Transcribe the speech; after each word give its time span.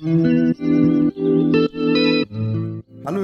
Hallo 0.00 0.12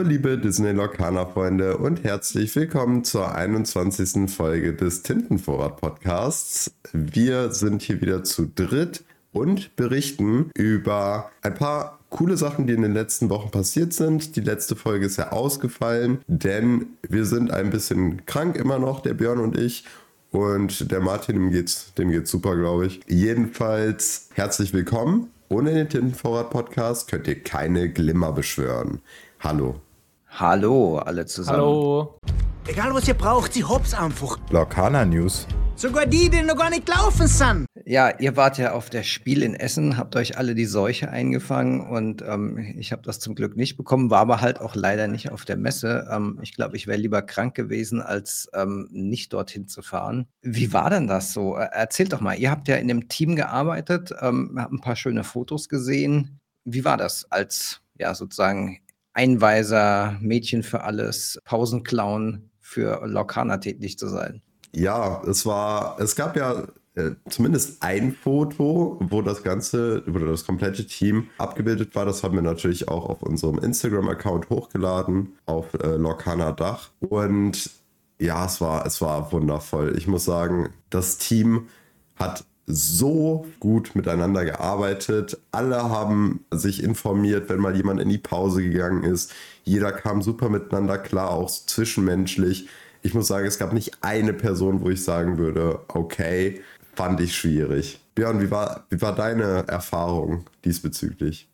liebe 0.03 0.39
Disney 0.39 0.73
Locana 0.73 1.27
Freunde 1.27 1.77
und 1.77 2.03
herzlich 2.03 2.57
willkommen 2.57 3.05
zur 3.05 3.33
21. 3.33 4.29
Folge 4.29 4.75
des 4.75 5.03
Tintenvorrat 5.03 5.81
Podcasts. 5.81 6.73
Wir 6.93 7.53
sind 7.53 7.83
hier 7.83 8.01
wieder 8.01 8.25
zu 8.25 8.51
dritt 8.53 9.05
und 9.31 9.77
berichten 9.77 10.51
über 10.57 11.31
ein 11.43 11.55
paar 11.55 12.01
coole 12.11 12.37
Sachen, 12.37 12.67
die 12.67 12.73
in 12.73 12.83
den 12.83 12.95
letzten 12.95 13.31
Wochen 13.31 13.53
passiert 13.53 13.93
sind. 13.93 14.35
Die 14.35 14.41
letzte 14.41 14.75
Folge 14.75 15.07
ist 15.07 15.17
ja 15.17 15.31
ausgefallen, 15.31 16.23
denn 16.27 16.87
wir 17.09 17.25
sind 17.25 17.53
ein 17.53 17.71
bisschen 17.71 18.27
krank 18.27 18.57
immer 18.57 18.81
noch, 18.81 19.01
der 19.01 19.15
Björn 19.15 19.39
und 19.39 19.57
ich. 19.57 19.85
Und 20.33 20.91
der 20.91 20.99
Martin, 20.99 21.37
dem 21.37 21.53
geht's, 21.53 21.95
dem 21.95 22.11
geht's 22.11 22.33
super, 22.33 22.57
glaube 22.57 22.87
ich. 22.87 23.01
Jedenfalls 23.07 24.31
herzlich 24.35 24.73
willkommen. 24.73 25.29
Ohne 25.55 25.73
den 25.73 25.89
Tintenvorrat-Podcast 25.89 27.09
könnt 27.09 27.29
ihr 27.29 27.41
keine 27.41 27.89
Glimmer 27.89 28.33
beschwören. 28.33 29.03
Hallo. 29.39 29.81
Hallo, 30.37 30.99
alle 30.99 31.27
zusammen. 31.27 31.59
Hallo. 31.59 32.19
Egal 32.67 32.93
was 32.93 33.07
ihr 33.07 33.15
braucht, 33.15 33.53
sie 33.53 33.63
hops 33.63 33.95
einfach. 33.95 34.37
Lokana 34.51 35.05
News. 35.05 35.47
Sogar 35.77 36.07
die, 36.07 36.29
die 36.29 36.43
noch 36.43 36.57
gar 36.57 36.71
nicht 36.71 36.89
laufen 36.89 37.29
sind. 37.29 37.67
Ja, 37.85 38.11
ihr 38.19 38.37
wart 38.37 38.59
ja 38.59 38.73
auf 38.73 38.91
der 38.91 39.05
Spiel 39.05 39.45
in 39.45 39.55
Essen, 39.55 39.97
habt 39.97 40.17
euch 40.17 40.37
alle 40.37 40.57
die 40.57 40.65
Seuche 40.65 41.09
eingefangen 41.09 41.83
und 41.83 42.23
ähm, 42.23 42.59
ich 42.77 42.91
habe 42.91 43.03
das 43.03 43.21
zum 43.21 43.37
Glück 43.37 43.57
nicht 43.57 43.77
bekommen, 43.77 44.11
war 44.11 44.23
aber 44.23 44.41
halt 44.41 44.61
auch 44.61 44.75
leider 44.75 45.07
nicht 45.07 45.31
auf 45.31 45.45
der 45.45 45.57
Messe. 45.57 46.09
Ähm, 46.11 46.41
ich 46.43 46.57
glaube, 46.57 46.77
ich 46.77 46.89
wäre 46.89 46.99
lieber 46.99 47.23
krank 47.23 47.55
gewesen, 47.55 48.03
als 48.03 48.49
ähm, 48.55 48.89
nicht 48.91 49.33
dorthin 49.33 49.69
zu 49.69 49.83
fahren. 49.83 50.27
Wie 50.43 50.73
war 50.73 50.91
denn 50.91 51.07
das 51.07 51.33
so? 51.33 51.55
Erzählt 51.55 52.13
doch 52.13 52.21
mal, 52.21 52.37
ihr 52.37 52.51
habt 52.51 52.67
ja 52.67 52.75
in 52.75 52.89
dem 52.89 53.09
Team 53.09 53.37
gearbeitet, 53.37 54.13
ähm, 54.21 54.57
habt 54.59 54.73
ein 54.73 54.81
paar 54.81 54.97
schöne 54.97 55.23
Fotos 55.23 55.69
gesehen. 55.69 56.41
Wie 56.65 56.85
war 56.85 56.97
das 56.97 57.31
als 57.31 57.83
ja 57.97 58.13
sozusagen 58.17 58.81
Einweiser, 59.15 60.19
Mädchen 60.21 60.63
für 60.63 60.83
alles, 60.83 61.41
Pausenclown 61.45 62.51
für 62.61 63.07
Lokana 63.07 63.59
tätig 63.59 63.99
zu 63.99 64.09
sein? 64.09 64.43
Ja, 64.73 65.23
es 65.23 65.47
war, 65.47 65.99
es 66.01 66.17
gab 66.17 66.37
ja 66.37 66.67
äh, 66.97 67.13
zumindest 67.29 67.83
ein 67.83 68.13
Foto, 68.13 68.99
wo 69.01 69.23
das 69.23 69.43
ganze, 69.43 70.03
wo 70.07 70.19
das 70.19 70.45
komplette 70.45 70.87
Team 70.87 71.29
abgebildet 71.39 71.95
war. 71.95 72.05
Das 72.05 72.23
haben 72.23 72.35
wir 72.35 72.43
natürlich 72.43 72.89
auch 72.89 73.09
auf 73.09 73.23
unserem 73.23 73.59
Instagram-Account 73.59 74.51
hochgeladen, 74.51 75.35
auf 75.47 75.75
äh, 75.75 75.97
Lorcana 75.97 76.53
Dach. 76.53 76.91
Und 77.01 77.71
ja, 78.21 78.45
es 78.45 78.61
war, 78.61 78.87
es 78.87 79.01
war 79.01 79.33
wundervoll. 79.33 79.97
Ich 79.97 80.07
muss 80.07 80.25
sagen, 80.25 80.71
das 80.91 81.19
Team 81.19 81.69
hat 82.17 82.45
so 82.67 83.47
gut 83.61 83.95
miteinander 83.95 84.45
gearbeitet. 84.45 85.39
Alle 85.51 85.83
haben 85.83 86.45
sich 86.51 86.83
informiert, 86.83 87.49
wenn 87.49 87.61
mal 87.61 87.77
jemand 87.77 88.01
in 88.01 88.09
die 88.09 88.19
Pause 88.19 88.63
gegangen 88.63 89.05
ist. 89.05 89.33
Jeder 89.65 89.93
kam 89.93 90.23
super 90.23 90.49
miteinander 90.49 90.99
klar, 90.99 91.31
auch 91.31 91.51
zwischenmenschlich 91.51 92.69
ich 93.05 93.13
muss 93.13 93.27
sagen, 93.27 93.47
es 93.47 93.59
gab 93.59 93.75
nicht 93.75 93.99
eine 94.01 94.33
Person, 94.33 94.81
wo 94.81 94.89
ich 94.89 95.05
sagen 95.05 95.37
würde, 95.37 95.81
okay, 95.89 96.63
fand 96.95 97.21
ich 97.21 97.37
schwierig. 97.37 98.01
Björn, 98.15 98.41
wie 98.41 98.51
war, 98.51 98.87
wie 98.89 99.01
war 99.03 99.15
deine 99.15 99.69
Erfahrung 99.69 100.47
diesbezüglich? 100.65 101.47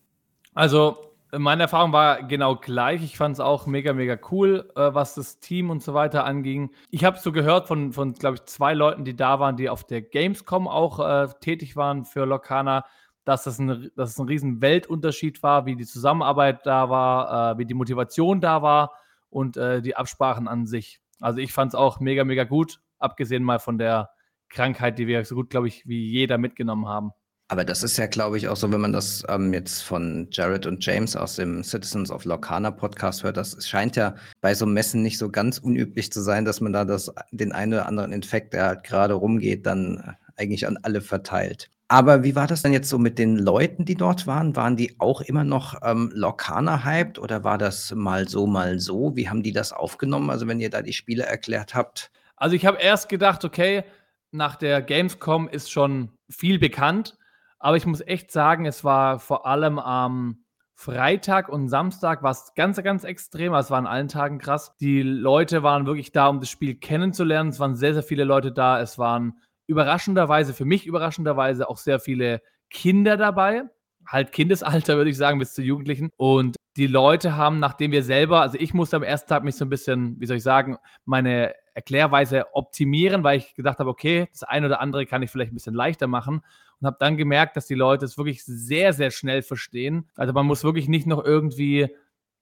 Also, 0.54 0.96
meine 1.32 1.62
Erfahrung 1.62 1.92
war 1.92 2.22
genau 2.22 2.56
gleich. 2.56 3.02
Ich 3.02 3.16
fand 3.16 3.34
es 3.34 3.40
auch 3.40 3.66
mega, 3.66 3.92
mega 3.92 4.18
cool, 4.30 4.70
äh, 4.76 4.94
was 4.94 5.14
das 5.14 5.38
Team 5.38 5.70
und 5.70 5.82
so 5.82 5.94
weiter 5.94 6.24
anging. 6.24 6.70
Ich 6.90 7.04
habe 7.04 7.18
so 7.18 7.32
gehört 7.32 7.68
von, 7.68 7.92
von 7.92 8.14
glaube 8.14 8.36
ich, 8.36 8.44
zwei 8.44 8.74
Leuten, 8.74 9.04
die 9.04 9.16
da 9.16 9.38
waren, 9.38 9.56
die 9.56 9.68
auf 9.68 9.84
der 9.84 10.02
Gamescom 10.02 10.66
auch 10.66 10.98
äh, 10.98 11.28
tätig 11.40 11.76
waren 11.76 12.04
für 12.04 12.24
Lokana, 12.24 12.84
dass 13.24 13.44
das, 13.44 13.58
ein, 13.58 13.90
dass 13.96 14.10
es 14.10 14.18
ein 14.18 14.26
riesen 14.26 14.60
Weltunterschied 14.60 15.42
war, 15.42 15.66
wie 15.66 15.76
die 15.76 15.86
Zusammenarbeit 15.86 16.66
da 16.66 16.90
war, 16.90 17.52
äh, 17.52 17.58
wie 17.58 17.66
die 17.66 17.74
Motivation 17.74 18.40
da 18.40 18.62
war 18.62 18.92
und 19.28 19.56
äh, 19.56 19.82
die 19.82 19.96
Absprachen 19.96 20.48
an 20.48 20.66
sich. 20.66 21.00
Also 21.20 21.38
ich 21.38 21.52
fand 21.52 21.72
es 21.72 21.74
auch 21.74 22.00
mega, 22.00 22.24
mega 22.24 22.44
gut, 22.44 22.80
abgesehen 22.98 23.44
mal 23.44 23.58
von 23.58 23.78
der 23.78 24.10
Krankheit, 24.48 24.98
die 24.98 25.06
wir 25.06 25.24
so 25.24 25.34
gut, 25.36 25.50
glaube 25.50 25.68
ich, 25.68 25.86
wie 25.86 26.08
jeder 26.10 26.38
mitgenommen 26.38 26.88
haben. 26.88 27.12
Aber 27.50 27.64
das 27.64 27.82
ist 27.82 27.96
ja, 27.96 28.06
glaube 28.06 28.38
ich, 28.38 28.46
auch 28.46 28.54
so, 28.54 28.70
wenn 28.70 28.80
man 28.80 28.92
das 28.92 29.24
ähm, 29.28 29.52
jetzt 29.52 29.82
von 29.82 30.28
Jared 30.30 30.66
und 30.66 30.86
James 30.86 31.16
aus 31.16 31.34
dem 31.34 31.64
Citizens 31.64 32.12
of 32.12 32.24
Lorcana 32.24 32.70
Podcast 32.70 33.24
hört, 33.24 33.36
das 33.36 33.66
scheint 33.66 33.96
ja 33.96 34.14
bei 34.40 34.54
so 34.54 34.66
Messen 34.66 35.02
nicht 35.02 35.18
so 35.18 35.28
ganz 35.28 35.58
unüblich 35.58 36.12
zu 36.12 36.20
sein, 36.20 36.44
dass 36.44 36.60
man 36.60 36.72
da 36.72 36.84
das, 36.84 37.12
den 37.32 37.50
einen 37.50 37.72
oder 37.72 37.88
anderen 37.88 38.12
Infekt, 38.12 38.54
der 38.54 38.66
halt 38.66 38.84
gerade 38.84 39.14
rumgeht, 39.14 39.66
dann 39.66 40.14
eigentlich 40.36 40.64
an 40.68 40.78
alle 40.82 41.00
verteilt. 41.00 41.70
Aber 41.88 42.22
wie 42.22 42.36
war 42.36 42.46
das 42.46 42.62
denn 42.62 42.72
jetzt 42.72 42.88
so 42.88 42.98
mit 42.98 43.18
den 43.18 43.34
Leuten, 43.34 43.84
die 43.84 43.96
dort 43.96 44.28
waren? 44.28 44.54
Waren 44.54 44.76
die 44.76 44.94
auch 45.00 45.20
immer 45.20 45.42
noch 45.42 45.74
ähm, 45.82 46.12
Lorcaner-hyped 46.14 47.18
oder 47.18 47.42
war 47.42 47.58
das 47.58 47.92
mal 47.92 48.28
so, 48.28 48.46
mal 48.46 48.78
so? 48.78 49.16
Wie 49.16 49.28
haben 49.28 49.42
die 49.42 49.52
das 49.52 49.72
aufgenommen? 49.72 50.30
Also, 50.30 50.46
wenn 50.46 50.60
ihr 50.60 50.70
da 50.70 50.82
die 50.82 50.92
Spiele 50.92 51.24
erklärt 51.24 51.74
habt. 51.74 52.12
Also, 52.36 52.54
ich 52.54 52.64
habe 52.64 52.78
erst 52.80 53.08
gedacht, 53.08 53.44
okay, 53.44 53.82
nach 54.30 54.54
der 54.54 54.82
Gamescom 54.82 55.48
ist 55.48 55.72
schon 55.72 56.10
viel 56.28 56.60
bekannt. 56.60 57.16
Aber 57.60 57.76
ich 57.76 57.86
muss 57.86 58.00
echt 58.00 58.32
sagen, 58.32 58.66
es 58.66 58.82
war 58.84 59.20
vor 59.20 59.46
allem 59.46 59.78
am 59.78 60.44
Freitag 60.74 61.50
und 61.50 61.68
Samstag 61.68 62.22
war 62.22 62.30
es 62.30 62.54
ganz, 62.56 62.82
ganz 62.82 63.04
extrem. 63.04 63.52
Also, 63.52 63.66
es 63.66 63.70
war 63.70 63.78
an 63.78 63.86
allen 63.86 64.08
Tagen 64.08 64.38
krass. 64.38 64.74
Die 64.80 65.02
Leute 65.02 65.62
waren 65.62 65.84
wirklich 65.84 66.10
da, 66.10 66.28
um 66.28 66.40
das 66.40 66.48
Spiel 66.48 66.74
kennenzulernen. 66.74 67.50
Es 67.50 67.60
waren 67.60 67.76
sehr, 67.76 67.92
sehr 67.92 68.02
viele 68.02 68.24
Leute 68.24 68.50
da. 68.50 68.80
Es 68.80 68.98
waren 68.98 69.34
überraschenderweise, 69.66 70.54
für 70.54 70.64
mich 70.64 70.86
überraschenderweise 70.86 71.68
auch 71.68 71.76
sehr 71.76 72.00
viele 72.00 72.40
Kinder 72.70 73.18
dabei. 73.18 73.64
Halt 74.06 74.32
Kindesalter, 74.32 74.96
würde 74.96 75.10
ich 75.10 75.18
sagen, 75.18 75.38
bis 75.38 75.52
zu 75.52 75.60
Jugendlichen. 75.60 76.08
Und 76.16 76.56
die 76.78 76.86
Leute 76.86 77.36
haben, 77.36 77.58
nachdem 77.58 77.92
wir 77.92 78.02
selber, 78.02 78.40
also 78.40 78.56
ich 78.58 78.72
musste 78.72 78.96
am 78.96 79.02
ersten 79.02 79.28
Tag 79.28 79.44
mich 79.44 79.56
so 79.56 79.66
ein 79.66 79.70
bisschen, 79.70 80.18
wie 80.18 80.24
soll 80.24 80.38
ich 80.38 80.42
sagen, 80.42 80.78
meine 81.04 81.52
Erklärweise 81.74 82.46
optimieren, 82.54 83.24
weil 83.24 83.38
ich 83.38 83.54
gedacht 83.54 83.78
habe, 83.78 83.90
okay, 83.90 84.28
das 84.32 84.42
eine 84.42 84.66
oder 84.66 84.80
andere 84.80 85.06
kann 85.06 85.22
ich 85.22 85.30
vielleicht 85.30 85.52
ein 85.52 85.54
bisschen 85.54 85.74
leichter 85.74 86.06
machen 86.06 86.42
und 86.80 86.86
habe 86.86 86.96
dann 86.98 87.16
gemerkt, 87.16 87.56
dass 87.56 87.66
die 87.66 87.74
Leute 87.74 88.04
es 88.04 88.18
wirklich 88.18 88.44
sehr, 88.44 88.92
sehr 88.92 89.10
schnell 89.10 89.42
verstehen. 89.42 90.08
Also 90.16 90.32
man 90.32 90.46
muss 90.46 90.64
wirklich 90.64 90.88
nicht 90.88 91.06
noch 91.06 91.24
irgendwie 91.24 91.88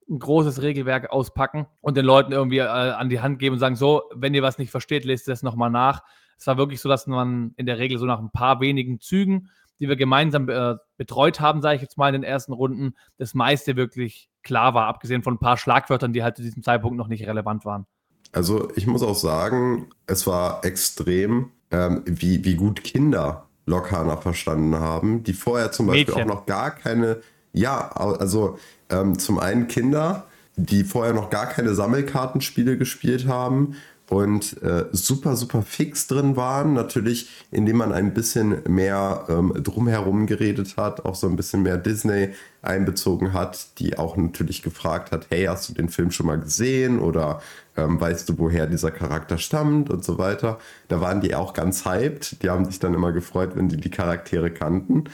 ein 0.09 0.19
großes 0.19 0.63
Regelwerk 0.63 1.11
auspacken 1.11 1.67
und 1.81 1.97
den 1.97 2.05
Leuten 2.05 2.33
irgendwie 2.33 2.59
äh, 2.59 2.63
an 2.63 3.11
die 3.11 3.21
Hand 3.21 3.39
geben 3.39 3.55
und 3.55 3.61
sagen, 3.61 3.77
so, 3.77 4.05
wenn 4.15 4.35
ihr 4.35 4.43
was 4.43 4.59
nicht 4.59 4.71
versteht, 4.71 5.05
lest 5.05 5.29
das 5.29 5.43
nochmal 5.43 5.71
nach. 5.71 6.03
Es 6.39 6.47
war 6.47 6.57
wirklich 6.57 6.81
so, 6.81 6.89
dass 6.89 7.07
man 7.07 7.53
in 7.57 7.67
der 7.67 7.79
Regel 7.79 7.99
so 7.99 8.07
nach 8.07 8.21
ein 8.21 8.31
paar 8.31 8.61
wenigen 8.61 9.01
Zügen, 9.01 9.51
die 9.81 9.89
wir 9.89 9.97
gemeinsam 9.97 10.49
äh, 10.49 10.77
betreut 10.97 11.41
haben, 11.41 11.61
sage 11.61 11.77
ich 11.77 11.83
jetzt 11.83 11.99
mal 11.99 12.09
in 12.09 12.23
den 12.23 12.29
ersten 12.29 12.53
Runden, 12.53 12.95
das 13.17 13.35
meiste 13.35 13.77
wirklich 13.77 14.31
klar 14.43 14.75
war, 14.75 14.87
abgesehen 14.87 15.23
von 15.23 15.35
ein 15.35 15.39
paar 15.39 15.57
Schlagwörtern, 15.57 16.13
die 16.13 16.23
halt 16.23 16.37
zu 16.37 16.43
diesem 16.43 16.63
Zeitpunkt 16.63 16.97
noch 16.97 17.09
nicht 17.09 17.27
relevant 17.27 17.65
waren. 17.65 17.87
Also 18.33 18.71
ich 18.77 18.87
muss 18.87 19.03
auch 19.03 19.17
sagen, 19.17 19.87
es 20.07 20.27
war 20.27 20.65
extrem, 20.65 21.51
ähm, 21.71 22.03
wie, 22.05 22.45
wie 22.45 22.55
gut 22.55 22.85
Kinder 22.85 23.47
Lokana 23.67 24.17
verstanden 24.17 24.77
haben, 24.77 25.23
die 25.23 25.35
vorher 25.35 25.73
zum 25.73 25.87
Beispiel 25.87 26.07
Mädchen. 26.07 26.23
auch 26.23 26.37
noch 26.37 26.47
gar 26.47 26.71
keine, 26.71 27.21
ja, 27.53 27.91
also 27.93 28.59
ähm, 28.91 29.19
zum 29.19 29.39
einen 29.39 29.69
Kinder, 29.69 30.27
die 30.57 30.85
vorher 30.85 31.13
noch 31.13 31.31
gar 31.31 31.47
keine 31.47 31.75
Sammelkartenspiele 31.75 32.79
gespielt 32.79 33.27
haben 33.29 33.77
und 34.09 34.63
äh, 34.63 34.87
super, 34.93 35.37
super 35.37 35.63
fix 35.63 36.07
drin 36.07 36.37
waren. 36.37 36.73
Natürlich, 36.73 37.29
indem 37.51 37.77
man 37.77 37.93
ein 37.93 38.15
bisschen 38.15 38.63
mehr 38.67 39.27
ähm, 39.29 39.53
drumherum 39.57 40.27
geredet 40.27 40.77
hat, 40.77 41.05
auch 41.05 41.15
so 41.15 41.29
ein 41.29 41.37
bisschen 41.37 41.63
mehr 41.63 41.77
Disney 41.77 42.31
einbezogen 42.63 43.33
hat, 43.35 43.79
die 43.79 43.99
auch 43.99 44.17
natürlich 44.17 44.63
gefragt 44.63 45.13
hat, 45.13 45.27
hey, 45.31 45.45
hast 45.45 45.69
du 45.69 45.75
den 45.75 45.89
Film 45.91 46.11
schon 46.11 46.27
mal 46.27 46.39
gesehen 46.41 46.99
oder 47.01 47.43
ähm, 47.77 48.01
weißt 48.01 48.29
du, 48.29 48.39
woher 48.39 48.67
dieser 48.67 48.91
Charakter 48.91 49.39
stammt 49.39 49.91
und 49.91 50.05
so 50.05 50.19
weiter. 50.19 50.59
Da 50.89 51.01
waren 51.01 51.21
die 51.21 51.35
auch 51.35 51.53
ganz 51.53 51.85
hyped. 51.85 52.43
Die 52.43 52.51
haben 52.51 52.65
sich 52.65 52.79
dann 52.79 52.95
immer 52.95 53.13
gefreut, 53.13 53.51
wenn 53.55 53.69
die 53.69 53.77
die 53.77 53.91
Charaktere 53.91 54.51
kannten. 54.51 55.05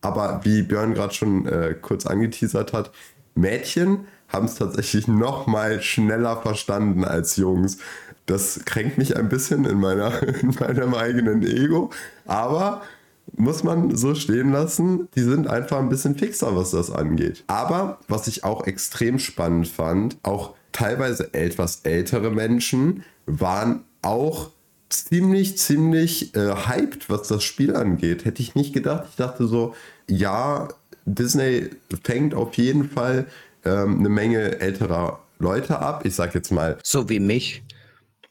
Aber 0.00 0.40
wie 0.44 0.62
Björn 0.62 0.94
gerade 0.94 1.14
schon 1.14 1.46
äh, 1.46 1.74
kurz 1.80 2.06
angeteasert 2.06 2.72
hat, 2.72 2.92
Mädchen 3.34 4.06
haben 4.28 4.46
es 4.46 4.56
tatsächlich 4.56 5.08
noch 5.08 5.46
mal 5.46 5.80
schneller 5.82 6.40
verstanden 6.42 7.04
als 7.04 7.36
Jungs. 7.36 7.78
Das 8.26 8.60
kränkt 8.64 8.98
mich 8.98 9.16
ein 9.16 9.28
bisschen 9.28 9.64
in, 9.64 9.78
meiner, 9.78 10.22
in 10.42 10.54
meinem 10.58 10.94
eigenen 10.94 11.42
Ego. 11.42 11.90
Aber 12.26 12.82
muss 13.34 13.64
man 13.64 13.96
so 13.96 14.14
stehen 14.14 14.52
lassen, 14.52 15.08
die 15.14 15.22
sind 15.22 15.48
einfach 15.48 15.78
ein 15.78 15.88
bisschen 15.88 16.16
fixer, 16.16 16.56
was 16.56 16.70
das 16.70 16.90
angeht. 16.90 17.44
Aber 17.46 17.98
was 18.08 18.28
ich 18.28 18.44
auch 18.44 18.66
extrem 18.66 19.18
spannend 19.18 19.68
fand, 19.68 20.16
auch 20.22 20.54
teilweise 20.72 21.32
etwas 21.34 21.80
ältere 21.82 22.30
Menschen 22.30 23.02
waren 23.26 23.84
auch 24.02 24.50
ziemlich, 24.88 25.58
ziemlich 25.58 26.34
äh, 26.36 26.54
hyped, 26.68 27.10
was 27.10 27.28
das 27.28 27.42
Spiel 27.42 27.74
angeht. 27.74 28.24
Hätte 28.24 28.42
ich 28.42 28.54
nicht 28.54 28.72
gedacht. 28.72 29.06
Ich 29.10 29.16
dachte 29.16 29.46
so, 29.46 29.74
ja, 30.08 30.68
Disney 31.04 31.70
fängt 32.04 32.34
auf 32.34 32.54
jeden 32.54 32.88
Fall 32.88 33.26
ähm, 33.64 33.98
eine 33.98 34.08
Menge 34.08 34.60
älterer 34.60 35.20
Leute 35.38 35.78
ab. 35.80 36.04
Ich 36.04 36.14
sag 36.14 36.34
jetzt 36.34 36.52
mal. 36.52 36.78
So 36.82 37.08
wie 37.08 37.20
mich. 37.20 37.62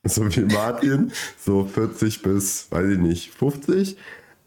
So 0.06 0.24
wie 0.36 0.42
Martin. 0.42 1.12
so 1.38 1.66
40 1.66 2.22
bis, 2.22 2.68
weiß 2.72 2.92
ich 2.92 3.00
nicht, 3.00 3.34
50. 3.34 3.98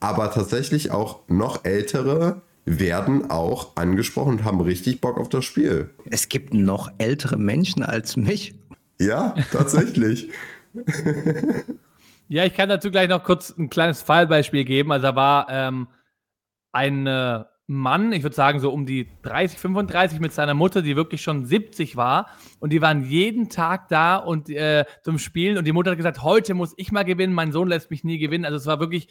Aber 0.01 0.31
tatsächlich 0.31 0.93
auch 0.93 1.21
noch 1.29 1.65
ältere, 1.65 2.43
werden 2.77 3.31
auch 3.31 3.77
angesprochen 3.77 4.39
und 4.39 4.45
haben 4.45 4.61
richtig 4.61 5.01
Bock 5.01 5.19
auf 5.19 5.29
das 5.29 5.45
Spiel. 5.45 5.91
Es 6.11 6.29
gibt 6.29 6.55
noch 6.55 6.91
ältere 6.99 7.37
Menschen 7.37 7.83
als 7.83 8.17
mich. 8.17 8.55
Ja, 9.01 9.35
tatsächlich. 9.53 10.31
ja, 12.29 12.45
ich 12.45 12.55
kann 12.55 12.69
dazu 12.69 12.91
gleich 12.91 13.09
noch 13.09 13.25
kurz 13.25 13.55
ein 13.57 13.71
kleines 13.71 14.03
Fallbeispiel 14.03 14.65
geben. 14.65 14.93
Also 14.93 15.03
da 15.05 15.17
war 15.17 15.47
ähm, 15.51 15.89
ein 16.73 17.07
äh, 17.07 17.45
Mann, 17.71 18.13
ich 18.13 18.23
würde 18.23 18.35
sagen 18.35 18.61
so 18.61 18.71
um 18.71 18.87
die 18.87 19.09
30, 19.23 19.59
35 19.59 20.21
mit 20.21 20.33
seiner 20.33 20.55
Mutter, 20.55 20.81
die 20.81 20.97
wirklich 20.97 21.21
schon 21.21 21.45
70 21.45 21.97
war. 21.97 22.31
Und 22.61 22.73
die 22.73 22.81
waren 22.81 23.05
jeden 23.05 23.51
Tag 23.51 23.89
da 23.89 24.17
und 24.17 24.49
äh, 24.49 24.87
zum 25.03 25.19
Spielen. 25.19 25.59
Und 25.59 25.67
die 25.67 25.73
Mutter 25.73 25.91
hat 25.91 25.99
gesagt, 25.99 26.23
heute 26.23 26.55
muss 26.55 26.73
ich 26.79 26.93
mal 26.93 27.05
gewinnen, 27.05 27.35
mein 27.35 27.53
Sohn 27.53 27.69
lässt 27.69 27.91
mich 27.91 28.05
nie 28.05 28.19
gewinnen. 28.19 28.47
Also 28.47 28.57
es 28.57 28.65
war 28.65 28.81
wirklich 28.81 29.09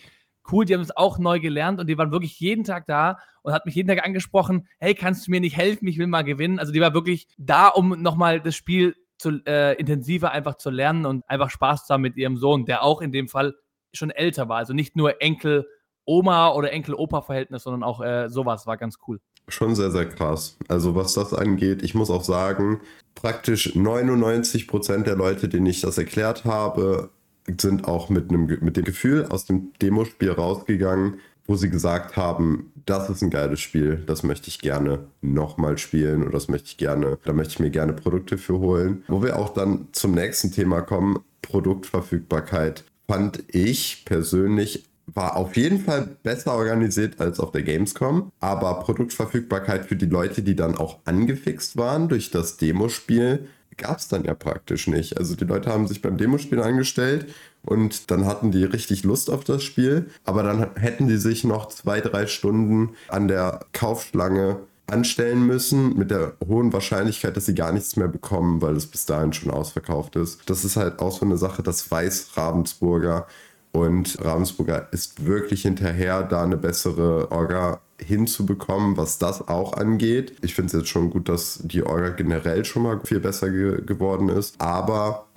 cool, 0.51 0.65
die 0.65 0.74
haben 0.74 0.81
es 0.81 0.95
auch 0.95 1.19
neu 1.19 1.39
gelernt 1.39 1.80
und 1.80 1.88
die 1.88 2.00
waren 2.00 2.12
wirklich 2.12 2.39
jeden 2.39 2.63
Tag 2.63 2.88
da 2.88 3.19
und 3.44 3.54
hat 3.54 3.68
mich 3.68 3.75
jeden 3.75 3.89
Tag 3.89 4.04
angesprochen, 4.04 4.68
hey, 4.80 4.95
kannst 4.95 5.27
du 5.27 5.31
mir 5.31 5.39
nicht 5.39 5.56
helfen, 5.56 5.88
ich 5.88 6.00
will 6.00 6.07
mal 6.07 6.24
gewinnen. 6.24 6.57
Also 6.57 6.71
die 6.71 6.81
war 6.81 6.95
wirklich 6.95 7.27
da, 7.38 7.68
um 7.68 8.01
nochmal 8.01 8.42
das 8.42 8.56
Spiel 8.56 8.95
zu, 9.19 9.39
äh, 9.45 9.75
intensiver 9.75 10.31
einfach 10.31 10.56
zu 10.56 10.71
lernen 10.71 11.06
und 11.06 11.30
einfach 11.30 11.51
Spaß 11.51 11.86
zu 11.86 11.94
haben 11.94 12.01
mit 12.01 12.18
ihrem 12.18 12.38
Sohn, 12.38 12.65
der 12.65 12.83
auch 12.83 13.01
in 13.01 13.12
dem 13.12 13.27
Fall 13.27 13.54
schon 13.94 14.09
älter 14.09 14.50
war. 14.50 14.57
Also 14.57 14.74
nicht 14.74 14.95
nur 14.95 15.21
Enkel-Oma 16.07 16.54
oder 16.54 16.71
Enkel-Opa-Verhältnis, 16.71 17.63
sondern 17.63 17.83
auch 17.83 18.01
äh, 18.01 18.30
sowas 18.30 18.65
war 18.65 18.77
ganz 18.77 18.98
cool. 19.07 19.19
Schon 19.48 19.75
sehr, 19.75 19.92
sehr 19.92 20.07
krass. 20.07 20.57
Also 20.68 20.95
was 20.95 21.13
das 21.13 21.33
angeht, 21.33 21.83
ich 21.83 21.95
muss 21.95 22.09
auch 22.09 22.24
sagen, 22.24 22.81
praktisch 23.15 23.75
99 23.75 24.68
Prozent 24.68 25.07
der 25.07 25.15
Leute, 25.15 25.48
denen 25.48 25.65
ich 25.65 25.81
das 25.81 25.98
erklärt 25.98 26.45
habe, 26.45 27.09
sind 27.59 27.88
auch 27.88 28.09
mit, 28.09 28.30
einem, 28.30 28.45
mit 28.62 28.75
dem 28.75 28.83
Gefühl 28.83 29.25
aus 29.30 29.45
dem 29.45 29.71
Demospiel 29.81 30.31
rausgegangen, 30.31 31.19
wo 31.45 31.56
sie 31.56 31.69
gesagt 31.69 32.18
haben, 32.18 32.74
das 32.86 33.09
ist 33.09 33.21
ein 33.21 33.30
geiles 33.30 33.62
Spiel, 33.62 34.04
das 34.06 34.24
möchte 34.24 34.50
ich 34.50 34.59
gerne 34.59 35.07
nochmal 35.21 35.77
spielen 35.77 36.24
oder 36.24 36.31
das 36.31 36.50
möchte 36.50 36.68
ich 36.68 36.77
gerne, 36.77 37.18
da 37.24 37.31
möchte 37.31 37.54
ich 37.54 37.59
mir 37.59 37.69
gerne 37.69 37.94
Produkte 37.94 38.38
für 38.38 38.59
holen. 38.59 39.06
Wo 39.07 39.24
wir 39.24 39.39
auch 39.39 39.50
dann 39.50 39.88
zum 39.94 40.12
nächsten 40.12 40.51
Thema 40.51 40.81
kommen, 40.81 41.19
Produktverfügbarkeit, 41.42 42.83
fand 43.07 43.44
ich 43.48 44.04
persönlich 44.04 44.86
war 45.13 45.38
auf 45.38 45.56
jeden 45.56 45.80
Fall 45.80 46.18
besser 46.24 46.54
organisiert 46.54 47.19
als 47.19 47.39
auf 47.39 47.51
der 47.51 47.63
Gamescom, 47.63 48.31
aber 48.39 48.80
Produktverfügbarkeit 48.81 49.86
für 49.86 49.95
die 49.95 50.06
Leute, 50.06 50.42
die 50.42 50.56
dann 50.56 50.75
auch 50.75 51.00
angefixt 51.06 51.77
waren 51.77 52.09
durch 52.09 52.30
das 52.30 52.57
Demospiel, 52.57 53.48
gab 53.77 54.00
es 54.00 54.07
dann 54.07 54.25
ja 54.25 54.33
praktisch 54.33 54.88
nicht. 54.88 55.18
Also 55.18 55.36
die 55.36 55.45
Leute 55.45 55.71
haben 55.71 55.88
sich 55.88 56.01
beim 56.01 56.18
Demospiel 56.18 56.62
angestellt 56.62 57.27
und 57.63 58.12
dann 58.12 58.25
hatten 58.25 58.51
die 58.51 58.63
richtig 58.63 59.04
Lust 59.04 59.30
auf 59.30 59.44
das 59.44 59.63
Spiel, 59.63 60.07
aber 60.25 60.44
dann 60.44 60.75
hätten 60.75 61.07
die 61.07 61.18
sich 61.18 61.44
noch 61.44 61.69
zwei, 61.69 62.01
drei 62.01 62.27
Stunden 62.27 62.95
an 63.07 63.27
der 63.27 63.65
Kaufschlange 63.74 64.59
anstellen 64.88 65.45
müssen, 65.45 65.98
mit 65.98 66.12
der 66.12 66.33
hohen 66.48 66.71
Wahrscheinlichkeit, 66.71 67.36
dass 67.36 67.45
sie 67.45 67.56
gar 67.56 67.74
nichts 67.74 67.98
mehr 67.98 68.07
bekommen, 68.07 68.62
weil 68.62 68.75
es 68.75 68.88
bis 68.88 69.06
dahin 69.06 69.33
schon 69.33 69.51
ausverkauft 69.51 70.15
ist. 70.15 70.50
Das 70.50 70.63
ist 70.63 70.77
halt 70.77 71.00
auch 71.00 71.12
so 71.12 71.25
eine 71.25 71.38
Sache, 71.38 71.62
das 71.62 71.92
weiß 71.92 72.31
Ravensburger. 72.36 73.27
Und 73.77 74.18
Ravensburger 74.25 74.88
ist 74.91 75.27
wirklich 75.27 75.62
hinterher, 75.62 76.24
da 76.24 76.41
eine 76.41 76.57
bessere 76.57 77.31
Orga 77.31 77.79
hinzubekommen, 78.00 78.97
was 78.97 79.19
das 79.19 79.47
auch 79.47 79.74
angeht. 79.74 80.35
Ich 80.41 80.56
finde 80.56 80.68
es 80.68 80.74
jetzt 80.74 80.89
schon 80.89 81.12
gut, 81.12 81.29
dass 81.29 81.59
die 81.63 81.83
Orga 81.83 82.09
generell 82.09 82.65
schon 82.65 82.81
mal 82.81 83.00
viel 83.03 83.19
besser 83.19 83.51
ge 83.51 83.83
geworden 83.85 84.29
ist. 84.29 84.59
Aber 84.59 85.27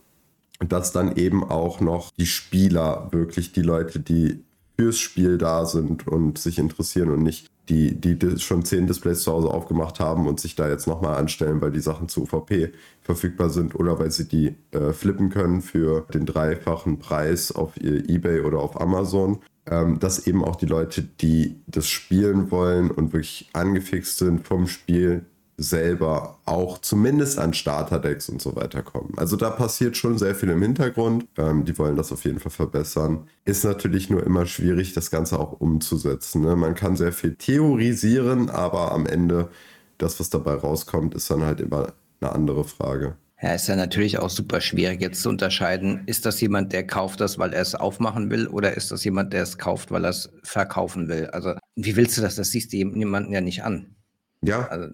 dass 0.58 0.92
dann 0.92 1.16
eben 1.16 1.44
auch 1.44 1.80
noch 1.80 2.12
die 2.18 2.24
Spieler, 2.24 3.08
wirklich 3.10 3.52
die 3.52 3.60
Leute, 3.60 4.00
die 4.00 4.42
fürs 4.78 4.98
Spiel 4.98 5.36
da 5.36 5.66
sind 5.66 6.08
und 6.08 6.38
sich 6.38 6.58
interessieren 6.58 7.10
und 7.10 7.22
nicht 7.22 7.49
die, 7.70 7.94
die 7.94 8.38
schon 8.38 8.64
zehn 8.64 8.86
Displays 8.86 9.22
zu 9.22 9.32
Hause 9.32 9.48
aufgemacht 9.48 10.00
haben 10.00 10.26
und 10.26 10.40
sich 10.40 10.56
da 10.56 10.68
jetzt 10.68 10.88
nochmal 10.88 11.16
anstellen, 11.16 11.60
weil 11.60 11.70
die 11.70 11.80
Sachen 11.80 12.08
zu 12.08 12.22
UVP 12.22 12.72
verfügbar 13.02 13.48
sind 13.48 13.74
oder 13.76 13.98
weil 13.98 14.10
sie 14.10 14.26
die 14.26 14.56
äh, 14.72 14.92
flippen 14.92 15.30
können 15.30 15.62
für 15.62 16.04
den 16.12 16.26
dreifachen 16.26 16.98
Preis 16.98 17.52
auf 17.52 17.80
ihr 17.80 18.08
Ebay 18.08 18.40
oder 18.40 18.58
auf 18.58 18.80
Amazon. 18.80 19.38
Ähm, 19.66 20.00
dass 20.00 20.26
eben 20.26 20.42
auch 20.44 20.56
die 20.56 20.66
Leute, 20.66 21.02
die 21.02 21.60
das 21.66 21.86
spielen 21.86 22.50
wollen 22.50 22.90
und 22.90 23.12
wirklich 23.12 23.50
angefixt 23.52 24.18
sind 24.18 24.46
vom 24.46 24.66
Spiel, 24.66 25.26
selber 25.60 26.38
auch 26.46 26.78
zumindest 26.78 27.38
an 27.38 27.52
Starterdecks 27.52 28.30
und 28.30 28.40
so 28.40 28.56
weiter 28.56 28.82
kommen. 28.82 29.12
Also 29.18 29.36
da 29.36 29.50
passiert 29.50 29.94
schon 29.94 30.16
sehr 30.16 30.34
viel 30.34 30.48
im 30.48 30.62
Hintergrund. 30.62 31.26
Ähm, 31.36 31.66
die 31.66 31.76
wollen 31.78 31.96
das 31.96 32.12
auf 32.12 32.24
jeden 32.24 32.40
Fall 32.40 32.50
verbessern. 32.50 33.28
Ist 33.44 33.64
natürlich 33.64 34.08
nur 34.08 34.24
immer 34.24 34.46
schwierig, 34.46 34.94
das 34.94 35.10
Ganze 35.10 35.38
auch 35.38 35.60
umzusetzen. 35.60 36.40
Ne? 36.40 36.56
Man 36.56 36.74
kann 36.74 36.96
sehr 36.96 37.12
viel 37.12 37.34
theorisieren, 37.34 38.48
aber 38.48 38.92
am 38.92 39.04
Ende 39.04 39.50
das, 39.98 40.18
was 40.18 40.30
dabei 40.30 40.54
rauskommt, 40.54 41.14
ist 41.14 41.30
dann 41.30 41.42
halt 41.42 41.60
immer 41.60 41.92
eine 42.22 42.32
andere 42.32 42.64
Frage. 42.64 43.16
Ja, 43.42 43.54
ist 43.54 43.68
ja 43.68 43.76
natürlich 43.76 44.18
auch 44.18 44.30
super 44.30 44.62
schwierig 44.62 45.02
jetzt 45.02 45.22
zu 45.22 45.28
unterscheiden. 45.28 46.02
Ist 46.06 46.24
das 46.24 46.40
jemand, 46.40 46.72
der 46.72 46.86
kauft 46.86 47.20
das, 47.20 47.38
weil 47.38 47.52
er 47.52 47.62
es 47.62 47.74
aufmachen 47.74 48.30
will, 48.30 48.46
oder 48.46 48.76
ist 48.76 48.90
das 48.90 49.04
jemand, 49.04 49.32
der 49.34 49.42
es 49.42 49.58
kauft, 49.58 49.90
weil 49.90 50.04
er 50.04 50.10
es 50.10 50.30
verkaufen 50.42 51.08
will? 51.08 51.26
Also, 51.28 51.54
wie 51.76 51.96
willst 51.96 52.16
du 52.16 52.22
das? 52.22 52.36
Das 52.36 52.50
siehst 52.50 52.72
du 52.72 52.76
jemanden 52.76 53.32
ja 53.32 53.40
nicht 53.40 53.62
an. 53.62 53.94
Ja. 54.42 54.68
Also, 54.68 54.88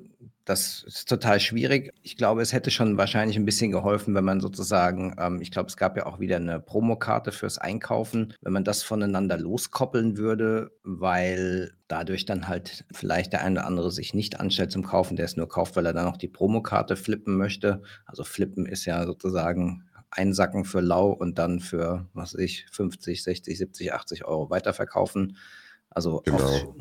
das 0.47 0.85
ist 0.87 1.09
total 1.09 1.41
schwierig. 1.41 1.93
Ich 2.03 2.17
glaube, 2.17 2.41
es 2.41 2.53
hätte 2.53 2.71
schon 2.71 2.97
wahrscheinlich 2.97 3.37
ein 3.37 3.45
bisschen 3.45 3.73
geholfen, 3.73 4.15
wenn 4.15 4.25
man 4.25 4.41
sozusagen, 4.41 5.17
ähm, 5.19 5.43
ich 5.43 5.51
glaube, 5.51 5.69
es 5.69 5.77
gab 5.77 5.97
ja 5.97 6.07
auch 6.07 6.21
wieder 6.21 6.37
eine 6.37 6.61
Promokarte 6.61 7.33
fürs 7.33 7.59
Einkaufen, 7.59 8.33
wenn 8.43 8.53
man 8.53 8.63
das 8.63 8.85
voneinander 8.85 9.39
loskoppeln 9.39 10.17
würde, 10.17 10.71
weil 10.85 11.73
dadurch 11.89 12.27
dann 12.27 12.47
halt 12.47 12.85
vielleicht 12.93 13.33
der 13.33 13.43
eine 13.43 13.59
oder 13.59 13.67
andere 13.67 13.91
sich 13.91 14.15
nicht 14.15 14.39
anstellt 14.39 14.71
zum 14.71 14.85
Kaufen, 14.85 15.17
der 15.17 15.25
es 15.25 15.37
nur 15.37 15.49
kauft, 15.49 15.75
weil 15.75 15.85
er 15.85 15.93
dann 15.93 16.05
noch 16.05 16.17
die 16.17 16.29
Promokarte 16.29 16.95
flippen 16.95 17.37
möchte. 17.37 17.83
Also 18.05 18.23
flippen 18.23 18.67
ist 18.67 18.85
ja 18.85 19.05
sozusagen 19.05 19.83
einsacken 20.11 20.65
für 20.65 20.81
lau 20.81 21.11
und 21.11 21.39
dann 21.39 21.59
für, 21.59 22.07
was 22.15 22.35
weiß 22.35 22.41
ich, 22.41 22.67
50, 22.71 23.21
60, 23.21 23.59
70, 23.59 23.93
80 23.93 24.25
Euro 24.25 24.49
weiterverkaufen. 24.49 25.37
Also 25.91 26.23
genau. 26.25 26.39
auf, 26.39 26.75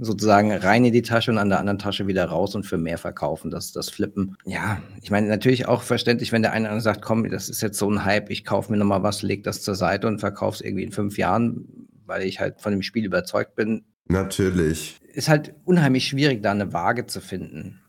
sozusagen 0.00 0.50
rein 0.50 0.84
in 0.84 0.92
die 0.94 1.02
Tasche 1.02 1.30
und 1.30 1.38
an 1.38 1.50
der 1.50 1.58
anderen 1.58 1.78
Tasche 1.78 2.06
wieder 2.06 2.24
raus 2.24 2.54
und 2.54 2.64
für 2.64 2.78
mehr 2.78 2.96
verkaufen, 2.96 3.50
das, 3.50 3.72
das 3.72 3.90
Flippen. 3.90 4.36
Ja, 4.46 4.82
ich 5.02 5.10
meine, 5.10 5.28
natürlich 5.28 5.68
auch 5.68 5.82
verständlich, 5.82 6.32
wenn 6.32 6.42
der 6.42 6.52
eine 6.52 6.70
oder 6.70 6.80
sagt, 6.80 7.02
komm, 7.02 7.28
das 7.28 7.50
ist 7.50 7.60
jetzt 7.60 7.78
so 7.78 7.90
ein 7.90 8.04
Hype, 8.04 8.30
ich 8.30 8.44
kaufe 8.44 8.72
mir 8.72 8.78
nochmal 8.78 9.02
was, 9.02 9.22
leg 9.22 9.44
das 9.44 9.60
zur 9.62 9.74
Seite 9.74 10.06
und 10.06 10.18
verkaufe 10.18 10.56
es 10.56 10.60
irgendwie 10.62 10.84
in 10.84 10.92
fünf 10.92 11.18
Jahren, 11.18 11.88
weil 12.06 12.22
ich 12.22 12.40
halt 12.40 12.62
von 12.62 12.72
dem 12.72 12.82
Spiel 12.82 13.04
überzeugt 13.04 13.54
bin. 13.54 13.84
Natürlich. 14.08 14.98
Ist 15.12 15.28
halt 15.28 15.54
unheimlich 15.64 16.08
schwierig, 16.08 16.42
da 16.42 16.50
eine 16.50 16.72
Waage 16.72 17.06
zu 17.06 17.20
finden. 17.20 17.80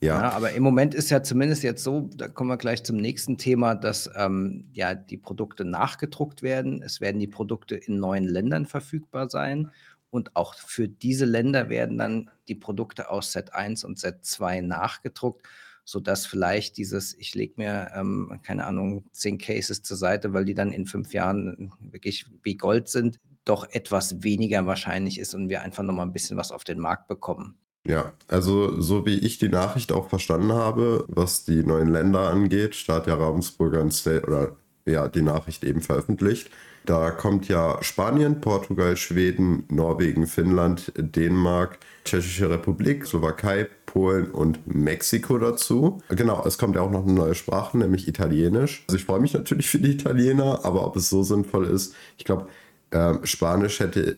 Ja. 0.00 0.20
ja. 0.20 0.30
aber 0.30 0.52
im 0.52 0.62
Moment 0.62 0.94
ist 0.94 1.10
ja 1.10 1.22
zumindest 1.22 1.64
jetzt 1.64 1.82
so, 1.82 2.10
da 2.16 2.28
kommen 2.28 2.50
wir 2.50 2.58
gleich 2.58 2.84
zum 2.84 2.96
nächsten 2.96 3.38
Thema, 3.38 3.74
dass 3.74 4.08
ähm, 4.14 4.66
ja 4.72 4.94
die 4.94 5.16
Produkte 5.16 5.64
nachgedruckt 5.64 6.42
werden. 6.42 6.82
Es 6.82 7.00
werden 7.00 7.18
die 7.18 7.26
Produkte 7.26 7.74
in 7.74 7.98
neuen 7.98 8.24
Ländern 8.24 8.66
verfügbar 8.66 9.28
sein 9.28 9.70
und 10.16 10.34
auch 10.34 10.54
für 10.54 10.88
diese 10.88 11.24
Länder 11.24 11.68
werden 11.68 11.98
dann 11.98 12.30
die 12.48 12.54
Produkte 12.54 13.10
aus 13.10 13.32
Set 13.32 13.54
1 13.54 13.84
und 13.84 13.98
Set 13.98 14.24
2 14.24 14.62
nachgedruckt, 14.62 15.46
sodass 15.84 16.26
vielleicht 16.26 16.76
dieses, 16.78 17.14
ich 17.14 17.34
lege 17.34 17.54
mir, 17.56 17.92
ähm, 17.94 18.40
keine 18.42 18.66
Ahnung, 18.66 19.04
zehn 19.12 19.38
Cases 19.38 19.82
zur 19.82 19.96
Seite, 19.96 20.32
weil 20.32 20.44
die 20.44 20.54
dann 20.54 20.72
in 20.72 20.86
fünf 20.86 21.12
Jahren 21.12 21.72
wirklich 21.78 22.26
wie 22.42 22.56
Gold 22.56 22.88
sind, 22.88 23.20
doch 23.44 23.68
etwas 23.70 24.22
weniger 24.24 24.66
wahrscheinlich 24.66 25.20
ist 25.20 25.34
und 25.34 25.48
wir 25.48 25.62
einfach 25.62 25.84
nochmal 25.84 26.06
ein 26.06 26.12
bisschen 26.12 26.36
was 26.36 26.50
auf 26.50 26.64
den 26.64 26.80
Markt 26.80 27.06
bekommen. 27.06 27.56
Ja, 27.86 28.14
also 28.26 28.80
so 28.80 29.06
wie 29.06 29.18
ich 29.18 29.38
die 29.38 29.48
Nachricht 29.48 29.92
auch 29.92 30.08
verstanden 30.08 30.52
habe, 30.52 31.04
was 31.06 31.44
die 31.44 31.62
neuen 31.62 31.88
Länder 31.88 32.28
angeht, 32.30 32.84
da 32.88 33.04
ja 33.06 33.14
Ravensburger 33.14 33.80
ein 33.80 33.92
State 33.92 34.26
oder 34.26 34.56
ja, 34.86 35.08
die 35.08 35.22
Nachricht 35.22 35.62
eben 35.62 35.80
veröffentlicht, 35.80 36.50
da 36.86 37.10
kommt 37.10 37.48
ja 37.48 37.82
Spanien, 37.82 38.40
Portugal, 38.40 38.96
Schweden, 38.96 39.64
Norwegen, 39.68 40.26
Finnland, 40.26 40.92
Dänemark, 40.96 41.78
Tschechische 42.04 42.48
Republik, 42.48 43.06
Slowakei, 43.06 43.68
Polen 43.84 44.30
und 44.30 44.66
Mexiko 44.66 45.38
dazu. 45.38 46.00
Genau, 46.08 46.44
es 46.46 46.58
kommt 46.58 46.76
ja 46.76 46.82
auch 46.82 46.90
noch 46.90 47.04
eine 47.04 47.12
neue 47.12 47.34
Sprache, 47.34 47.76
nämlich 47.76 48.08
Italienisch. 48.08 48.84
Also 48.86 48.96
ich 48.96 49.04
freue 49.04 49.20
mich 49.20 49.34
natürlich 49.34 49.68
für 49.68 49.78
die 49.78 49.92
Italiener, 49.92 50.60
aber 50.64 50.86
ob 50.86 50.96
es 50.96 51.10
so 51.10 51.22
sinnvoll 51.22 51.66
ist, 51.66 51.94
ich 52.16 52.24
glaube, 52.24 52.46
äh, 52.90 53.14
Spanisch 53.24 53.80
hätte 53.80 54.16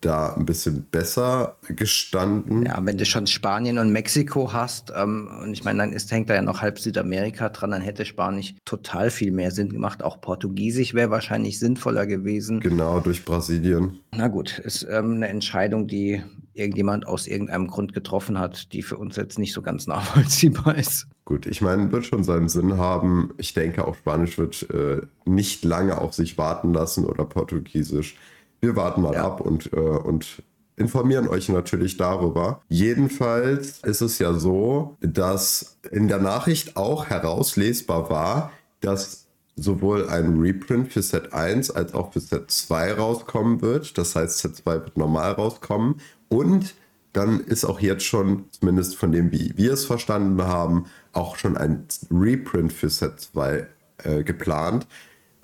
da 0.00 0.34
ein 0.34 0.46
bisschen 0.46 0.84
besser 0.90 1.56
gestanden. 1.68 2.66
Ja, 2.66 2.78
wenn 2.82 2.98
du 2.98 3.04
schon 3.04 3.26
Spanien 3.26 3.78
und 3.78 3.92
Mexiko 3.92 4.52
hast, 4.52 4.92
ähm, 4.96 5.28
und 5.42 5.52
ich 5.52 5.64
meine, 5.64 5.80
dann 5.80 5.92
ist, 5.92 6.10
hängt 6.12 6.30
da 6.30 6.34
ja 6.34 6.42
noch 6.42 6.62
halb 6.62 6.78
Südamerika 6.78 7.48
dran, 7.48 7.70
dann 7.70 7.82
hätte 7.82 8.04
Spanisch 8.04 8.54
total 8.64 9.10
viel 9.10 9.32
mehr 9.32 9.50
Sinn 9.50 9.68
gemacht. 9.68 10.02
Auch 10.02 10.20
Portugiesisch 10.20 10.94
wäre 10.94 11.10
wahrscheinlich 11.10 11.58
sinnvoller 11.58 12.06
gewesen. 12.06 12.60
Genau, 12.60 13.00
durch 13.00 13.24
Brasilien. 13.24 14.00
Na 14.12 14.28
gut, 14.28 14.58
ist 14.58 14.86
ähm, 14.90 15.14
eine 15.14 15.28
Entscheidung, 15.28 15.86
die 15.86 16.22
irgendjemand 16.54 17.06
aus 17.06 17.26
irgendeinem 17.26 17.66
Grund 17.66 17.92
getroffen 17.92 18.38
hat, 18.38 18.72
die 18.72 18.82
für 18.82 18.96
uns 18.96 19.16
jetzt 19.16 19.38
nicht 19.38 19.52
so 19.52 19.60
ganz 19.60 19.86
nachvollziehbar 19.88 20.76
ist. 20.76 21.06
Gut, 21.24 21.46
ich 21.46 21.60
meine, 21.60 21.90
wird 21.90 22.06
schon 22.06 22.22
seinen 22.22 22.48
Sinn 22.48 22.76
haben. 22.76 23.30
Ich 23.38 23.54
denke, 23.54 23.86
auch 23.86 23.96
Spanisch 23.96 24.38
wird 24.38 24.68
äh, 24.70 25.00
nicht 25.24 25.64
lange 25.64 25.98
auf 25.98 26.14
sich 26.14 26.38
warten 26.38 26.72
lassen 26.72 27.04
oder 27.04 27.24
Portugiesisch 27.24 28.16
wir 28.64 28.76
warten 28.76 29.02
mal 29.02 29.14
ja. 29.14 29.24
ab 29.24 29.40
und, 29.40 29.72
äh, 29.72 29.76
und 29.76 30.42
informieren 30.76 31.28
euch 31.28 31.48
natürlich 31.48 31.96
darüber. 31.96 32.62
Jedenfalls 32.68 33.78
ist 33.84 34.00
es 34.00 34.18
ja 34.18 34.32
so, 34.34 34.96
dass 35.00 35.76
in 35.90 36.08
der 36.08 36.18
Nachricht 36.18 36.76
auch 36.76 37.06
herauslesbar 37.06 38.10
war, 38.10 38.52
dass 38.80 39.26
sowohl 39.56 40.08
ein 40.08 40.40
Reprint 40.40 40.92
für 40.92 41.02
Set 41.02 41.32
1 41.32 41.70
als 41.70 41.94
auch 41.94 42.12
für 42.12 42.20
Set 42.20 42.50
2 42.50 42.94
rauskommen 42.94 43.62
wird. 43.62 43.96
Das 43.98 44.16
heißt, 44.16 44.38
Set 44.38 44.56
2 44.56 44.74
wird 44.74 44.96
normal 44.96 45.32
rauskommen. 45.32 46.00
Und 46.28 46.74
dann 47.12 47.40
ist 47.40 47.64
auch 47.64 47.80
jetzt 47.80 48.04
schon, 48.04 48.46
zumindest 48.50 48.96
von 48.96 49.12
dem, 49.12 49.30
wie 49.30 49.52
wir 49.56 49.72
es 49.72 49.84
verstanden 49.84 50.42
haben, 50.42 50.86
auch 51.12 51.36
schon 51.36 51.56
ein 51.56 51.86
Reprint 52.10 52.72
für 52.72 52.90
Set 52.90 53.20
2 53.20 53.66
äh, 53.98 54.24
geplant, 54.24 54.88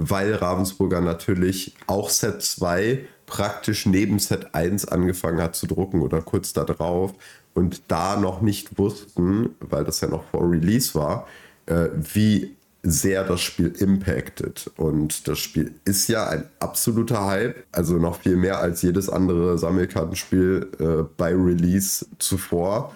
weil 0.00 0.34
Ravensburger 0.34 1.00
natürlich 1.00 1.74
auch 1.86 2.08
Set 2.08 2.42
2 2.42 3.04
praktisch 3.26 3.86
neben 3.86 4.18
Set 4.18 4.54
1 4.54 4.86
angefangen 4.86 5.40
hat 5.40 5.54
zu 5.54 5.66
drucken 5.66 6.00
oder 6.00 6.22
kurz 6.22 6.52
darauf 6.52 7.14
und 7.54 7.82
da 7.88 8.16
noch 8.16 8.40
nicht 8.40 8.78
wussten, 8.78 9.54
weil 9.60 9.84
das 9.84 10.00
ja 10.00 10.08
noch 10.08 10.24
vor 10.24 10.50
Release 10.50 10.94
war, 10.94 11.28
äh, 11.66 11.88
wie 11.94 12.56
sehr 12.82 13.24
das 13.24 13.42
Spiel 13.42 13.68
impactet. 13.78 14.70
Und 14.76 15.28
das 15.28 15.38
Spiel 15.38 15.74
ist 15.84 16.08
ja 16.08 16.28
ein 16.28 16.44
absoluter 16.60 17.26
Hype, 17.26 17.64
also 17.72 17.98
noch 17.98 18.20
viel 18.20 18.36
mehr 18.36 18.58
als 18.58 18.80
jedes 18.80 19.10
andere 19.10 19.58
Sammelkartenspiel 19.58 20.70
äh, 20.78 21.04
bei 21.16 21.34
Release 21.34 22.06
zuvor. 22.18 22.94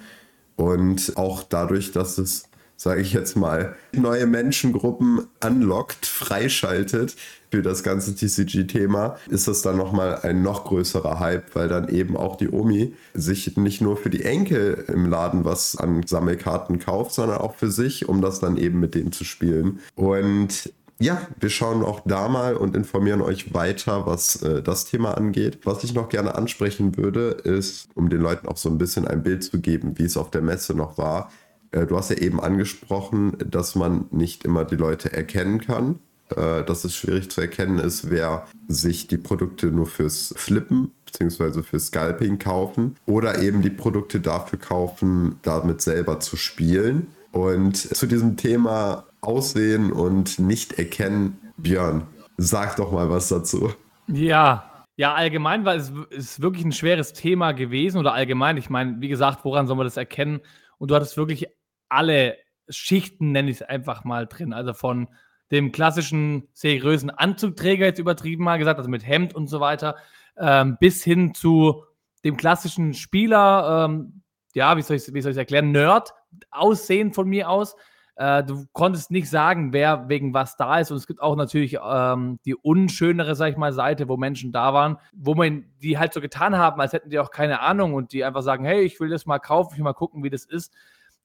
Und 0.56 1.12
auch 1.16 1.42
dadurch, 1.42 1.92
dass 1.92 2.16
es 2.16 2.44
sage 2.84 3.00
ich 3.00 3.14
jetzt 3.14 3.34
mal, 3.34 3.76
neue 3.92 4.26
Menschengruppen 4.26 5.26
unlockt, 5.42 6.04
freischaltet 6.04 7.16
für 7.50 7.62
das 7.62 7.82
ganze 7.82 8.14
TCG-Thema, 8.14 9.16
ist 9.30 9.48
das 9.48 9.62
dann 9.62 9.78
nochmal 9.78 10.20
ein 10.22 10.42
noch 10.42 10.64
größerer 10.66 11.18
Hype, 11.18 11.54
weil 11.54 11.68
dann 11.68 11.88
eben 11.88 12.14
auch 12.14 12.36
die 12.36 12.50
Omi 12.50 12.94
sich 13.14 13.56
nicht 13.56 13.80
nur 13.80 13.96
für 13.96 14.10
die 14.10 14.24
Enkel 14.24 14.84
im 14.88 15.06
Laden 15.06 15.46
was 15.46 15.76
an 15.76 16.06
Sammelkarten 16.06 16.78
kauft, 16.78 17.14
sondern 17.14 17.38
auch 17.38 17.54
für 17.54 17.70
sich, 17.70 18.06
um 18.06 18.20
das 18.20 18.38
dann 18.38 18.58
eben 18.58 18.80
mit 18.80 18.94
denen 18.94 19.12
zu 19.12 19.24
spielen. 19.24 19.80
Und 19.94 20.70
ja, 21.00 21.26
wir 21.40 21.50
schauen 21.50 21.82
auch 21.82 22.00
da 22.04 22.28
mal 22.28 22.54
und 22.54 22.76
informieren 22.76 23.22
euch 23.22 23.52
weiter, 23.54 24.06
was 24.06 24.42
äh, 24.42 24.62
das 24.62 24.84
Thema 24.84 25.16
angeht. 25.16 25.60
Was 25.64 25.84
ich 25.84 25.94
noch 25.94 26.08
gerne 26.08 26.34
ansprechen 26.34 26.96
würde, 26.96 27.30
ist, 27.30 27.88
um 27.94 28.10
den 28.10 28.20
Leuten 28.20 28.46
auch 28.46 28.56
so 28.56 28.68
ein 28.68 28.78
bisschen 28.78 29.08
ein 29.08 29.22
Bild 29.22 29.42
zu 29.42 29.60
geben, 29.60 29.98
wie 29.98 30.04
es 30.04 30.16
auf 30.16 30.30
der 30.30 30.42
Messe 30.42 30.74
noch 30.74 30.98
war. 30.98 31.30
Äh, 31.74 31.86
du 31.86 31.96
hast 31.96 32.10
ja 32.10 32.16
eben 32.16 32.40
angesprochen, 32.40 33.36
dass 33.38 33.74
man 33.74 34.06
nicht 34.10 34.44
immer 34.44 34.64
die 34.64 34.76
Leute 34.76 35.12
erkennen 35.12 35.60
kann. 35.60 35.98
Äh, 36.34 36.64
dass 36.64 36.84
es 36.84 36.96
schwierig 36.96 37.30
zu 37.30 37.42
erkennen 37.42 37.78
ist, 37.78 38.10
wer 38.10 38.46
sich 38.66 39.08
die 39.08 39.18
Produkte 39.18 39.66
nur 39.66 39.86
fürs 39.86 40.32
Flippen 40.38 40.90
bzw. 41.04 41.62
fürs 41.62 41.88
Scalping 41.88 42.38
kaufen 42.38 42.96
oder 43.04 43.42
eben 43.42 43.60
die 43.60 43.70
Produkte 43.70 44.20
dafür 44.20 44.58
kaufen, 44.58 45.38
damit 45.42 45.82
selber 45.82 46.20
zu 46.20 46.36
spielen. 46.36 47.08
Und 47.30 47.76
zu 47.76 48.06
diesem 48.06 48.38
Thema 48.38 49.04
Aussehen 49.20 49.92
und 49.92 50.38
nicht 50.38 50.78
erkennen, 50.78 51.38
Björn, 51.58 52.06
sag 52.38 52.76
doch 52.76 52.90
mal 52.90 53.10
was 53.10 53.28
dazu. 53.28 53.74
Ja, 54.06 54.84
ja, 54.96 55.14
allgemein 55.14 55.64
war 55.64 55.74
es 55.74 55.92
ist 56.10 56.40
wirklich 56.40 56.64
ein 56.64 56.72
schweres 56.72 57.12
Thema 57.12 57.52
gewesen 57.52 57.98
oder 57.98 58.14
allgemein. 58.14 58.56
Ich 58.56 58.70
meine, 58.70 59.00
wie 59.00 59.08
gesagt, 59.08 59.44
woran 59.44 59.66
soll 59.66 59.76
man 59.76 59.86
das 59.86 59.96
erkennen? 59.96 60.40
Und 60.78 60.90
du 60.90 60.94
hattest 60.94 61.16
wirklich 61.16 61.48
alle 61.94 62.36
Schichten, 62.68 63.32
nenne 63.32 63.50
ich 63.50 63.56
es 63.56 63.62
einfach 63.62 64.04
mal, 64.04 64.26
drin. 64.26 64.52
Also 64.52 64.74
von 64.74 65.08
dem 65.50 65.72
klassischen 65.72 66.48
seriösen 66.52 67.10
Anzugträger, 67.10 67.86
jetzt 67.86 67.98
übertrieben 67.98 68.44
mal 68.44 68.58
gesagt, 68.58 68.78
also 68.78 68.90
mit 68.90 69.06
Hemd 69.06 69.34
und 69.34 69.46
so 69.48 69.60
weiter, 69.60 69.96
ähm, 70.36 70.76
bis 70.80 71.04
hin 71.04 71.34
zu 71.34 71.84
dem 72.24 72.36
klassischen 72.36 72.94
Spieler, 72.94 73.86
ähm, 73.86 74.22
ja, 74.54 74.76
wie 74.76 74.82
soll 74.82 74.96
ich 74.96 75.08
es 75.08 75.36
erklären, 75.36 75.72
Nerd, 75.72 76.12
Aussehen 76.50 77.12
von 77.12 77.28
mir 77.28 77.48
aus. 77.50 77.76
Äh, 78.16 78.44
du 78.44 78.66
konntest 78.72 79.10
nicht 79.10 79.28
sagen, 79.28 79.72
wer 79.72 80.08
wegen 80.08 80.32
was 80.32 80.56
da 80.56 80.78
ist. 80.78 80.90
Und 80.90 80.96
es 80.96 81.06
gibt 81.06 81.20
auch 81.20 81.34
natürlich 81.34 81.76
ähm, 81.84 82.38
die 82.44 82.54
unschönere, 82.54 83.34
sag 83.34 83.50
ich 83.50 83.56
mal, 83.56 83.72
Seite, 83.72 84.08
wo 84.08 84.16
Menschen 84.16 84.52
da 84.52 84.72
waren, 84.72 84.98
wo 85.12 85.34
man 85.34 85.64
die 85.82 85.98
halt 85.98 86.12
so 86.12 86.20
getan 86.20 86.56
haben, 86.56 86.80
als 86.80 86.92
hätten 86.92 87.10
die 87.10 87.18
auch 87.18 87.30
keine 87.30 87.60
Ahnung 87.60 87.94
und 87.94 88.12
die 88.12 88.24
einfach 88.24 88.42
sagen, 88.42 88.64
hey, 88.64 88.82
ich 88.82 89.00
will 89.00 89.10
das 89.10 89.26
mal 89.26 89.40
kaufen, 89.40 89.70
ich 89.72 89.78
will 89.78 89.84
mal 89.84 89.92
gucken, 89.92 90.22
wie 90.22 90.30
das 90.30 90.44
ist. 90.44 90.72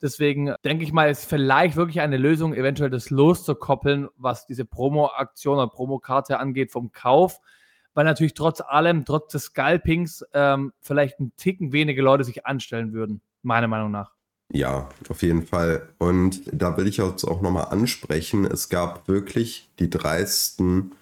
Deswegen 0.01 0.53
denke 0.63 0.83
ich 0.83 0.93
mal, 0.93 1.09
ist 1.09 1.25
vielleicht 1.25 1.75
wirklich 1.75 1.99
eine 2.01 2.17
Lösung, 2.17 2.53
eventuell 2.53 2.89
das 2.89 3.09
loszukoppeln, 3.09 4.07
was 4.15 4.45
diese 4.45 4.65
Promo-Aktion 4.65 5.57
oder 5.57 5.67
Promokarte 5.67 6.39
angeht 6.39 6.71
vom 6.71 6.91
Kauf, 6.91 7.39
weil 7.93 8.05
natürlich 8.05 8.33
trotz 8.33 8.61
allem, 8.61 9.03
trotz 9.03 9.33
des 9.33 9.45
Scalpings, 9.45 10.25
ähm, 10.33 10.71
vielleicht 10.79 11.19
ein 11.19 11.33
Ticken 11.35 11.73
wenige 11.73 12.01
Leute 12.01 12.23
sich 12.23 12.45
anstellen 12.45 12.93
würden, 12.93 13.21
meiner 13.41 13.67
Meinung 13.67 13.91
nach. 13.91 14.13
Ja, 14.51 14.89
auf 15.09 15.21
jeden 15.21 15.43
Fall. 15.43 15.89
Und 15.99 16.41
da 16.51 16.75
will 16.77 16.87
ich 16.87 17.01
auch 17.01 17.41
nochmal 17.41 17.65
ansprechen, 17.65 18.45
es 18.45 18.69
gab 18.69 19.07
wirklich 19.07 19.69
die 19.79 19.89
dreisten 19.89 20.93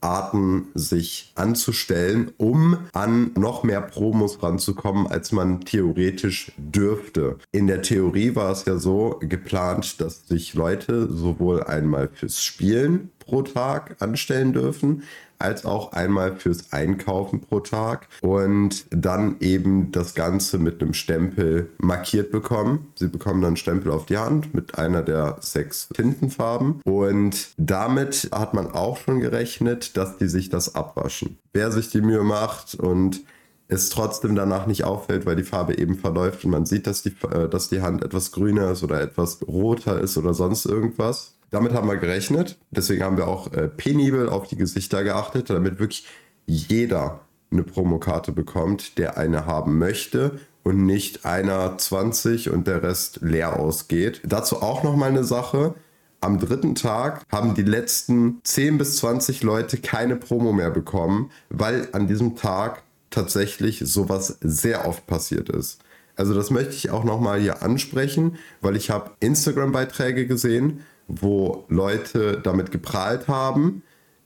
Arten 0.00 0.68
sich 0.74 1.32
anzustellen, 1.34 2.32
um 2.36 2.78
an 2.92 3.32
noch 3.36 3.62
mehr 3.62 3.80
Promos 3.80 4.42
ranzukommen, 4.42 5.06
als 5.06 5.32
man 5.32 5.60
theoretisch 5.60 6.52
dürfte. 6.56 7.38
In 7.52 7.66
der 7.66 7.82
Theorie 7.82 8.34
war 8.34 8.52
es 8.52 8.64
ja 8.64 8.78
so 8.78 9.20
geplant, 9.20 10.00
dass 10.00 10.26
sich 10.26 10.54
Leute 10.54 11.12
sowohl 11.12 11.62
einmal 11.62 12.08
fürs 12.12 12.42
Spielen 12.42 13.10
pro 13.18 13.42
Tag 13.42 13.96
anstellen 14.00 14.52
dürfen, 14.52 15.04
als 15.40 15.64
auch 15.64 15.92
einmal 15.92 16.36
fürs 16.36 16.72
Einkaufen 16.72 17.40
pro 17.40 17.60
Tag 17.60 18.08
und 18.20 18.84
dann 18.90 19.36
eben 19.40 19.92
das 19.92 20.14
Ganze 20.14 20.58
mit 20.58 20.82
einem 20.82 20.94
Stempel 20.94 21.70
markiert 21.78 22.30
bekommen. 22.30 22.92
Sie 22.94 23.08
bekommen 23.08 23.42
dann 23.42 23.56
Stempel 23.56 23.92
auf 23.92 24.06
die 24.06 24.18
Hand 24.18 24.54
mit 24.54 24.78
einer 24.78 25.02
der 25.02 25.36
sechs 25.40 25.88
Tintenfarben 25.88 26.80
und 26.84 27.48
damit 27.56 28.28
hat 28.32 28.54
man 28.54 28.70
auch 28.70 28.98
schon 28.98 29.20
gerechnet, 29.20 29.96
dass 29.96 30.18
die 30.18 30.28
sich 30.28 30.48
das 30.48 30.74
abwaschen. 30.74 31.38
Wer 31.52 31.72
sich 31.72 31.90
die 31.90 32.00
Mühe 32.00 32.22
macht 32.22 32.74
und 32.74 33.22
es 33.70 33.88
trotzdem 33.88 34.34
danach 34.34 34.66
nicht 34.66 34.84
auffällt, 34.84 35.26
weil 35.26 35.36
die 35.36 35.44
Farbe 35.44 35.78
eben 35.78 35.96
verläuft 35.96 36.44
und 36.44 36.50
man 36.50 36.66
sieht, 36.66 36.86
dass 36.86 37.02
die, 37.02 37.14
äh, 37.32 37.48
dass 37.48 37.68
die 37.68 37.82
Hand 37.82 38.02
etwas 38.04 38.32
grüner 38.32 38.72
ist 38.72 38.82
oder 38.82 39.00
etwas 39.00 39.38
roter 39.46 40.00
ist 40.00 40.18
oder 40.18 40.34
sonst 40.34 40.66
irgendwas, 40.66 41.34
damit 41.50 41.72
haben 41.72 41.88
wir 41.88 41.96
gerechnet. 41.96 42.58
Deswegen 42.70 43.02
haben 43.02 43.16
wir 43.16 43.28
auch 43.28 43.52
äh, 43.52 43.68
penibel 43.68 44.28
auf 44.28 44.48
die 44.48 44.56
Gesichter 44.56 45.04
geachtet, 45.04 45.50
damit 45.50 45.78
wirklich 45.78 46.06
jeder 46.46 47.20
eine 47.50 47.62
Promokarte 47.62 48.32
bekommt, 48.32 48.98
der 48.98 49.18
eine 49.18 49.46
haben 49.46 49.78
möchte 49.78 50.38
und 50.62 50.84
nicht 50.84 51.24
einer 51.24 51.76
20 51.78 52.50
und 52.50 52.66
der 52.66 52.82
Rest 52.82 53.20
leer 53.22 53.58
ausgeht. 53.58 54.20
Dazu 54.24 54.62
auch 54.62 54.82
noch 54.82 54.96
mal 54.96 55.08
eine 55.08 55.24
Sache. 55.24 55.74
Am 56.20 56.38
dritten 56.38 56.74
Tag 56.74 57.22
haben 57.32 57.54
die 57.54 57.62
letzten 57.62 58.40
10 58.44 58.78
bis 58.78 58.96
20 58.98 59.42
Leute 59.42 59.78
keine 59.78 60.16
Promo 60.16 60.52
mehr 60.52 60.70
bekommen, 60.70 61.30
weil 61.48 61.88
an 61.92 62.06
diesem 62.06 62.36
Tag 62.36 62.82
tatsächlich 63.08 63.82
sowas 63.84 64.36
sehr 64.40 64.86
oft 64.86 65.06
passiert 65.06 65.48
ist. 65.48 65.80
Also 66.16 66.34
das 66.34 66.50
möchte 66.50 66.74
ich 66.74 66.90
auch 66.90 67.04
noch 67.04 67.18
mal 67.18 67.40
hier 67.40 67.62
ansprechen, 67.62 68.36
weil 68.60 68.76
ich 68.76 68.90
habe 68.90 69.12
Instagram-Beiträge 69.20 70.26
gesehen, 70.26 70.84
wo 71.20 71.64
Leute 71.68 72.40
damit 72.42 72.70
geprahlt 72.70 73.28
haben, 73.28 73.82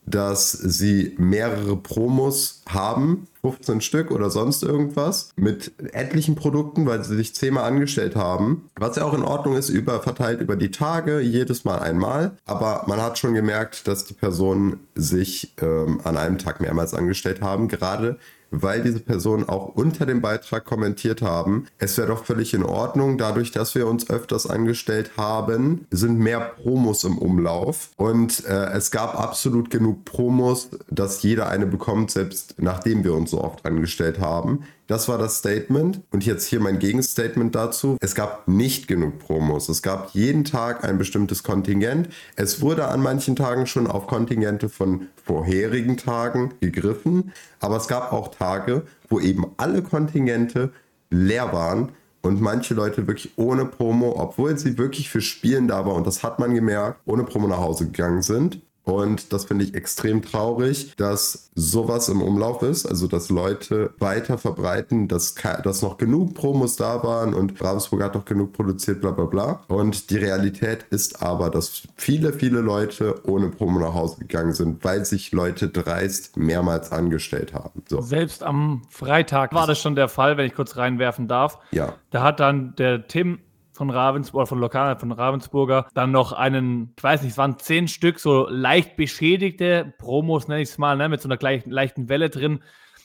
dass 0.06 0.52
sie 0.52 1.14
mehrere 1.18 1.76
Promos 1.76 2.62
haben, 2.68 3.26
15 3.40 3.80
Stück 3.80 4.10
oder 4.10 4.30
sonst 4.30 4.62
irgendwas, 4.62 5.30
mit 5.36 5.72
etlichen 5.92 6.34
Produkten, 6.34 6.86
weil 6.86 7.02
sie 7.04 7.16
sich 7.16 7.34
zehnmal 7.34 7.64
angestellt 7.64 8.16
haben. 8.16 8.70
Was 8.76 8.96
ja 8.96 9.04
auch 9.04 9.14
in 9.14 9.22
Ordnung 9.22 9.56
ist, 9.56 9.70
über, 9.70 10.00
verteilt 10.00 10.40
über 10.40 10.56
die 10.56 10.70
Tage, 10.70 11.20
jedes 11.20 11.64
Mal 11.64 11.78
einmal. 11.78 12.36
Aber 12.44 12.84
man 12.86 13.00
hat 13.00 13.18
schon 13.18 13.34
gemerkt, 13.34 13.88
dass 13.88 14.04
die 14.04 14.14
Personen 14.14 14.80
sich 14.94 15.54
ähm, 15.60 16.00
an 16.04 16.16
einem 16.16 16.38
Tag 16.38 16.60
mehrmals 16.60 16.94
angestellt 16.94 17.40
haben, 17.40 17.68
gerade 17.68 18.18
weil 18.62 18.82
diese 18.82 19.00
Personen 19.00 19.48
auch 19.48 19.68
unter 19.74 20.06
dem 20.06 20.20
Beitrag 20.20 20.64
kommentiert 20.64 21.22
haben, 21.22 21.66
es 21.78 21.96
wäre 21.96 22.08
doch 22.08 22.24
völlig 22.24 22.54
in 22.54 22.62
Ordnung, 22.62 23.18
dadurch, 23.18 23.50
dass 23.52 23.74
wir 23.74 23.86
uns 23.86 24.08
öfters 24.10 24.46
angestellt 24.46 25.12
haben, 25.16 25.86
sind 25.90 26.18
mehr 26.18 26.40
Promos 26.40 27.04
im 27.04 27.18
Umlauf 27.18 27.90
und 27.96 28.44
äh, 28.44 28.72
es 28.72 28.90
gab 28.90 29.18
absolut 29.18 29.70
genug 29.70 30.04
Promos, 30.04 30.70
dass 30.90 31.22
jeder 31.22 31.48
eine 31.48 31.66
bekommt, 31.66 32.10
selbst 32.10 32.54
nachdem 32.58 33.04
wir 33.04 33.14
uns 33.14 33.30
so 33.30 33.42
oft 33.42 33.64
angestellt 33.66 34.20
haben. 34.20 34.64
Das 34.86 35.08
war 35.08 35.16
das 35.16 35.38
Statement. 35.38 36.02
Und 36.10 36.26
jetzt 36.26 36.46
hier 36.46 36.60
mein 36.60 36.78
Gegenstatement 36.78 37.54
dazu. 37.54 37.96
Es 38.00 38.14
gab 38.14 38.48
nicht 38.48 38.86
genug 38.86 39.18
Promos. 39.18 39.68
Es 39.68 39.82
gab 39.82 40.10
jeden 40.14 40.44
Tag 40.44 40.84
ein 40.84 40.98
bestimmtes 40.98 41.42
Kontingent. 41.42 42.08
Es 42.36 42.60
wurde 42.60 42.88
an 42.88 43.00
manchen 43.00 43.34
Tagen 43.34 43.66
schon 43.66 43.86
auf 43.86 44.06
Kontingente 44.06 44.68
von 44.68 45.08
vorherigen 45.24 45.96
Tagen 45.96 46.54
gegriffen. 46.60 47.32
Aber 47.60 47.76
es 47.76 47.88
gab 47.88 48.12
auch 48.12 48.28
Tage, 48.28 48.82
wo 49.08 49.20
eben 49.20 49.46
alle 49.56 49.82
Kontingente 49.82 50.72
leer 51.10 51.52
waren 51.52 51.92
und 52.24 52.40
manche 52.40 52.74
Leute 52.74 53.06
wirklich 53.06 53.32
ohne 53.36 53.66
Promo, 53.66 54.14
obwohl 54.18 54.58
sie 54.58 54.78
wirklich 54.78 55.10
für 55.10 55.20
Spielen 55.20 55.68
da 55.68 55.84
waren, 55.86 55.96
und 55.96 56.06
das 56.06 56.22
hat 56.22 56.38
man 56.38 56.54
gemerkt, 56.54 57.00
ohne 57.04 57.24
Promo 57.24 57.46
nach 57.46 57.58
Hause 57.58 57.86
gegangen 57.86 58.22
sind. 58.22 58.60
Und 58.84 59.32
das 59.32 59.46
finde 59.46 59.64
ich 59.64 59.74
extrem 59.74 60.22
traurig, 60.22 60.94
dass 60.96 61.50
sowas 61.54 62.08
im 62.08 62.20
Umlauf 62.20 62.62
ist, 62.62 62.86
also 62.86 63.06
dass 63.06 63.30
Leute 63.30 63.94
weiter 63.98 64.36
verbreiten, 64.36 65.08
dass, 65.08 65.34
dass 65.62 65.82
noch 65.82 65.96
genug 65.96 66.34
Promos 66.34 66.76
da 66.76 67.02
waren 67.02 67.32
und 67.32 67.60
Ravensburg 67.62 68.02
hat 68.02 68.14
noch 68.14 68.26
genug 68.26 68.52
produziert, 68.52 69.00
bla 69.00 69.10
bla 69.10 69.24
bla. 69.24 69.60
Und 69.68 70.10
die 70.10 70.16
Realität 70.16 70.84
ist 70.90 71.22
aber, 71.22 71.50
dass 71.50 71.82
viele, 71.96 72.32
viele 72.32 72.60
Leute 72.60 73.22
ohne 73.26 73.48
Promo 73.48 73.78
nach 73.80 73.94
Hause 73.94 74.18
gegangen 74.20 74.52
sind, 74.52 74.84
weil 74.84 75.04
sich 75.06 75.32
Leute 75.32 75.68
dreist 75.68 76.36
mehrmals 76.36 76.92
angestellt 76.92 77.54
haben. 77.54 77.82
So. 77.88 78.02
Selbst 78.02 78.42
am 78.42 78.82
Freitag 78.90 79.54
war 79.54 79.66
das 79.66 79.80
schon 79.80 79.94
der 79.94 80.08
Fall, 80.08 80.36
wenn 80.36 80.46
ich 80.46 80.54
kurz 80.54 80.76
reinwerfen 80.76 81.26
darf. 81.26 81.58
Ja. 81.70 81.94
Da 82.10 82.22
hat 82.22 82.40
dann 82.40 82.74
der 82.76 83.06
Tim 83.08 83.38
von 83.74 83.90
Ravensburg, 83.90 84.48
von 84.48 84.60
Lokal, 84.60 84.98
von 84.98 85.12
Ravensburger, 85.12 85.88
dann 85.94 86.12
noch 86.12 86.32
einen, 86.32 86.94
ich 86.96 87.02
weiß 87.02 87.22
nicht, 87.22 87.32
es 87.32 87.38
waren 87.38 87.58
zehn 87.58 87.88
Stück 87.88 88.20
so 88.20 88.48
leicht 88.48 88.96
beschädigte 88.96 89.92
Promos, 89.98 90.48
nenne 90.48 90.62
ich 90.62 90.70
es 90.70 90.78
mal, 90.78 90.96
ne, 90.96 91.08
mit 91.08 91.20
so 91.20 91.28
einer 91.28 91.36
gleich, 91.36 91.66
leichten 91.66 92.08
Welle 92.08 92.30
drin, 92.30 92.60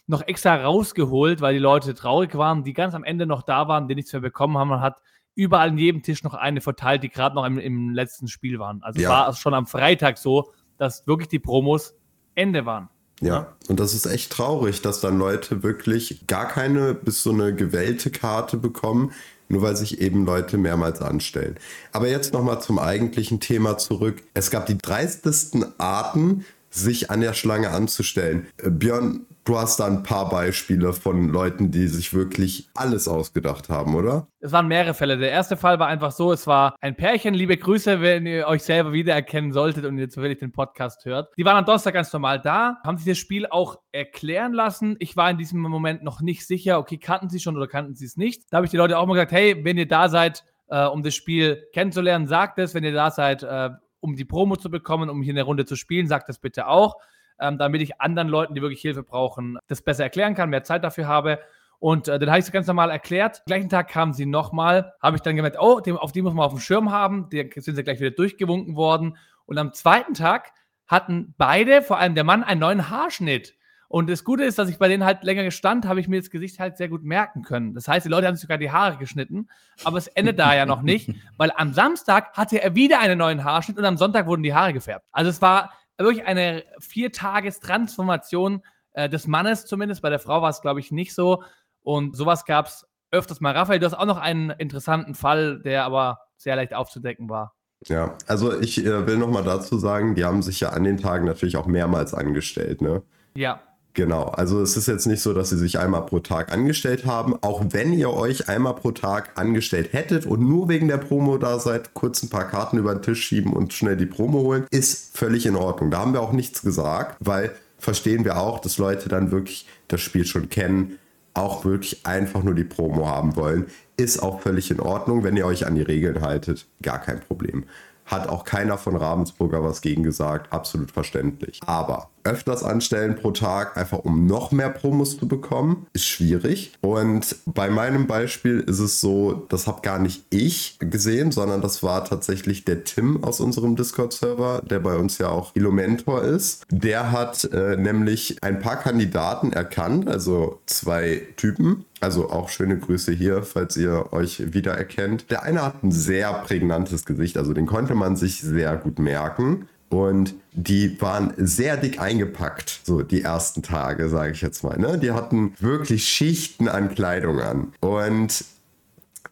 noch 0.05 0.21
extra 0.27 0.55
rausgeholt, 0.55 1.41
weil 1.41 1.53
die 1.53 1.59
Leute 1.59 1.93
traurig 1.93 2.35
waren, 2.35 2.63
die 2.63 2.73
ganz 2.73 2.93
am 2.93 3.03
Ende 3.03 3.25
noch 3.25 3.41
da 3.41 3.67
waren, 3.67 3.87
die 3.87 3.95
nichts 3.95 4.13
mehr 4.13 4.21
bekommen 4.21 4.57
haben. 4.57 4.69
Man 4.69 4.81
hat 4.81 4.97
überall 5.35 5.69
an 5.69 5.77
jedem 5.77 6.03
Tisch 6.03 6.23
noch 6.23 6.33
eine 6.33 6.61
verteilt, 6.61 7.03
die 7.03 7.09
gerade 7.09 7.35
noch 7.35 7.45
im, 7.45 7.57
im, 7.59 7.93
letzten 7.93 8.27
Spiel 8.27 8.59
waren. 8.59 8.81
Also 8.83 8.99
ja. 8.99 9.09
war 9.09 9.29
es 9.29 9.39
schon 9.39 9.53
am 9.53 9.67
Freitag 9.67 10.17
so, 10.17 10.51
dass 10.77 11.05
wirklich 11.07 11.29
die 11.29 11.39
Promos 11.39 11.95
Ende 12.35 12.65
waren. 12.65 12.89
Ja, 13.21 13.55
und 13.67 13.79
das 13.79 13.93
ist 13.93 14.05
echt 14.05 14.31
traurig, 14.31 14.81
dass 14.81 15.01
dann 15.01 15.17
Leute 15.17 15.61
wirklich 15.61 16.25
gar 16.25 16.47
keine 16.47 16.93
bis 16.93 17.21
so 17.21 17.31
eine 17.31 17.53
gewählte 17.53 18.11
Karte 18.11 18.57
bekommen, 18.57 19.11
nur 19.49 19.61
weil 19.61 19.75
sich 19.75 19.99
eben 19.99 20.25
Leute 20.25 20.57
mehrmals 20.57 21.01
anstellen. 21.01 21.55
Aber 21.91 22.07
jetzt 22.07 22.33
nochmal 22.33 22.61
zum 22.61 22.79
eigentlichen 22.79 23.39
Thema 23.39 23.77
zurück. 23.77 24.21
Es 24.33 24.51
gab 24.51 24.67
die 24.67 24.77
dreistesten 24.77 25.65
Arten, 25.79 26.45
sich 26.71 27.09
an 27.09 27.21
der 27.21 27.33
Schlange 27.33 27.71
anzustellen. 27.71 28.47
Äh, 28.57 28.69
Björn, 28.69 29.25
du 29.49 29.57
hast 29.57 29.79
da 29.79 29.87
ein 29.87 30.03
paar 30.03 30.29
Beispiele 30.29 30.93
von 30.93 31.29
Leuten, 31.29 31.71
die 31.71 31.87
sich 31.87 32.13
wirklich 32.13 32.69
alles 32.75 33.07
ausgedacht 33.07 33.67
haben, 33.67 33.95
oder? 33.95 34.27
Es 34.41 34.51
waren 34.51 34.67
mehrere 34.67 34.93
Fälle. 34.93 35.17
Der 35.17 35.31
erste 35.31 35.57
Fall 35.57 35.79
war 35.79 35.87
einfach 35.87 36.11
so, 36.11 36.31
es 36.31 36.45
war 36.45 36.75
ein 36.81 36.95
Pärchen, 36.95 37.33
liebe 37.33 37.57
Grüße, 37.57 37.99
wenn 37.99 38.27
ihr 38.27 38.45
euch 38.45 38.61
selber 38.61 38.93
wiedererkennen 38.93 39.51
solltet 39.51 39.85
und 39.85 39.97
ihr 39.97 40.07
zufällig 40.07 40.37
den 40.37 40.51
Podcast 40.51 41.03
hört. 41.05 41.31
Die 41.35 41.45
waren 41.45 41.57
am 41.57 41.65
Donnerstag 41.65 41.95
ganz 41.95 42.13
normal 42.13 42.39
da, 42.39 42.77
haben 42.83 42.99
sich 42.99 43.07
das 43.07 43.17
Spiel 43.17 43.47
auch 43.47 43.79
erklären 43.91 44.53
lassen. 44.53 44.97
Ich 44.99 45.17
war 45.17 45.31
in 45.31 45.39
diesem 45.39 45.61
Moment 45.61 46.03
noch 46.03 46.21
nicht 46.21 46.45
sicher, 46.45 46.77
okay, 46.77 46.99
kannten 46.99 47.29
sie 47.29 47.39
schon 47.39 47.57
oder 47.57 47.67
kannten 47.67 47.95
sie 47.95 48.05
es 48.05 48.17
nicht. 48.17 48.43
Da 48.51 48.57
habe 48.57 48.65
ich 48.65 48.71
die 48.71 48.77
Leute 48.77 48.99
auch 48.99 49.07
mal 49.07 49.15
gesagt, 49.15 49.31
hey, 49.31 49.65
wenn 49.65 49.79
ihr 49.79 49.87
da 49.87 50.09
seid, 50.09 50.43
äh, 50.67 50.85
um 50.85 51.01
das 51.01 51.15
Spiel 51.15 51.63
kennenzulernen, 51.73 52.27
sagt 52.27 52.59
es. 52.59 52.75
Wenn 52.75 52.83
ihr 52.83 52.93
da 52.93 53.09
seid, 53.09 53.41
äh, 53.41 53.71
um 53.99 54.15
die 54.15 54.25
Promo 54.25 54.57
zu 54.57 54.69
bekommen, 54.69 55.09
um 55.09 55.23
hier 55.23 55.33
eine 55.33 55.41
Runde 55.41 55.65
zu 55.65 55.75
spielen, 55.75 56.07
sagt 56.07 56.29
das 56.29 56.37
bitte 56.37 56.67
auch, 56.67 56.97
ähm, 57.39 57.57
damit 57.57 57.81
ich 57.81 57.99
anderen 58.01 58.29
Leuten, 58.29 58.55
die 58.55 58.61
wirklich 58.61 58.81
Hilfe 58.81 59.03
brauchen, 59.03 59.57
das 59.67 59.81
besser 59.81 60.03
erklären 60.03 60.35
kann, 60.35 60.49
mehr 60.49 60.63
Zeit 60.63 60.83
dafür 60.83 61.07
habe. 61.07 61.39
Und 61.79 62.07
äh, 62.07 62.19
dann 62.19 62.29
habe 62.29 62.39
ich 62.39 62.45
es 62.45 62.51
ganz 62.51 62.67
normal 62.67 62.89
erklärt. 62.91 63.39
Am 63.39 63.45
gleichen 63.45 63.69
Tag 63.69 63.87
kamen 63.87 64.13
sie 64.13 64.25
nochmal, 64.25 64.93
habe 65.01 65.15
ich 65.15 65.21
dann 65.21 65.35
gemerkt, 65.35 65.57
oh, 65.59 65.79
dem, 65.79 65.97
auf 65.97 66.11
die 66.11 66.21
muss 66.21 66.33
man 66.33 66.45
auf 66.45 66.53
dem 66.53 66.59
Schirm 66.59 66.91
haben. 66.91 67.29
Die 67.29 67.49
sind 67.55 67.75
sie 67.75 67.83
gleich 67.83 67.99
wieder 67.99 68.11
durchgewunken 68.11 68.75
worden. 68.75 69.17
Und 69.45 69.57
am 69.57 69.73
zweiten 69.73 70.13
Tag 70.13 70.51
hatten 70.87 71.33
beide, 71.37 71.81
vor 71.81 71.97
allem 71.97 72.15
der 72.15 72.23
Mann, 72.23 72.43
einen 72.43 72.59
neuen 72.59 72.89
Haarschnitt. 72.89 73.55
Und 73.87 74.07
das 74.07 74.23
Gute 74.23 74.43
ist, 74.43 74.59
dass 74.59 74.69
ich 74.69 74.77
bei 74.77 74.87
denen 74.87 75.03
halt 75.03 75.23
länger 75.23 75.43
gestand, 75.43 75.87
habe 75.87 75.99
ich 75.99 76.07
mir 76.07 76.19
das 76.19 76.29
Gesicht 76.29 76.59
halt 76.59 76.77
sehr 76.77 76.89
gut 76.89 77.03
merken 77.03 77.41
können. 77.41 77.73
Das 77.73 77.87
heißt, 77.87 78.05
die 78.05 78.09
Leute 78.09 78.27
haben 78.27 78.35
sich 78.35 78.43
sogar 78.43 78.59
die 78.59 78.69
Haare 78.69 78.97
geschnitten, 78.97 79.47
aber 79.83 79.97
es 79.97 80.05
endet 80.07 80.37
da 80.37 80.53
ja 80.53 80.67
noch 80.67 80.83
nicht, 80.83 81.09
weil 81.37 81.51
am 81.55 81.73
Samstag 81.73 82.37
hatte 82.37 82.61
er 82.61 82.75
wieder 82.75 82.99
einen 82.99 83.17
neuen 83.17 83.43
Haarschnitt 83.43 83.79
und 83.79 83.85
am 83.85 83.97
Sonntag 83.97 84.27
wurden 84.27 84.43
die 84.43 84.53
Haare 84.53 84.73
gefärbt. 84.73 85.07
Also 85.11 85.31
es 85.31 85.41
war 85.41 85.73
wirklich 86.05 86.25
eine 86.25 86.63
Viertages-Transformation 86.79 88.63
äh, 88.93 89.09
des 89.09 89.27
Mannes 89.27 89.65
zumindest. 89.65 90.01
Bei 90.01 90.09
der 90.09 90.19
Frau 90.19 90.41
war 90.41 90.49
es, 90.49 90.61
glaube 90.61 90.79
ich, 90.79 90.91
nicht 90.91 91.13
so. 91.13 91.43
Und 91.81 92.15
sowas 92.15 92.45
gab 92.45 92.67
es 92.67 92.87
öfters 93.11 93.41
mal. 93.41 93.53
Raphael, 93.53 93.79
du 93.79 93.85
hast 93.85 93.93
auch 93.93 94.05
noch 94.05 94.17
einen 94.17 94.49
interessanten 94.51 95.15
Fall, 95.15 95.59
der 95.61 95.83
aber 95.83 96.19
sehr 96.37 96.55
leicht 96.55 96.73
aufzudecken 96.73 97.29
war. 97.29 97.55
Ja, 97.87 98.17
also 98.27 98.59
ich 98.59 98.85
äh, 98.85 99.07
will 99.07 99.17
noch 99.17 99.31
mal 99.31 99.43
dazu 99.43 99.77
sagen, 99.77 100.15
die 100.15 100.25
haben 100.25 100.41
sich 100.41 100.59
ja 100.59 100.69
an 100.69 100.83
den 100.83 100.97
Tagen 100.97 101.25
natürlich 101.25 101.55
auch 101.57 101.65
mehrmals 101.65 102.13
angestellt, 102.13 102.81
ne? 102.81 103.03
Ja. 103.35 103.61
Genau, 103.95 104.25
also 104.25 104.61
es 104.61 104.77
ist 104.77 104.87
jetzt 104.87 105.07
nicht 105.07 105.21
so, 105.21 105.33
dass 105.33 105.49
sie 105.49 105.57
sich 105.57 105.79
einmal 105.79 106.05
pro 106.05 106.19
Tag 106.19 106.51
angestellt 106.51 107.05
haben. 107.05 107.35
Auch 107.41 107.63
wenn 107.71 107.91
ihr 107.91 108.11
euch 108.13 108.47
einmal 108.47 108.75
pro 108.75 108.91
Tag 108.91 109.31
angestellt 109.35 109.93
hättet 109.93 110.25
und 110.25 110.41
nur 110.41 110.69
wegen 110.69 110.87
der 110.87 110.97
Promo 110.97 111.37
da 111.37 111.59
seid, 111.59 111.93
kurz 111.95 112.21
ein 112.21 112.29
paar 112.29 112.47
Karten 112.47 112.77
über 112.77 112.93
den 112.93 113.01
Tisch 113.01 113.25
schieben 113.25 113.51
und 113.51 113.73
schnell 113.73 113.97
die 113.97 114.05
Promo 114.05 114.39
holen, 114.39 114.67
ist 114.69 115.17
völlig 115.17 115.45
in 115.45 115.55
Ordnung. 115.55 115.89
Da 115.89 115.99
haben 115.99 116.13
wir 116.13 116.21
auch 116.21 116.33
nichts 116.33 116.61
gesagt, 116.61 117.17
weil 117.19 117.51
verstehen 117.79 118.25
wir 118.25 118.39
auch, 118.39 118.59
dass 118.59 118.77
Leute 118.77 119.09
dann 119.09 119.31
wirklich 119.31 119.67
das 119.87 120.01
Spiel 120.01 120.25
schon 120.25 120.49
kennen, 120.49 120.99
auch 121.33 121.65
wirklich 121.65 122.05
einfach 122.05 122.43
nur 122.43 122.53
die 122.53 122.63
Promo 122.63 123.07
haben 123.07 123.35
wollen. 123.35 123.67
Ist 123.97 124.21
auch 124.21 124.41
völlig 124.41 124.69
in 124.71 124.79
Ordnung, 124.79 125.23
wenn 125.23 125.35
ihr 125.35 125.45
euch 125.45 125.65
an 125.65 125.75
die 125.75 125.81
Regeln 125.81 126.21
haltet. 126.21 126.67
Gar 126.81 126.99
kein 126.99 127.19
Problem. 127.19 127.65
Hat 128.05 128.27
auch 128.27 128.43
keiner 128.43 128.77
von 128.77 128.95
Ravensburger 128.95 129.63
was 129.63 129.81
gegen 129.81 130.03
gesagt. 130.03 130.51
Absolut 130.51 130.91
verständlich. 130.91 131.59
Aber 131.65 132.09
öfters 132.29 132.63
anstellen 132.63 133.15
pro 133.15 133.31
Tag, 133.31 133.75
einfach 133.75 133.99
um 133.99 134.25
noch 134.25 134.51
mehr 134.51 134.69
Promos 134.69 135.17
zu 135.17 135.27
bekommen, 135.27 135.87
ist 135.93 136.05
schwierig. 136.05 136.73
Und 136.81 137.35
bei 137.45 137.69
meinem 137.69 138.07
Beispiel 138.07 138.59
ist 138.59 138.79
es 138.79 139.01
so, 139.01 139.47
das 139.49 139.67
habe 139.67 139.81
gar 139.81 139.99
nicht 139.99 140.23
ich 140.29 140.77
gesehen, 140.79 141.31
sondern 141.31 141.61
das 141.61 141.81
war 141.81 142.05
tatsächlich 142.05 142.65
der 142.65 142.83
Tim 142.83 143.23
aus 143.23 143.39
unserem 143.39 143.75
Discord-Server, 143.75 144.61
der 144.69 144.79
bei 144.79 144.95
uns 144.95 145.17
ja 145.17 145.29
auch 145.29 145.55
Illumentor 145.55 146.23
ist. 146.23 146.63
Der 146.69 147.11
hat 147.11 147.45
äh, 147.45 147.75
nämlich 147.75 148.43
ein 148.43 148.59
paar 148.59 148.77
Kandidaten 148.77 149.51
erkannt, 149.51 150.07
also 150.07 150.59
zwei 150.67 151.23
Typen. 151.35 151.85
Also 152.01 152.29
auch 152.29 152.47
schöne 152.47 152.77
Grüße 152.77 153.11
hier, 153.11 153.43
falls 153.43 153.75
ihr 153.75 154.13
euch 154.13 154.53
wiedererkennt. 154.53 155.29
Der 155.31 155.43
eine 155.43 155.63
hat 155.63 155.83
ein 155.83 155.91
sehr 155.91 156.31
prägnantes 156.31 157.05
Gesicht, 157.05 157.37
also 157.37 157.53
den 157.53 157.65
konnte 157.65 157.93
man 157.93 158.15
sich 158.15 158.39
sehr 158.41 158.77
gut 158.77 158.99
merken. 158.99 159.67
Und 159.89 160.35
die 160.51 161.01
waren 161.01 161.33
sehr 161.37 161.75
dick 161.75 161.99
eingepackt, 161.99 162.81
so 162.83 163.01
die 163.01 163.23
ersten 163.23 163.63
Tage, 163.63 164.07
sage 164.09 164.33
ich 164.33 164.41
jetzt 164.41 164.63
mal. 164.63 164.77
Ne? 164.77 164.99
Die 164.99 165.11
hatten 165.11 165.53
wirklich 165.59 166.07
Schichten 166.07 166.67
an 166.67 166.93
Kleidung 166.93 167.39
an. 167.39 167.73
Und 167.79 168.45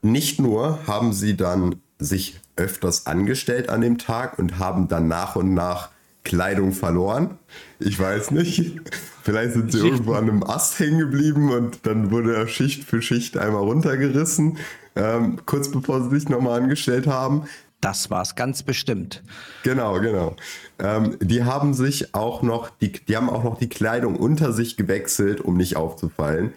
nicht 0.02 0.40
nur 0.40 0.80
haben 0.88 1.14
sie 1.14 1.38
dann 1.38 1.76
sich 2.00 2.40
öfters 2.56 3.06
angestellt 3.06 3.70
an 3.70 3.82
dem 3.82 3.98
Tag 3.98 4.40
und 4.40 4.58
haben 4.58 4.88
dann 4.88 5.08
nach 5.08 5.36
und 5.36 5.54
nach 5.54 5.90
Kleidung 6.24 6.74
verloren. 6.74 7.38
Ich 7.80 8.00
weiß 8.00 8.32
nicht. 8.32 8.82
Vielleicht 9.24 9.54
sind 9.54 9.72
sie 9.72 9.80
irgendwo 9.80 10.14
an 10.14 10.30
einem 10.30 10.44
Ast 10.44 10.80
hängen 10.80 11.00
geblieben 11.00 11.52
und 11.52 11.86
dann 11.86 12.12
wurde 12.12 12.36
er 12.36 12.48
Schicht 12.48 12.84
für 12.84 13.02
Schicht 13.02 13.38
einmal 13.38 13.64
runtergerissen, 13.64 14.58
ähm, 14.96 15.38
kurz 15.46 15.70
bevor 15.70 16.04
sie 16.04 16.20
sich 16.20 16.30
nochmal 16.30 16.62
angestellt 16.62 17.08
haben. 17.08 17.44
Das 17.82 18.10
war 18.10 18.24
es 18.24 18.36
ganz 18.36 18.64
bestimmt. 18.64 19.24
Genau, 19.64 20.00
genau. 20.00 20.36
Ähm, 20.80 21.18
die 21.22 21.44
haben 21.44 21.74
sich 21.74 22.16
auch 22.16 22.42
noch, 22.42 22.70
die, 22.70 22.92
die 22.92 23.16
haben 23.16 23.30
auch 23.30 23.44
noch 23.44 23.60
die 23.60 23.70
Kleidung 23.70 24.16
unter 24.16 24.52
sich 24.52 24.78
gewechselt, 24.78 25.42
um 25.42 25.58
nicht 25.58 25.76
aufzufallen. 25.76 26.54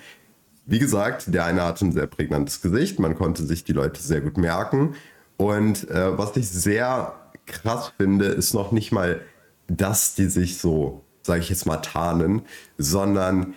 Wie 0.65 0.79
gesagt, 0.79 1.35
der 1.35 1.45
eine 1.45 1.65
hatte 1.65 1.85
ein 1.85 1.93
sehr 1.93 2.07
prägnantes 2.07 2.63
Gesicht, 2.63 2.99
man 2.99 3.17
konnte 3.17 3.45
sich 3.45 3.65
die 3.65 3.73
Leute 3.73 4.01
sehr 4.01 4.21
gut 4.21 4.39
merken. 4.39 4.95
Und 5.37 5.91
äh, 5.91 6.17
was 6.17 6.37
ich 6.37 6.49
sehr 6.49 7.15
krass 7.47 7.93
finde, 7.97 8.27
ist 8.27 8.55
noch 8.55 8.73
nicht 8.73 8.93
mal, 8.93 9.21
dass 9.67 10.15
die 10.15 10.27
sich 10.27 10.59
so, 10.59 11.05
sage 11.23 11.41
ich 11.41 11.49
jetzt 11.49 11.67
mal, 11.67 11.79
tarnen, 11.79 12.43
sondern 12.79 13.55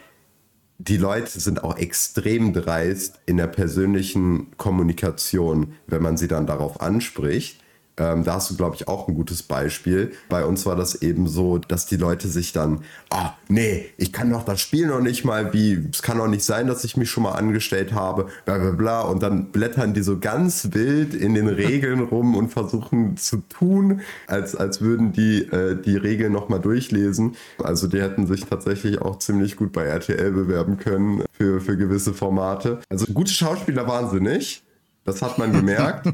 die 0.77 0.97
Leute 0.97 1.39
sind 1.39 1.63
auch 1.63 1.77
extrem 1.77 2.53
dreist 2.53 3.19
in 3.25 3.37
der 3.37 3.47
persönlichen 3.47 4.55
Kommunikation, 4.57 5.73
wenn 5.87 6.01
man 6.01 6.17
sie 6.17 6.27
dann 6.27 6.47
darauf 6.47 6.81
anspricht. 6.81 7.62
Ähm, 7.97 8.23
da 8.23 8.35
hast 8.35 8.49
du, 8.49 8.55
glaube 8.55 8.75
ich, 8.75 8.87
auch 8.87 9.07
ein 9.07 9.13
gutes 9.13 9.43
Beispiel. 9.43 10.11
Bei 10.29 10.45
uns 10.45 10.65
war 10.65 10.75
das 10.75 10.95
eben 11.01 11.27
so, 11.27 11.59
dass 11.59 11.85
die 11.85 11.97
Leute 11.97 12.27
sich 12.27 12.51
dann, 12.51 12.79
ah, 13.11 13.33
nee, 13.49 13.91
ich 13.97 14.11
kann 14.11 14.31
doch 14.31 14.43
das 14.43 14.61
Spiel 14.61 14.87
noch 14.87 15.01
nicht 15.01 15.25
mal, 15.25 15.53
wie, 15.53 15.87
es 15.91 16.01
kann 16.01 16.17
doch 16.17 16.27
nicht 16.27 16.43
sein, 16.43 16.67
dass 16.67 16.83
ich 16.83 16.97
mich 16.97 17.09
schon 17.11 17.23
mal 17.23 17.33
angestellt 17.33 17.93
habe, 17.93 18.27
bla 18.45 18.57
bla 18.57 18.71
bla. 18.71 19.01
Und 19.01 19.21
dann 19.21 19.51
blättern 19.51 19.93
die 19.93 20.01
so 20.01 20.17
ganz 20.17 20.69
wild 20.71 21.13
in 21.13 21.35
den 21.35 21.47
Regeln 21.53 21.99
rum 21.99 22.35
und 22.35 22.49
versuchen 22.49 23.17
zu 23.17 23.37
tun, 23.49 24.01
als, 24.27 24.55
als 24.55 24.81
würden 24.81 25.13
die 25.13 25.43
äh, 25.51 25.79
die 25.79 25.97
Regeln 25.97 26.31
nochmal 26.31 26.59
durchlesen. 26.59 27.35
Also 27.61 27.87
die 27.87 28.01
hätten 28.01 28.25
sich 28.25 28.45
tatsächlich 28.45 29.01
auch 29.01 29.19
ziemlich 29.19 29.55
gut 29.55 29.71
bei 29.71 29.83
RTL 29.83 30.31
bewerben 30.31 30.77
können 30.77 31.23
für, 31.31 31.61
für 31.61 31.77
gewisse 31.77 32.13
Formate. 32.13 32.79
Also 32.89 33.05
gute 33.13 33.31
Schauspieler 33.31 33.87
waren 33.87 34.09
sie 34.09 34.19
nicht. 34.19 34.63
Das 35.05 35.21
hat 35.21 35.37
man 35.37 35.51
gemerkt. 35.51 36.07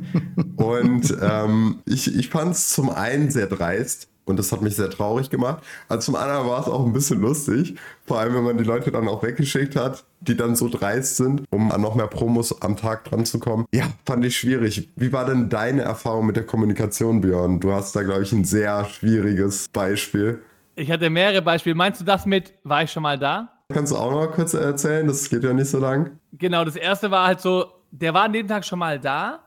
und 0.56 1.18
ähm, 1.22 1.80
ich, 1.86 2.16
ich 2.16 2.30
fand 2.30 2.54
es 2.54 2.70
zum 2.70 2.90
einen 2.90 3.30
sehr 3.30 3.48
dreist 3.48 4.10
und 4.30 4.38
das 4.38 4.52
hat 4.52 4.62
mich 4.62 4.76
sehr 4.76 4.90
traurig 4.90 5.30
gemacht. 5.30 5.64
Also 5.88 6.12
zum 6.12 6.16
anderen 6.16 6.48
war 6.48 6.62
es 6.62 6.68
auch 6.68 6.86
ein 6.86 6.94
bisschen 6.94 7.20
lustig, 7.20 7.76
vor 8.06 8.20
allem 8.20 8.36
wenn 8.36 8.44
man 8.44 8.58
die 8.58 8.64
Leute 8.64 8.92
dann 8.92 9.08
auch 9.08 9.24
weggeschickt 9.24 9.76
hat, 9.76 10.06
die 10.22 10.38
dann 10.38 10.56
so 10.56 10.70
dreist 10.70 11.18
sind, 11.18 11.44
um 11.50 11.72
an 11.72 11.82
noch 11.82 11.96
mehr 11.96 12.08
Promos 12.08 12.62
am 12.62 12.78
Tag 12.78 13.06
dran 13.06 13.26
zu 13.26 13.40
kommen. 13.40 13.66
Ja, 13.74 13.86
fand 14.06 14.24
ich 14.26 14.38
schwierig. 14.38 14.90
Wie 14.96 15.12
war 15.12 15.26
denn 15.26 15.50
deine 15.50 15.82
Erfahrung 15.82 16.28
mit 16.28 16.36
der 16.36 16.46
Kommunikation, 16.46 17.22
Björn? 17.22 17.60
Du 17.60 17.74
hast 17.74 17.96
da, 17.96 18.04
glaube 18.04 18.24
ich, 18.24 18.32
ein 18.32 18.46
sehr 18.46 18.86
schwieriges 18.86 19.68
Beispiel. 19.70 20.42
Ich 20.76 20.92
hatte 20.92 21.10
mehrere 21.10 21.42
Beispiele. 21.42 21.76
Meinst 21.76 22.00
du 22.00 22.06
das 22.06 22.26
mit, 22.26 22.54
war 22.64 22.84
ich 22.84 22.92
schon 22.92 23.04
mal 23.04 23.18
da? 23.18 23.50
Kannst 23.74 23.92
du 23.92 23.98
auch 23.98 24.12
noch 24.12 24.20
mal 24.20 24.32
kurz 24.32 24.54
erzählen? 24.54 25.08
Das 25.08 25.30
geht 25.30 25.44
ja 25.44 25.54
nicht 25.54 25.70
so 25.70 25.80
lang. 25.80 26.12
Genau, 26.34 26.64
das 26.64 26.76
erste 26.76 27.12
war 27.12 27.28
halt 27.28 27.42
so, 27.42 27.66
der 27.92 28.14
war 28.14 28.24
an 28.24 28.34
dem 28.34 28.48
Tag 28.48 28.66
schon 28.66 28.80
mal 28.80 29.00
da 29.00 29.44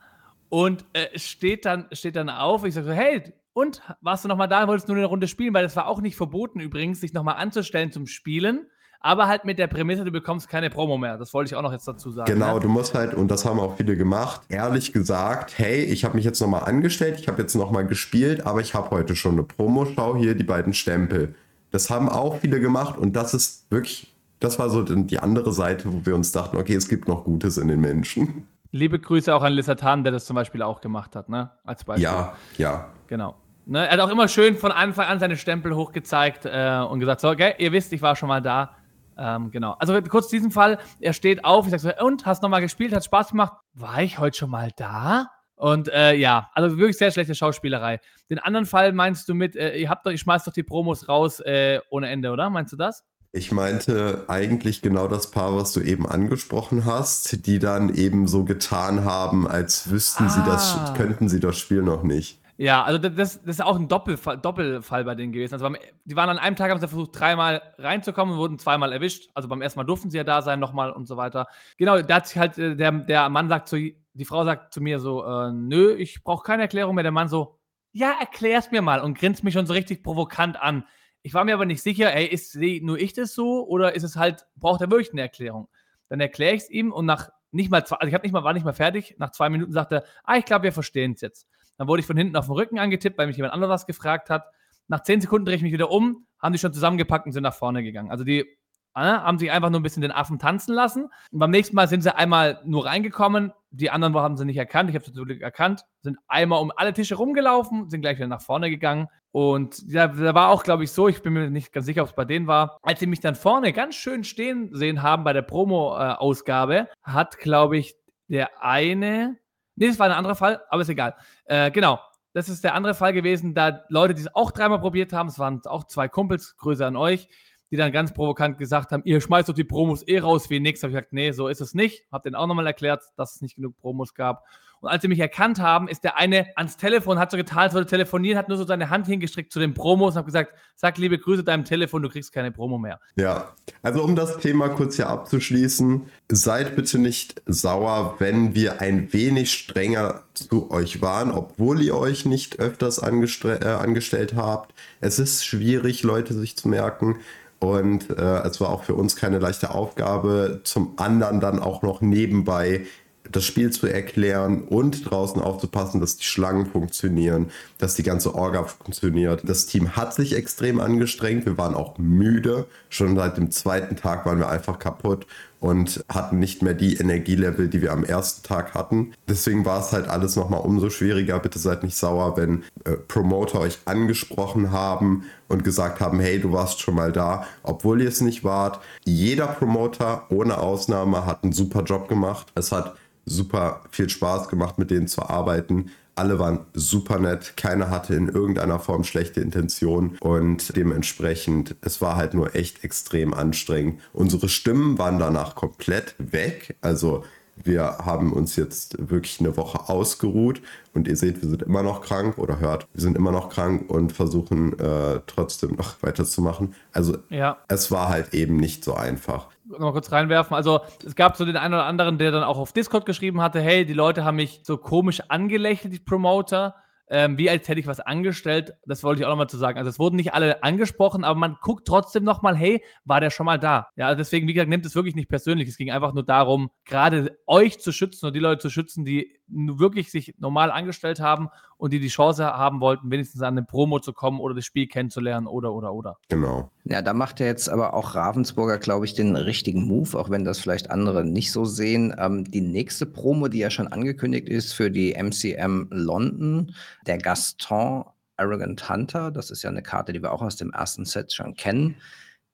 und 0.49 0.85
äh, 0.93 1.19
steht, 1.19 1.65
dann, 1.65 1.87
steht 1.93 2.17
dann 2.17 2.29
auf. 2.29 2.65
Ich 2.65 2.75
sage 2.75 2.87
so, 2.87 2.93
hey, 2.93 3.33
und 3.55 3.83
warst 4.01 4.25
du 4.25 4.29
noch 4.29 4.37
mal 4.37 4.47
da, 4.47 4.67
wolltest 4.67 4.89
du 4.89 4.93
nur 4.93 5.01
eine 5.01 5.09
Runde 5.09 5.29
spielen? 5.29 5.53
Weil 5.55 5.65
das 5.65 5.77
war 5.77 5.87
auch 5.87 6.01
nicht 6.01 6.17
verboten 6.17 6.61
übrigens, 6.61 7.01
sich 7.01 7.13
noch 7.13 7.23
mal 7.23 7.35
anzustellen 7.35 7.93
zum 7.93 8.07
Spielen 8.07 8.67
aber 9.03 9.27
halt 9.27 9.45
mit 9.45 9.59
der 9.59 9.67
Prämisse, 9.67 10.05
du 10.05 10.13
bekommst 10.13 10.49
keine 10.49 10.71
Promo 10.71 10.97
mehr. 10.97 11.19
Das 11.19 11.35
wollte 11.35 11.49
ich 11.49 11.57
auch 11.57 11.63
noch 11.63 11.73
jetzt 11.73 11.87
dazu 11.87 12.11
sagen. 12.11 12.33
Genau, 12.33 12.55
ne? 12.55 12.61
du 12.61 12.69
musst 12.69 12.95
halt, 12.95 13.15
und 13.15 13.31
das 13.31 13.45
haben 13.45 13.59
auch 13.59 13.77
viele 13.77 13.97
gemacht, 13.97 14.43
ehrlich 14.49 14.93
gesagt, 14.93 15.59
hey, 15.59 15.83
ich 15.83 16.05
habe 16.05 16.15
mich 16.15 16.25
jetzt 16.25 16.41
nochmal 16.41 16.65
angestellt, 16.65 17.19
ich 17.19 17.27
habe 17.27 17.43
jetzt 17.43 17.55
nochmal 17.55 17.85
gespielt, 17.85 18.47
aber 18.47 18.61
ich 18.61 18.75
habe 18.75 18.91
heute 18.91 19.17
schon 19.17 19.33
eine 19.33 19.43
Promo, 19.43 19.87
schau 19.87 20.17
hier 20.17 20.37
die 20.37 20.45
beiden 20.45 20.73
Stempel. 20.73 21.35
Das 21.73 21.91
haben 21.91 22.09
auch 22.09 22.39
viele 22.39 22.61
gemacht 22.61 22.97
und 22.97 23.17
das 23.17 23.35
ist 23.35 23.67
wirklich, 23.71 24.12
das 24.43 24.59
war 24.59 24.71
so 24.71 24.83
die 24.83 25.19
andere 25.19 25.53
Seite, 25.53 25.93
wo 25.93 26.05
wir 26.05 26.15
uns 26.15 26.33
dachten, 26.33 26.57
okay, 26.57 26.75
es 26.75 26.89
gibt 26.89 27.09
noch 27.09 27.25
Gutes 27.25 27.59
in 27.59 27.69
den 27.69 27.81
Menschen. 27.81 28.47
Liebe 28.71 28.99
Grüße 28.99 29.35
auch 29.35 29.43
an 29.43 29.53
Lissatan, 29.53 30.03
der 30.03 30.13
das 30.13 30.25
zum 30.25 30.35
Beispiel 30.35 30.63
auch 30.63 30.81
gemacht 30.81 31.15
hat, 31.15 31.29
ne? 31.29 31.51
Als 31.65 31.85
Beispiel. 31.85 32.05
Ja, 32.05 32.35
ja. 32.57 32.91
Genau. 33.07 33.37
Ne, 33.65 33.87
er 33.87 33.93
hat 33.93 34.01
auch 34.01 34.11
immer 34.11 34.27
schön 34.29 34.57
von 34.57 34.73
Anfang 34.73 35.07
an 35.07 35.21
seine 35.21 35.37
Stempel 35.37 35.77
hochgezeigt 35.77 36.47
äh, 36.47 36.81
und 36.89 36.99
gesagt: 36.99 37.21
So, 37.21 37.29
okay, 37.29 37.55
ihr 37.59 37.71
wisst, 37.73 37.93
ich 37.93 38.03
war 38.03 38.17
schon 38.17 38.29
mal 38.29 38.43
da. 38.43 38.77
Ähm, 39.17 39.51
genau. 39.51 39.77
Also 39.79 40.01
kurz 40.03 40.29
diesen 40.29 40.51
Fall, 40.51 40.79
er 40.99 41.13
steht 41.13 41.45
auf, 41.45 41.67
ich 41.67 41.71
sage 41.71 41.95
so, 41.99 42.05
und, 42.05 42.27
hast 42.27 42.43
nochmal 42.43 42.63
gespielt, 42.63 42.93
hat 42.95 43.05
Spaß 43.05 43.31
gemacht? 43.31 43.53
War 43.75 44.03
ich 44.03 44.19
heute 44.19 44.39
schon 44.39 44.51
mal 44.51 44.71
da? 44.77 45.29
Und 45.55 45.89
äh, 45.89 46.15
ja, 46.15 46.51
also 46.55 46.77
wirklich 46.77 46.97
sehr 46.97 47.13
schlechte 47.13 47.35
Schauspielerei. 47.35 48.01
Den 48.31 48.41
anderen 48.41 48.67
Fall 48.67 48.93
meinst 48.93 49.29
du 49.29 49.35
mit, 49.35 49.55
äh, 49.55 49.77
ihr 49.77 49.91
habt 49.91 50.05
doch, 50.05 50.11
ich 50.11 50.21
schmeiß 50.21 50.45
doch 50.45 50.53
die 50.53 50.65
Promos 50.65 51.09
raus 51.09 51.39
äh, 51.41 51.79
ohne 51.91 52.09
Ende, 52.09 52.33
oder? 52.33 52.51
Meinst 52.51 52.73
du 52.73 52.77
das? 52.77 53.05
Ich 53.35 53.51
meinte 53.51 54.27
eigentlich 54.29 54.83
genau 54.83 55.09
das 55.09 55.31
Paar, 55.31 55.57
was 55.57 55.73
du 55.73 55.81
eben 55.81 56.07
angesprochen 56.07 56.85
hast, 56.85 57.47
die 57.47 57.59
dann 57.59 57.95
eben 57.95 58.29
so 58.29 58.45
getan 58.45 59.07
haben, 59.07 59.49
als 59.49 59.91
wüssten 59.91 60.25
ah. 60.25 60.29
sie 60.29 60.43
das, 60.45 60.77
ah. 60.77 60.95
könnten 60.95 61.31
sie 61.31 61.41
das 61.41 61.59
Spiel 61.59 61.81
noch 61.81 62.03
nicht. 62.03 62.43
Ja, 62.59 62.83
also 62.83 62.99
das, 62.99 63.43
das 63.43 63.57
ist 63.57 63.63
auch 63.63 63.77
ein 63.77 63.89
Doppelfall, 63.89 64.37
Doppelfall 64.37 65.05
bei 65.05 65.15
denen 65.15 65.33
gewesen. 65.33 65.55
Also 65.55 65.65
beim, 65.65 65.77
die 66.05 66.15
waren 66.15 66.29
an 66.29 66.39
einem 66.39 66.57
Tag, 66.57 66.71
haben 66.71 66.79
sie 66.79 66.87
versucht, 66.87 67.19
dreimal 67.19 67.63
reinzukommen 67.79 68.35
und 68.35 68.39
wurden 68.39 68.59
zweimal 68.59 68.93
erwischt. 68.93 69.31
Also 69.33 69.49
beim 69.49 69.63
ersten 69.63 69.81
Mal 69.81 69.85
durften 69.85 70.11
sie 70.11 70.19
ja 70.19 70.25
da 70.25 70.43
sein, 70.43 70.61
nochmal 70.61 70.93
und 70.93 71.09
so 71.09 71.17
weiter. 71.17 71.49
Genau, 71.79 72.03
da 72.03 72.17
hat 72.17 72.29
sich 72.29 72.37
halt, 72.37 72.59
äh, 72.59 72.77
der, 72.77 72.93
der 72.93 73.31
Mann 73.31 73.49
sagt 73.49 73.69
zu, 73.69 73.77
die 73.79 74.25
Frau 74.27 74.45
sagt 74.45 74.75
zu 74.75 74.83
mir 74.83 75.01
so, 75.01 75.25
äh, 75.25 75.51
nö, 75.53 75.95
ich 75.95 76.23
brauche 76.23 76.45
keine 76.45 76.63
Erklärung 76.63 76.95
mehr. 76.95 77.03
Der 77.03 77.13
Mann 77.13 77.29
so, 77.29 77.59
ja, 77.93 78.13
erklär's 78.21 78.71
mir 78.71 78.83
mal 78.83 79.01
und 79.01 79.19
grinst 79.19 79.43
mich 79.43 79.55
schon 79.55 79.67
so 79.67 79.73
richtig 79.73 80.03
provokant 80.03 80.61
an. 80.61 80.85
Ich 81.23 81.35
war 81.35 81.45
mir 81.45 81.55
aber 81.55 81.67
nicht 81.67 81.83
sicher, 81.83 82.13
ey, 82.15 82.27
ist 82.27 82.57
nur 82.57 82.99
ich 82.99 83.13
das 83.13 83.35
so 83.35 83.67
oder 83.67 83.95
ist 83.95 84.03
es 84.03 84.17
halt, 84.17 84.47
braucht 84.57 84.81
er 84.81 84.91
wirklich 84.91 85.13
eine 85.13 85.23
Erklärung? 85.23 85.69
Dann 86.09 86.21
erkläre 86.21 86.55
ich 86.55 86.63
es 86.63 86.71
ihm 86.71 86.93
und 86.93 87.07
nach 87.07 87.31
nicht 87.53 87.71
mal 87.71 87.87
zwei, 87.87 87.97
also 87.97 88.09
ich 88.09 88.15
habe 88.15 88.27
nicht 88.27 88.33
mal, 88.33 88.45
war 88.45 88.53
nicht 88.55 88.65
mal 88.65 88.73
fertig, 88.73 89.15
nach 89.19 89.31
zwei 89.31 89.49
Minuten 89.49 89.73
sagte 89.73 89.97
er, 89.97 90.05
ah, 90.25 90.37
ich 90.37 90.45
glaube, 90.45 90.65
wir 90.65 90.73
verstehen 90.73 91.13
es 91.13 91.21
jetzt. 91.21 91.47
Dann 91.77 91.87
wurde 91.87 92.01
ich 92.01 92.07
von 92.07 92.17
hinten 92.17 92.37
auf 92.37 92.47
den 92.47 92.55
Rücken 92.55 92.79
angetippt, 92.79 93.19
weil 93.19 93.27
mich 93.27 93.37
jemand 93.37 93.55
anderes 93.55 93.73
was 93.73 93.87
gefragt 93.87 94.31
hat. 94.31 94.47
Nach 94.89 95.03
zehn 95.03 95.21
Sekunden 95.21 95.47
drehe 95.47 95.57
ich 95.57 95.63
mich 95.63 95.73
wieder 95.73 95.91
um, 95.91 96.27
haben 96.39 96.53
die 96.53 96.59
schon 96.59 96.73
zusammengepackt 96.73 97.27
und 97.27 97.33
sind 97.33 97.43
nach 97.43 97.55
vorne 97.55 97.83
gegangen. 97.83 98.11
Also 98.11 98.25
die 98.25 98.47
haben 98.95 99.39
sich 99.39 99.51
einfach 99.51 99.71
nur 99.71 99.81
ein 99.81 99.83
bisschen 99.83 100.03
den 100.03 100.13
Affen 100.13 100.39
tanzen 100.39 100.75
lassen. 100.75 101.05
Und 101.31 101.39
beim 101.39 101.51
nächsten 101.51 101.77
Mal 101.77 101.89
sind 101.89 102.03
sie 102.03 102.15
einmal 102.15 102.61
nur 102.65 102.87
reingekommen. 102.87 103.53
Die 103.71 103.91
anderen 103.91 104.15
haben 104.17 104.37
sie 104.37 104.45
nicht 104.45 104.57
erkannt. 104.57 104.91
Ich 104.91 104.97
habe 104.97 105.05
sie 105.05 105.13
natürlich 105.13 105.43
erkannt. 105.43 105.85
Sind 106.03 106.19
einmal 106.29 106.61
um 106.61 106.73
alle 106.77 106.93
Tische 106.93 107.15
rumgelaufen, 107.15 107.89
sind 107.89 108.03
gleich 108.03 108.17
wieder 108.19 108.27
nach 108.27 108.43
vorne 108.43 108.71
gegangen. 108.71 109.09
Und 109.31 109.95
da, 109.95 110.09
da 110.09 110.35
war 110.35 110.51
auch, 110.51 110.63
glaube 110.63 110.85
ich, 110.85 110.93
so, 110.93 111.09
ich 111.09 111.23
bin 111.23 111.33
mir 111.33 111.51
nicht 111.51 111.73
ganz 111.73 111.87
sicher, 111.87 112.03
ob 112.03 112.09
es 112.09 112.15
bei 112.15 112.27
denen 112.27 112.47
war, 112.47 112.79
als 112.83 113.01
sie 113.01 113.07
mich 113.07 113.21
dann 113.21 113.35
vorne 113.35 113.73
ganz 113.73 113.95
schön 113.95 114.25
stehen 114.25 114.75
sehen 114.75 115.03
haben 115.03 115.25
bei 115.25 115.33
der 115.33 115.43
Promo-Ausgabe, 115.43 116.75
äh, 116.75 116.87
hat, 117.03 117.39
glaube 117.39 117.79
ich, 117.79 117.95
der 118.29 118.63
eine, 118.63 119.39
Nee, 119.75 119.89
das 119.89 119.99
war 119.99 120.07
ein 120.07 120.13
anderer 120.13 120.35
Fall, 120.35 120.61
aber 120.69 120.83
ist 120.83 120.89
egal. 120.89 121.17
Äh, 121.45 121.71
genau. 121.71 122.01
Das 122.35 122.49
ist 122.49 122.65
der 122.65 122.75
andere 122.75 122.95
Fall 122.95 123.13
gewesen, 123.13 123.55
da 123.55 123.85
Leute, 123.89 124.15
die 124.15 124.23
es 124.23 124.35
auch 124.35 124.53
dreimal 124.53 124.81
probiert 124.81 125.13
haben, 125.13 125.29
es 125.29 125.39
waren 125.39 125.61
auch 125.67 125.85
zwei 125.85 126.09
Kumpels, 126.09 126.57
Grüße 126.57 126.87
an 126.87 126.97
euch, 126.97 127.29
die 127.73 127.79
dann 127.79 127.91
ganz 127.91 128.13
provokant 128.13 128.59
gesagt 128.59 128.93
haben, 128.93 129.03
ihr 129.07 129.21
schmeißt 129.21 129.49
doch 129.49 129.55
die 129.55 129.65
Promos 129.65 130.07
eh 130.07 130.19
raus 130.19 130.51
wie 130.51 130.61
nix. 130.61 130.83
Habe 130.83 130.91
ich 130.91 130.95
gesagt, 130.95 131.15
nee, 131.15 131.33
so 131.33 131.49
ist 131.49 131.63
es 131.63 131.73
nicht. 131.73 132.05
Hab 132.13 132.23
denen 132.23 132.37
auch 132.37 132.47
nochmal 132.47 132.67
erklärt, 132.67 133.03
dass 133.17 133.37
es 133.37 133.41
nicht 133.41 133.57
genug 133.57 133.79
Promos 133.79 134.15
gab. 134.15 134.45
Und 134.83 134.89
als 134.89 135.01
sie 135.01 135.09
mich 135.09 135.21
erkannt 135.21 135.61
haben, 135.61 135.87
ist 135.87 136.03
der 136.03 136.19
eine 136.19 136.49
ans 136.57 136.77
Telefon, 136.77 137.19
hat 137.21 137.31
so 137.31 137.37
getan, 137.37 137.61
als 137.61 137.73
würde 137.73 137.87
telefonieren, 137.87 138.37
hat 138.37 138.49
nur 138.49 138.59
so 138.59 138.65
seine 138.65 138.91
Hand 138.91 139.07
hingestreckt 139.07 139.53
zu 139.53 139.61
den 139.61 139.75
Promos 139.75 140.15
und 140.15 140.19
hat 140.19 140.27
gesagt, 140.27 140.55
sag 140.75 140.99
liebe 140.99 141.19
Grüße 141.19 141.45
deinem 141.45 141.65
Telefon, 141.65 142.03
du 142.03 142.09
kriegst 142.09 142.33
keine 142.33 142.51
Promo 142.51 142.79
mehr. 142.79 142.99
Ja, 143.15 143.55
also 143.83 144.03
um 144.03 144.17
das 144.17 144.39
Thema 144.39 144.69
kurz 144.71 144.97
hier 144.97 145.09
abzuschließen, 145.09 146.03
seid 146.29 146.75
bitte 146.75 146.99
nicht 146.99 147.43
sauer, 147.47 148.17
wenn 148.19 148.57
wir 148.57 148.81
ein 148.81 149.13
wenig 149.13 149.53
strenger 149.53 150.25
zu 150.35 150.73
euch 150.73 151.01
waren, 151.01 151.31
obwohl 151.31 151.81
ihr 151.81 151.97
euch 151.97 152.27
nicht 152.27 152.59
öfters 152.59 152.99
äh, 152.99 153.05
angestellt 153.05 154.35
habt. 154.35 154.75
Es 155.01 155.21
ist 155.21 155.45
schwierig, 155.45 156.03
Leute 156.03 156.35
sich 156.35 156.57
zu 156.57 156.67
merken. 156.67 157.21
Und 157.63 158.11
äh, 158.11 158.43
es 158.43 158.61
war 158.61 158.71
auch 158.71 158.83
für 158.83 158.97
uns 158.97 159.15
keine 159.15 159.39
leichte 159.39 159.71
Aufgabe. 159.71 160.63
Zum 160.65 160.95
anderen 160.97 161.39
dann 161.39 161.61
auch 161.61 161.83
noch 161.83 162.01
nebenbei 162.01 162.87
das 163.31 163.45
Spiel 163.45 163.71
zu 163.71 163.87
erklären 163.87 164.63
und 164.63 165.09
draußen 165.09 165.41
aufzupassen, 165.41 166.01
dass 166.01 166.17
die 166.17 166.25
Schlangen 166.25 166.67
funktionieren, 166.67 167.53
dass 167.79 167.95
die 167.95 168.03
ganze 168.03 168.35
Orga 168.35 168.65
funktioniert. 168.65 169.43
Das 169.49 169.67
Team 169.67 169.95
hat 169.95 170.13
sich 170.13 170.35
extrem 170.35 170.81
angestrengt. 170.81 171.47
Wir 171.47 171.57
waren 171.57 171.77
auch 171.77 171.99
müde. 171.99 172.67
Schon 172.89 173.15
seit 173.15 173.37
dem 173.37 173.53
zweiten 173.53 173.95
Tag 173.95 174.27
waren 174.27 174.41
wir 174.41 174.49
einfach 174.49 174.81
kaputt 174.81 175.25
und 175.63 176.05
hatten 176.09 176.41
nicht 176.41 176.61
mehr 176.63 176.75
die 176.75 176.97
Energielevel, 176.97 177.69
die 177.69 177.83
wir 177.83 177.93
am 177.93 178.03
ersten 178.03 178.43
Tag 178.43 178.75
hatten. 178.75 179.13
Deswegen 179.29 179.65
war 179.65 179.79
es 179.79 179.93
halt 179.93 180.09
alles 180.09 180.35
nochmal 180.35 180.61
umso 180.61 180.91
schwieriger. 180.91 181.39
Bitte 181.39 181.61
seid 181.61 181.85
nicht 181.85 181.97
sauer, 181.97 182.37
wenn 182.37 182.65
äh, 182.85 182.97
Promoter 182.97 183.61
euch 183.61 183.79
angesprochen 183.85 184.73
haben 184.73 185.23
und 185.47 185.63
gesagt 185.63 186.01
haben, 186.01 186.19
hey, 186.19 186.41
du 186.41 186.51
warst 186.51 186.81
schon 186.81 186.97
mal 186.97 187.13
da, 187.13 187.47
obwohl 187.63 188.03
ihr 188.03 188.09
es 188.09 188.21
nicht 188.21 188.43
wart. 188.43 188.81
Jeder 189.05 189.47
Promoter 189.47 190.27
ohne 190.31 190.59
Ausnahme 190.59 191.27
hat 191.27 191.45
einen 191.45 191.53
super 191.53 191.85
Job 191.85 192.09
gemacht. 192.09 192.49
Es 192.57 192.73
hat 192.73 192.97
super 193.25 193.83
viel 193.93 194.09
Spaß 194.09 194.49
gemacht, 194.49 194.79
mit 194.79 194.91
denen 194.91 195.07
zu 195.07 195.23
arbeiten. 195.23 195.93
Alle 196.15 196.39
waren 196.39 196.67
super 196.75 197.19
nett, 197.19 197.57
keiner 197.57 197.91
hatte 197.91 198.15
in 198.15 198.29
irgendeiner 198.29 198.79
Form 198.79 199.05
schlechte 199.05 199.41
Intention 199.41 200.19
und 200.21 200.77
dementsprechend, 200.77 201.77
es 201.81 202.01
war 202.01 202.17
halt 202.17 202.35
nur 202.35 202.55
echt 202.55 202.85
extrem 202.85 203.33
anstrengend. 203.33 204.01
Unsere 204.13 204.49
Stimmen 204.49 204.99
waren 204.99 205.19
danach 205.19 205.55
komplett 205.55 206.15
weg, 206.19 206.77
also 206.81 207.25
wir 207.57 207.99
haben 207.99 208.33
uns 208.33 208.57
jetzt 208.57 208.97
wirklich 209.11 209.41
eine 209.41 209.57
Woche 209.57 209.89
ausgeruht 209.89 210.63
und 210.95 211.07
ihr 211.07 211.17
seht, 211.17 211.43
wir 211.43 211.49
sind 211.49 211.63
immer 211.63 211.83
noch 211.83 212.01
krank 212.01 212.39
oder 212.39 212.61
hört, 212.61 212.87
wir 212.93 213.03
sind 213.03 213.17
immer 213.17 213.31
noch 213.31 213.51
krank 213.51 213.89
und 213.91 214.13
versuchen 214.13 214.79
äh, 214.79 215.21
trotzdem 215.27 215.77
noch 215.77 215.95
weiterzumachen. 216.03 216.75
Also 216.93 217.19
ja. 217.29 217.59
es 217.69 217.91
war 217.91 218.09
halt 218.09 218.35
eben 218.35 218.57
nicht 218.57 218.85
so 218.85 218.95
einfach 218.95 219.49
nochmal 219.65 219.93
kurz 219.93 220.13
reinwerfen. 220.13 220.57
Also 220.57 220.81
es 221.05 221.15
gab 221.15 221.37
so 221.37 221.45
den 221.45 221.57
einen 221.57 221.75
oder 221.75 221.87
anderen, 221.87 222.19
der 222.19 222.31
dann 222.31 222.43
auch 222.43 222.59
auf 222.59 222.73
Discord 222.73 223.07
geschrieben 223.07 223.41
hatte, 223.41 223.61
hey, 223.61 223.85
die 223.85 223.93
Leute 223.93 224.25
haben 224.25 224.37
mich 224.37 224.61
so 224.65 224.77
komisch 224.77 225.23
angelächelt, 225.29 225.93
die 225.93 225.99
Promoter 225.99 226.75
ähm, 227.13 227.37
wie 227.37 227.51
als 227.51 227.69
hätte 227.69 227.79
ich 227.79 227.87
was 227.87 228.01
angestellt. 228.01 228.73
Das 228.87 229.05
wollte 229.05 229.21
ich 229.21 229.27
auch 229.27 229.31
nochmal 229.31 229.49
zu 229.49 229.59
sagen. 229.59 229.77
Also 229.77 229.91
es 229.91 229.99
wurden 229.99 230.17
nicht 230.17 230.33
alle 230.33 230.63
angesprochen, 230.63 231.25
aber 231.25 231.39
man 231.39 231.59
guckt 231.61 231.87
trotzdem 231.87 232.25
nochmal, 232.25 232.57
hey, 232.57 232.83
war 233.05 233.21
der 233.21 233.29
schon 233.29 233.45
mal 233.45 233.59
da? 233.59 233.89
Ja, 233.97 234.07
also 234.07 234.17
deswegen, 234.17 234.49
wie 234.49 234.55
gesagt, 234.55 234.71
nimmt 234.71 234.87
es 234.87 234.95
wirklich 234.95 235.15
nicht 235.15 235.29
persönlich. 235.29 235.69
Es 235.69 235.77
ging 235.77 235.91
einfach 235.91 236.15
nur 236.15 236.25
darum, 236.25 236.71
gerade 236.87 237.39
euch 237.47 237.81
zu 237.81 237.93
schützen 237.93 238.27
und 238.27 238.33
die 238.35 238.41
Leute 238.41 238.63
zu 238.63 238.71
schützen, 238.71 239.05
die 239.05 239.39
wirklich 239.53 240.11
sich 240.11 240.35
normal 240.39 240.71
angestellt 240.71 241.21
haben 241.21 241.49
und 241.77 241.93
die 241.93 242.01
die 242.01 242.09
Chance 242.09 242.45
haben 242.45 242.81
wollten, 242.81 243.11
wenigstens 243.11 243.43
an 243.43 243.57
eine 243.57 243.67
Promo 243.67 243.99
zu 243.99 244.13
kommen 244.13 244.41
oder 244.41 244.55
das 244.55 244.65
Spiel 244.65 244.87
kennenzulernen 244.87 245.47
oder, 245.47 245.73
oder, 245.73 245.93
oder. 245.93 246.19
Genau. 246.29 246.71
Ja, 246.85 247.03
da 247.03 247.13
macht 247.13 247.41
er 247.41 247.47
jetzt 247.47 247.69
aber 247.69 247.95
auch 247.95 248.15
Ravensburger, 248.15 248.79
glaube 248.79 249.05
ich, 249.05 249.15
den 249.15 249.37
richtigen 249.37 249.87
Move, 249.87 250.19
auch 250.19 250.31
wenn 250.31 250.45
das 250.45 250.59
vielleicht 250.59 250.91
andere 250.91 251.25
nicht 251.25 251.53
so 251.53 251.65
sehen. 251.65 252.15
Ähm, 252.19 252.45
die 252.45 252.61
nächste 252.61 253.07
Promo, 253.07 253.49
die 253.49 253.59
ja 253.59 253.71
schon 253.71 253.89
angekündigt 253.89 254.49
ist 254.49 254.73
für 254.73 254.91
die 254.91 255.15
MCM 255.15 255.89
London, 255.91 256.75
der 257.07 257.19
Gaston 257.19 258.05
Arrogant 258.37 258.89
Hunter, 258.89 259.31
das 259.31 259.51
ist 259.51 259.63
ja 259.63 259.71
eine 259.71 259.83
Karte, 259.83 260.13
die 260.13 260.23
wir 260.23 260.33
auch 260.33 260.43
aus 260.43 260.57
dem 260.57 260.71
ersten 260.71 261.05
Set 261.05 261.33
schon 261.33 261.55
kennen. 261.55 261.97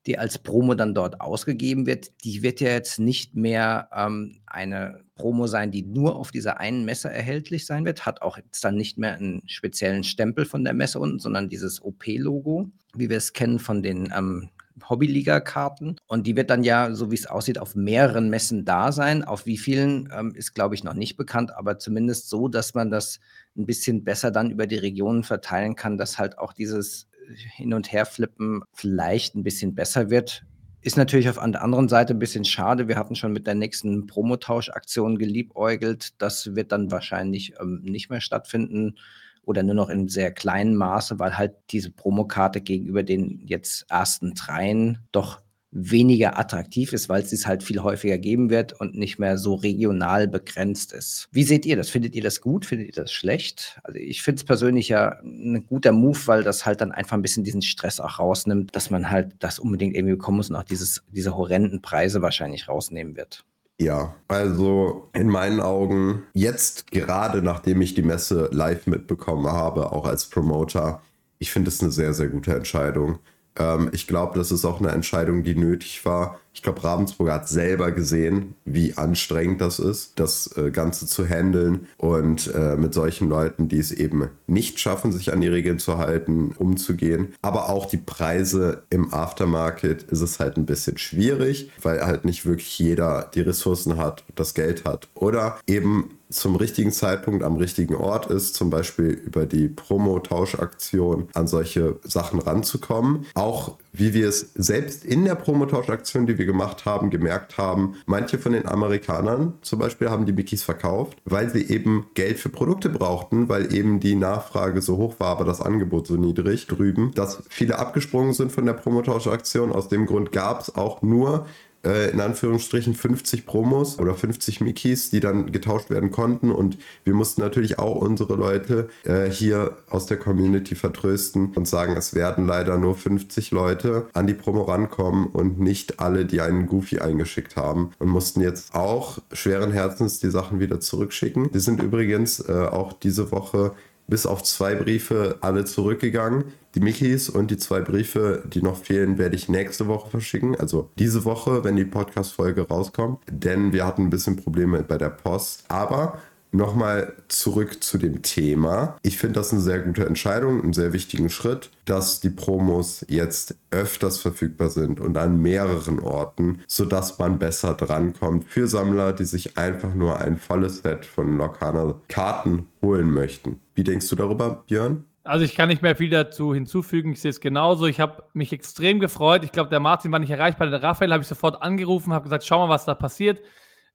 Die 0.09 0.18
als 0.18 0.38
Promo 0.38 0.75
dann 0.75 0.94
dort 0.94 1.21
ausgegeben 1.21 1.87
wird, 1.87 2.25
die 2.25 2.42
wird 2.42 2.61
ja 2.61 2.71
jetzt 2.71 2.99
nicht 2.99 3.37
mehr 3.37 3.90
ähm, 3.94 4.40
eine 4.47 5.01
Promo 5.14 5.47
sein, 5.47 5.71
die 5.71 5.83
nur 5.83 6.16
auf 6.16 6.31
dieser 6.31 6.59
einen 6.59 6.87
Messe 6.87 7.11
erhältlich 7.11 7.66
sein 7.66 7.85
wird, 7.85 8.07
hat 8.07 8.23
auch 8.23 8.38
jetzt 8.38 8.64
dann 8.64 8.77
nicht 8.77 8.97
mehr 8.97 9.14
einen 9.14 9.47
speziellen 9.47 10.05
Stempel 10.05 10.47
von 10.47 10.64
der 10.64 10.73
Messe 10.73 10.99
unten, 10.99 11.18
sondern 11.18 11.51
dieses 11.51 11.83
OP-Logo, 11.83 12.71
wie 12.94 13.11
wir 13.11 13.18
es 13.18 13.35
kennen 13.35 13.59
von 13.59 13.83
den 13.83 14.12
ähm, 14.16 14.49
Hobbyliga-Karten. 14.88 15.97
Und 16.07 16.27
die 16.27 16.37
wird 16.37 16.49
dann 16.49 16.64
ja, 16.64 16.94
so 16.94 17.11
wie 17.11 17.16
es 17.16 17.27
aussieht, 17.27 17.59
auf 17.59 17.75
mehreren 17.75 18.31
Messen 18.31 18.64
da 18.64 18.92
sein. 18.92 19.25
Auf 19.25 19.44
wie 19.44 19.59
vielen 19.59 20.09
ähm, 20.16 20.33
ist, 20.35 20.55
glaube 20.55 20.75
ich, 20.75 20.85
noch 20.85 20.94
nicht 20.94 21.16
bekannt, 21.16 21.55
aber 21.55 21.79
zumindest 21.79 22.31
so, 22.31 22.49
dass 22.49 22.75
man 22.75 22.90
das 22.90 23.21
ein 23.57 23.66
bisschen 23.66 24.05
besser 24.05 24.31
dann 24.31 24.51
über 24.51 24.66
die 24.66 24.77
Regionen 24.77 25.25
verteilen 25.25 25.75
kann, 25.75 25.99
dass 25.99 26.18
halt 26.18 26.38
auch 26.38 26.53
dieses 26.53 27.08
Hin- 27.35 27.75
und 27.75 27.93
Herflippen 27.93 28.62
vielleicht 28.73 29.35
ein 29.35 29.43
bisschen 29.43 29.75
besser 29.75 30.11
wird. 30.11 30.45
Ist 30.81 30.97
natürlich 30.97 31.29
auf 31.29 31.37
der 31.37 31.62
anderen 31.62 31.88
Seite 31.88 32.14
ein 32.14 32.19
bisschen 32.19 32.45
schade. 32.45 32.88
Wir 32.88 32.97
hatten 32.97 33.17
schon 33.17 33.33
mit 33.33 33.47
der 33.47 33.55
nächsten 33.55 34.07
Promotauschaktion 34.07 35.19
geliebäugelt. 35.19 36.21
Das 36.23 36.55
wird 36.55 36.73
dann 36.73 36.91
wahrscheinlich 36.91 37.55
ähm, 37.61 37.81
nicht 37.83 38.11
mehr 38.11 38.21
stattfinden 38.21 38.97
oder 39.43 39.62
nur 39.62 39.75
noch 39.75 39.88
in 39.88 40.09
sehr 40.09 40.31
kleinem 40.31 40.77
Maße, 40.77 41.19
weil 41.19 41.37
halt 41.37 41.55
diese 41.71 41.91
Promokarte 41.91 42.61
gegenüber 42.61 43.03
den 43.03 43.43
jetzt 43.47 43.91
ersten 43.91 44.35
dreien 44.35 44.99
doch 45.11 45.41
weniger 45.71 46.39
attraktiv 46.39 46.93
ist, 46.93 47.09
weil 47.09 47.23
es 47.23 47.33
es 47.33 47.47
halt 47.47 47.63
viel 47.63 47.83
häufiger 47.83 48.19
geben 48.19 48.49
wird 48.49 48.79
und 48.81 48.95
nicht 48.95 49.19
mehr 49.19 49.37
so 49.37 49.55
regional 49.55 50.27
begrenzt 50.27 50.93
ist. 50.93 51.29
Wie 51.31 51.43
seht 51.43 51.67
ihr 51.67 51.77
das? 51.77 51.91
Findet 51.91 52.15
ihr 52.15 52.23
das 52.23 52.41
gut? 52.41 52.65
Findet 52.65 52.89
ihr 52.89 53.03
das 53.03 53.13
schlecht? 53.13 53.79
Also 53.85 53.99
ich 53.99 54.23
finde 54.23 54.41
es 54.41 54.45
persönlich 54.45 54.89
ja 54.89 55.21
ein 55.23 55.67
guter 55.67 55.93
Move, 55.93 56.19
weil 56.27 56.43
das 56.43 56.65
halt 56.65 56.81
dann 56.81 56.93
einfach 56.93 57.17
ein 57.17 57.23
bisschen 57.23 57.45
diesen 57.45 57.63
Stress 57.63 58.01
auch 58.01 58.19
rausnimmt, 58.19 58.75
dass 58.75 58.91
man 58.91 59.11
halt 59.11 59.35
das 59.41 59.59
unbedingt 59.59 59.95
irgendwie 59.95 60.15
bekommen 60.15 60.39
muss 60.39 60.51
und 60.51 60.57
auch 60.57 60.65
dieses, 60.65 61.03
diese 61.13 61.37
horrenden 61.37 61.83
Preise 61.83 62.23
wahrscheinlich 62.23 62.69
rausnehmen 62.69 63.17
wird. 63.17 63.45
Ja, 63.81 64.17
also 64.27 65.09
in 65.13 65.29
meinen 65.29 65.61
Augen, 65.61 66.25
jetzt 66.33 66.91
gerade 66.91 67.43
nachdem 67.43 67.81
ich 67.81 67.95
die 67.95 68.03
Messe 68.03 68.49
live 68.53 68.87
mitbekommen 68.89 69.47
habe, 69.47 69.93
auch 69.93 70.07
als 70.07 70.27
Promoter, 70.27 71.01
ich 71.39 71.53
finde 71.53 71.69
es 71.69 71.81
eine 71.81 71.93
sehr, 71.93 72.13
sehr 72.13 72.29
gute 72.29 72.55
Entscheidung. 72.57 73.21
Ähm, 73.59 73.90
ich 73.92 74.07
glaube, 74.07 74.38
das 74.38 74.51
ist 74.53 74.64
auch 74.64 74.81
eine 74.81 74.90
Entscheidung, 74.90 75.42
die 75.42 75.55
nötig 75.55 76.05
war. 76.05 76.38
Ich 76.55 76.62
glaube, 76.62 76.83
Ravensburger 76.83 77.35
hat 77.35 77.49
selber 77.49 77.92
gesehen, 77.92 78.55
wie 78.64 78.97
anstrengend 78.97 79.61
das 79.61 79.79
ist, 79.79 80.18
das 80.18 80.57
äh, 80.57 80.71
Ganze 80.71 81.07
zu 81.07 81.25
handeln 81.25 81.87
und 81.99 82.53
äh, 82.53 82.77
mit 82.77 82.94
solchen 82.94 83.29
Leuten, 83.29 83.68
die 83.68 83.79
es 83.79 83.92
eben 83.92 84.29
nicht 84.47 84.81
schaffen, 84.81 85.12
sich 85.12 85.33
an 85.33 85.40
die 85.40 85.49
Regeln 85.49 85.79
zu 85.79 85.99
halten, 85.99 86.53
umzugehen. 86.59 87.35
Aber 87.42 87.68
auch 87.68 87.87
die 87.87 87.97
Preise 87.97 88.83
im 88.90 89.14
Aftermarket 89.14 90.03
ist 90.05 90.21
es 90.21 90.40
halt 90.40 90.57
ein 90.57 90.66
bisschen 90.66 90.99
schwierig, 90.99 91.71
weil 91.81 92.05
halt 92.05 92.25
nicht 92.25 92.44
wirklich 92.44 92.77
jeder 92.79 93.31
die 93.35 93.42
Ressourcen 93.42 93.97
hat, 93.97 94.25
das 94.35 94.55
Geld 94.55 94.85
hat 94.85 95.09
oder 95.14 95.59
eben 95.66 96.18
zum 96.31 96.57
richtigen 96.57 96.93
Zeitpunkt 96.93 97.43
am 97.43 97.57
richtigen 97.57 97.95
Ort 97.95 98.27
ist, 98.27 98.55
zum 98.55 98.71
Beispiel 98.71 99.11
über 99.11 99.47
die 99.47 99.69
Promo-Tauschaktion 99.69 101.29
an 101.35 101.47
solche 101.47 101.99
Sachen 102.05 102.41
ranzukommen. 102.41 103.27
Auch 103.35 103.77
wie 103.93 104.14
wir 104.14 104.29
es 104.29 104.51
selbst 104.55 105.05
in 105.05 105.25
der 105.25 105.35
Promo-Tauschaktion, 105.35 106.27
die 106.27 106.38
wir 106.38 106.47
gemacht 106.47 106.85
haben, 106.85 107.11
gemerkt 107.11 107.59
haben, 107.59 107.97
manche 108.07 108.38
von 108.38 108.53
den 108.53 108.67
Amerikanern 108.67 109.55
zum 109.62 109.79
Beispiel 109.79 110.11
haben 110.11 110.27
die 110.27 110.33
Mickeys 110.33 110.62
verkauft, 110.62 111.19
weil 111.25 111.51
sie 111.51 111.69
eben 111.69 112.07
Geld 112.14 112.38
für 112.38 112.51
Produkte 112.51 112.91
brauchten, 112.91 113.49
weil 113.49 113.75
eben 113.75 113.99
die 114.01 114.14
Nachfrage 114.14 114.83
so 114.83 114.97
hoch 114.99 115.14
war, 115.19 115.29
aber 115.29 115.45
das 115.45 115.61
Angebot 115.61 116.07
so 116.07 116.17
niedrig 116.17 116.67
drüben, 116.67 117.12
dass 117.14 117.43
viele 117.49 117.79
abgesprungen 117.79 118.35
sind 118.35 118.53
von 118.53 118.67
der 118.67 118.75
Promo-Tauschaktion. 118.75 119.73
Aus 119.73 119.88
dem 119.88 120.07
Grund 120.07 120.33
gab 120.33 120.61
es 120.61 120.75
auch 120.75 121.03
nur 121.03 121.47
äh, 121.88 122.11
in 122.11 122.20
Anführungsstrichen 122.20 122.94
50 122.94 123.46
Promos 123.46 123.98
oder 123.98 124.14
50 124.14 124.61
Mickeys, 124.61 125.11
die 125.11 125.20
dann 125.20 125.51
getauscht 125.53 125.88
werden 125.88 126.11
konnten. 126.11 126.51
Und 126.51 126.79
wir 127.05 127.14
mussten 127.14 127.40
natürlich 127.40 127.79
auch 127.79 127.96
unsere 127.96 128.35
Leute 128.35 128.88
äh, 129.05 129.31
hier 129.31 129.79
aus 129.88 130.07
der 130.07 130.18
Community 130.18 130.74
vertrösten 130.74 131.53
und 131.55 131.66
sagen, 131.66 131.96
es 131.96 132.14
werden 132.14 132.46
leider 132.46 132.77
nur 132.77 132.94
50 132.94 133.51
Leute 133.51 134.07
an 134.12 134.27
die 134.27 134.35
Promo 134.35 134.62
rankommen 134.62 135.27
und 135.29 135.59
nicht 135.59 135.98
alle, 135.98 136.27
die 136.27 136.42
einen 136.42 136.66
Goofy 136.66 136.98
eingeschickt 136.98 137.57
haben. 137.57 137.90
Und 137.98 138.09
mussten 138.09 138.40
jetzt 138.40 138.74
auch 138.74 139.18
schweren 139.33 139.72
Herzens 139.72 140.20
die 140.20 140.31
Sachen 140.31 140.61
wieder 140.61 140.81
zurückschicken. 140.81 141.51
Die 141.53 141.61
sind 141.61 141.83
übrigens 141.83 142.40
äh, 142.40 142.53
auch 142.53 142.92
diese 142.92 143.33
Woche 143.33 143.72
bis 144.09 144.27
auf 144.27 144.42
zwei 144.42 144.75
Briefe 144.75 145.37
alle 145.42 145.64
zurückgegangen. 145.64 146.44
Die 146.75 146.81
Mickeys 146.81 147.29
und 147.29 147.51
die 147.51 147.57
zwei 147.57 147.81
Briefe, 147.81 148.42
die 148.47 148.62
noch 148.62 148.77
fehlen, 148.77 149.18
werde 149.18 149.37
ich 149.37 149.49
nächste 149.49 149.87
Woche 149.87 150.11
verschicken. 150.11 150.57
Also 150.57 150.90
diese 150.99 151.25
Woche, 151.25 151.64
wenn 151.64 151.77
die 151.77 151.85
Podcast-Folge 151.85 152.62
rauskommt. 152.68 153.21
Denn 153.31 153.73
wir 153.73 153.87
hatten 153.87 154.03
ein 154.03 154.11
bisschen 154.11 154.37
Probleme 154.37 154.83
bei 154.83 154.99
der 154.99 155.11
Post. 155.11 155.64
Aber 155.68 156.18
Nochmal 156.51 157.13
zurück 157.29 157.83
zu 157.83 157.99
dem 157.99 158.23
Thema. 158.23 158.97
Ich 159.03 159.19
finde 159.19 159.35
das 159.35 159.53
eine 159.53 159.61
sehr 159.61 159.81
gute 159.81 160.07
Entscheidung, 160.07 160.63
einen 160.63 160.73
sehr 160.73 160.93
wichtigen 160.93 161.29
Schritt, 161.29 161.71
dass 161.85 162.21
die 162.21 162.31
Promos 162.31 163.05
jetzt 163.09 163.57
öfters 163.71 164.19
verfügbar 164.19 164.71
sind 164.71 164.99
und 164.99 165.19
an 165.19 165.43
mehreren 165.43 166.01
Orten, 166.01 166.63
sodass 166.67 167.19
man 167.19 167.39
besser 167.39 167.75
drankommt 167.75 168.45
für 168.45 168.67
Sammler, 168.67 169.13
die 169.13 169.25
sich 169.25 169.59
einfach 169.59 169.95
nur 169.95 170.19
ein 170.21 170.39
volles 170.39 170.79
Set 170.79 171.05
von 171.05 171.37
Lokana 171.37 171.95
Karten 172.09 172.67
holen 172.81 173.11
möchten. 173.11 173.61
Wie 173.75 173.85
denkst 173.85 174.09
du 174.09 174.17
darüber, 174.17 174.65
Björn? 174.67 175.05
Also 175.25 175.45
ich 175.45 175.55
kann 175.55 175.69
nicht 175.69 175.83
mehr 175.83 175.95
viel 175.95 176.09
dazu 176.09 176.55
hinzufügen. 176.55 177.13
Ich 177.13 177.21
sehe 177.21 177.31
es 177.31 177.41
genauso. 177.41 177.87
Ich 177.87 178.01
habe 178.01 178.23
mich 178.33 178.55
extrem 178.55 178.99
gefreut. 178.99 179.45
Ich 179.45 179.53
glaube, 179.53 179.69
der 179.69 179.81
Martin 179.81 180.11
war 180.11 180.19
nicht 180.19 180.31
erreichbar. 180.31 180.71
Der 180.71 180.83
Raphael 180.83 181.13
habe 181.13 181.23
ich 181.23 181.29
sofort 181.29 181.63
angerufen, 181.63 182.15
habe 182.15 182.25
gesagt, 182.25 182.45
schau 182.45 182.67
mal, 182.67 182.73
was 182.73 182.87
da 182.87 182.95
passiert. 182.95 183.43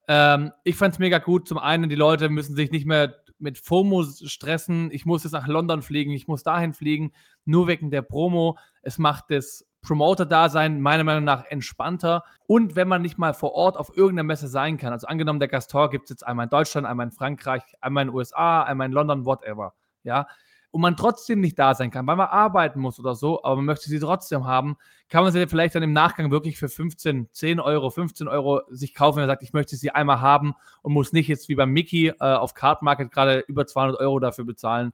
Ähm, 0.08 0.52
ich 0.64 0.76
fand 0.76 0.94
es 0.94 1.00
mega 1.00 1.20
gut. 1.20 1.48
Zum 1.48 1.58
einen, 1.58 1.90
die 1.90 1.96
Leute 1.96 2.30
müssen 2.30 2.56
sich 2.56 2.72
nicht 2.72 2.86
mehr 2.86 3.16
mit 3.40 3.58
FOMO 3.58 4.04
stressen. 4.04 4.90
Ich 4.92 5.06
muss 5.06 5.24
jetzt 5.24 5.34
nach 5.34 5.48
London 5.48 5.82
fliegen, 5.82 6.12
ich 6.12 6.28
muss 6.28 6.44
dahin 6.44 6.74
fliegen, 6.74 7.12
nur 7.46 7.68
wegen 7.68 7.92
der 7.92 8.02
Promo. 8.02 8.58
Es 8.82 8.98
macht 8.98 9.26
das 9.30 9.66
Promoter-Dasein 9.82 10.82
meiner 10.82 11.04
Meinung 11.04 11.26
nach 11.26 11.46
entspannter. 11.46 12.24
Und 12.48 12.76
wenn 12.76 12.88
man 12.88 13.02
nicht 13.02 13.18
mal 13.18 13.34
vor 13.34 13.54
Ort 13.54 13.78
auf 13.78 13.96
irgendeiner 13.96 14.24
Messe 14.24 14.48
sein 14.48 14.78
kann, 14.78 14.94
also 14.94 15.08
angenommen, 15.08 15.40
der 15.40 15.50
Gastor 15.50 15.90
gibt 15.90 16.06
es 16.06 16.10
jetzt 16.10 16.26
einmal 16.26 16.46
in 16.46 16.50
Deutschland, 16.50 16.88
einmal 16.88 17.08
in 17.08 17.12
Frankreich, 17.12 17.64
einmal 17.82 18.04
in 18.04 18.08
den 18.08 18.16
USA, 18.16 18.64
einmal 18.64 18.88
in 18.88 18.94
London, 18.94 19.26
whatever. 19.26 19.74
Ja, 20.04 20.28
und 20.74 20.82
man 20.82 20.98
trotzdem 20.98 21.40
nicht 21.40 21.60
da 21.60 21.76
sein 21.76 21.92
kann, 21.92 22.08
weil 22.08 22.16
man 22.16 22.30
arbeiten 22.30 22.80
muss 22.80 23.00
oder 23.00 23.14
so, 23.14 23.44
aber 23.44 23.58
man 23.58 23.66
möchte 23.66 23.90
sie 23.90 24.00
trotzdem 24.00 24.46
haben, 24.46 24.76
kann 25.08 25.24
man 25.24 25.32
sie 25.32 25.46
vielleicht 25.46 25.76
dann 25.76 25.84
im 25.84 25.94
Nachgang 25.94 26.32
wirklich 26.32 26.58
für 26.58 26.68
15, 26.68 27.30
10 27.32 27.60
Euro, 27.60 27.92
15 27.92 28.28
Euro 28.28 28.62
sich 28.72 28.96
kaufen, 28.96 29.18
wenn 29.18 29.26
er 29.26 29.28
sagt, 29.28 29.44
ich 29.44 29.54
möchte 29.54 29.76
sie 29.76 29.92
einmal 29.92 30.20
haben 30.20 30.56
und 30.82 30.94
muss 30.94 31.14
nicht 31.14 31.28
jetzt 31.28 31.48
wie 31.48 31.54
beim 31.54 31.70
Mickey 31.70 32.08
äh, 32.08 32.16
auf 32.20 32.56
Card 32.56 32.82
Market 32.82 33.12
gerade 33.12 33.42
über 33.48 33.68
200 33.68 34.00
Euro 34.00 34.20
dafür 34.20 34.46
bezahlen. 34.46 34.94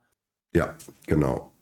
Ja, 0.54 0.76
genau. 1.08 1.54